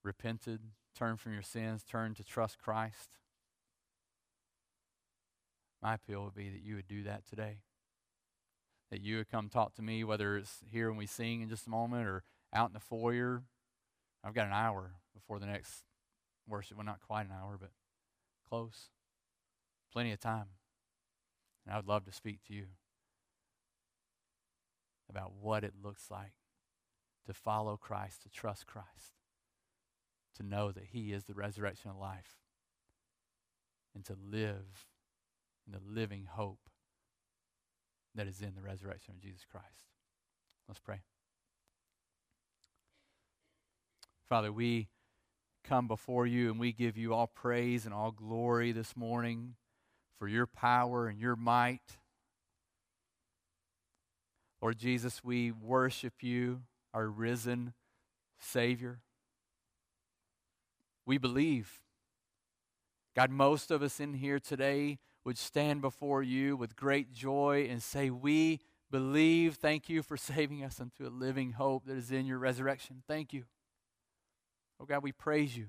repented, 0.03 0.59
turned 0.97 1.19
from 1.19 1.33
your 1.33 1.41
sins, 1.41 1.83
turned 1.83 2.17
to 2.17 2.23
trust 2.23 2.57
Christ, 2.57 3.11
my 5.81 5.95
appeal 5.95 6.23
would 6.23 6.35
be 6.35 6.49
that 6.49 6.61
you 6.61 6.75
would 6.75 6.87
do 6.87 7.03
that 7.03 7.27
today. 7.27 7.59
That 8.95 9.03
you 9.03 9.17
would 9.17 9.29
come 9.29 9.49
talk 9.49 9.75
to 9.75 9.81
me, 9.81 10.05
whether 10.05 10.37
it's 10.37 10.59
here 10.71 10.87
when 10.87 10.97
we 10.97 11.05
sing 11.05 11.41
in 11.41 11.49
just 11.49 11.67
a 11.67 11.69
moment 11.69 12.07
or 12.07 12.23
out 12.53 12.69
in 12.69 12.73
the 12.73 12.79
foyer. 12.79 13.43
I've 14.23 14.33
got 14.33 14.47
an 14.47 14.53
hour 14.53 14.93
before 15.13 15.37
the 15.37 15.45
next 15.45 15.83
worship. 16.47 16.77
Well, 16.77 16.85
not 16.85 17.01
quite 17.01 17.25
an 17.25 17.33
hour, 17.33 17.57
but 17.59 17.71
close. 18.47 18.91
Plenty 19.91 20.13
of 20.13 20.21
time. 20.21 20.45
And 21.65 21.73
I 21.73 21.77
would 21.77 21.89
love 21.89 22.05
to 22.05 22.13
speak 22.13 22.39
to 22.47 22.53
you 22.53 22.67
about 25.09 25.33
what 25.41 25.65
it 25.65 25.73
looks 25.83 26.09
like 26.09 26.31
to 27.27 27.33
follow 27.33 27.75
Christ, 27.75 28.23
to 28.23 28.29
trust 28.29 28.65
Christ, 28.65 29.19
to 30.37 30.43
know 30.43 30.71
that 30.71 30.85
He 30.93 31.11
is 31.11 31.25
the 31.25 31.33
resurrection 31.33 31.89
of 31.89 31.97
life, 31.97 32.37
and 33.93 34.05
to 34.05 34.15
live 34.15 34.87
in 35.67 35.73
the 35.73 35.81
living 35.85 36.27
hope 36.31 36.69
that 38.15 38.27
is 38.27 38.41
in 38.41 38.55
the 38.55 38.61
resurrection 38.61 39.13
of 39.15 39.21
Jesus 39.21 39.45
Christ. 39.49 39.85
Let's 40.67 40.79
pray. 40.79 41.01
Father, 44.27 44.51
we 44.51 44.87
come 45.63 45.87
before 45.87 46.25
you 46.25 46.49
and 46.49 46.59
we 46.59 46.71
give 46.71 46.97
you 46.97 47.13
all 47.13 47.27
praise 47.27 47.85
and 47.85 47.93
all 47.93 48.11
glory 48.11 48.71
this 48.71 48.95
morning 48.95 49.55
for 50.17 50.27
your 50.27 50.47
power 50.47 51.07
and 51.07 51.19
your 51.19 51.35
might. 51.35 51.97
Lord 54.61 54.77
Jesus, 54.77 55.23
we 55.23 55.51
worship 55.51 56.23
you, 56.23 56.61
our 56.93 57.07
risen 57.07 57.73
Savior. 58.39 58.99
We 61.05 61.17
believe. 61.17 61.81
God, 63.15 63.29
most 63.29 63.69
of 63.69 63.83
us 63.83 63.99
in 63.99 64.15
here 64.15 64.39
today 64.39 64.97
would 65.25 65.37
stand 65.37 65.81
before 65.81 66.23
you 66.23 66.55
with 66.55 66.75
great 66.75 67.11
joy 67.11 67.67
and 67.69 67.81
say, 67.81 68.09
We 68.09 68.61
believe. 68.91 69.55
Thank 69.55 69.89
you 69.89 70.03
for 70.03 70.15
saving 70.17 70.63
us 70.63 70.79
unto 70.79 71.05
a 71.05 71.09
living 71.09 71.53
hope 71.53 71.85
that 71.85 71.97
is 71.97 72.11
in 72.11 72.25
your 72.25 72.37
resurrection. 72.37 73.03
Thank 73.07 73.33
you. 73.33 73.43
Oh 74.79 74.85
God, 74.85 75.03
we 75.03 75.11
praise 75.11 75.57
you. 75.57 75.67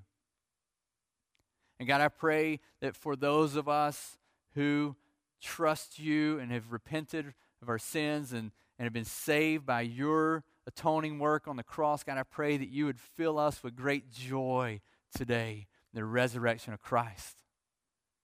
And 1.79 1.89
God, 1.89 2.01
I 2.01 2.09
pray 2.09 2.61
that 2.81 2.97
for 2.97 3.17
those 3.17 3.57
of 3.57 3.69
us 3.69 4.19
who 4.55 4.97
trust 5.43 5.99
you 5.99 6.39
and 6.39 6.51
have 6.51 6.73
repented 6.73 7.35
of 7.63 7.69
our 7.69 7.79
sins 7.79 8.33
and, 8.33 8.51
and 8.79 8.87
have 8.87 8.93
been 8.93 9.05
saved 9.05 9.67
by 9.67 9.83
your 9.83 10.43
atoning 10.67 11.19
work 11.19 11.47
on 11.47 11.57
the 11.57 11.63
cross, 11.63 12.03
God, 12.03 12.19
I 12.19 12.23
pray 12.23 12.57
that 12.57 12.69
you 12.69 12.87
would 12.87 12.99
fill 12.99 13.39
us 13.39 13.63
with 13.63 13.77
great 13.77 14.11
joy 14.11 14.81
today 15.15 15.67
the 15.93 16.05
resurrection 16.05 16.75
of 16.75 16.81
Christ. 16.81 17.37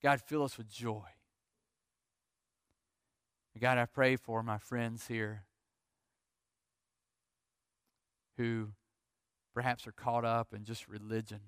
God, 0.02 0.20
fill 0.20 0.42
us 0.42 0.58
with 0.58 0.70
joy. 0.70 1.04
God, 3.60 3.78
I 3.78 3.84
pray 3.84 4.16
for 4.16 4.42
my 4.42 4.58
friends 4.58 5.06
here 5.06 5.44
who 8.36 8.70
perhaps 9.54 9.86
are 9.86 9.92
caught 9.92 10.24
up 10.24 10.54
in 10.54 10.64
just 10.64 10.88
religion, 10.88 11.40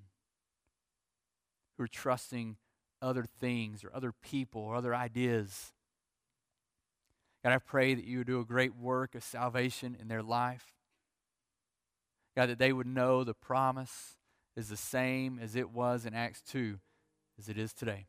who 1.77 1.85
are 1.85 1.89
trusting 1.89 2.57
other 3.01 3.25
things 3.41 3.83
or 3.83 3.91
other 3.95 4.13
people 4.13 4.61
or 4.61 4.77
other 4.77 4.95
ideas. 4.95 5.73
God, 7.43 7.53
I 7.53 7.59
pray 7.59 7.95
that 7.95 8.05
you 8.05 8.19
would 8.19 8.27
do 8.27 8.41
a 8.41 8.45
great 8.45 8.77
work 8.77 9.15
of 9.15 9.25
salvation 9.25 9.97
in 10.01 10.09
their 10.09 10.23
life. 10.23 10.73
God, 12.37 12.49
that 12.49 12.59
they 12.59 12.73
would 12.73 12.87
know 12.87 13.25
the 13.25 13.35
promise 13.35 14.17
is 14.57 14.69
the 14.69 14.77
same 14.77 15.39
as 15.41 15.57
it 15.57 15.71
was 15.71 16.07
in 16.07 16.15
Acts 16.15 16.43
2 16.43 16.79
as 17.39 17.49
it 17.49 17.59
is 17.59 17.73
today. 17.73 18.07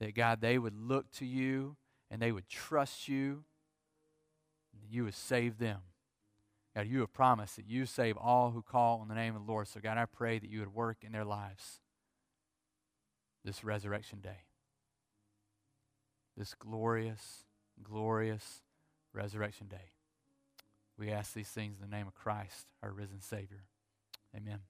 That, 0.00 0.14
God, 0.14 0.40
they 0.40 0.58
would 0.58 0.76
look 0.76 1.10
to 1.12 1.26
you 1.26 1.76
and 2.12 2.20
they 2.20 2.30
would 2.30 2.46
trust 2.46 3.08
you, 3.08 3.42
and 4.74 4.82
you 4.90 5.04
would 5.04 5.14
save 5.14 5.58
them. 5.58 5.78
God, 6.76 6.86
you 6.86 7.00
have 7.00 7.12
promised 7.12 7.56
that 7.56 7.66
you 7.66 7.86
save 7.86 8.18
all 8.18 8.50
who 8.50 8.60
call 8.62 9.00
on 9.00 9.08
the 9.08 9.14
name 9.14 9.34
of 9.34 9.46
the 9.46 9.50
Lord. 9.50 9.66
So, 9.66 9.80
God, 9.80 9.96
I 9.96 10.04
pray 10.04 10.38
that 10.38 10.48
you 10.48 10.60
would 10.60 10.74
work 10.74 10.98
in 11.02 11.12
their 11.12 11.24
lives 11.24 11.80
this 13.44 13.64
resurrection 13.64 14.20
day. 14.20 14.44
This 16.36 16.54
glorious, 16.54 17.44
glorious 17.82 18.60
resurrection 19.14 19.66
day. 19.68 19.92
We 20.98 21.10
ask 21.10 21.32
these 21.32 21.48
things 21.48 21.78
in 21.82 21.90
the 21.90 21.96
name 21.96 22.06
of 22.06 22.14
Christ, 22.14 22.66
our 22.82 22.92
risen 22.92 23.20
Savior. 23.20 23.64
Amen. 24.36 24.60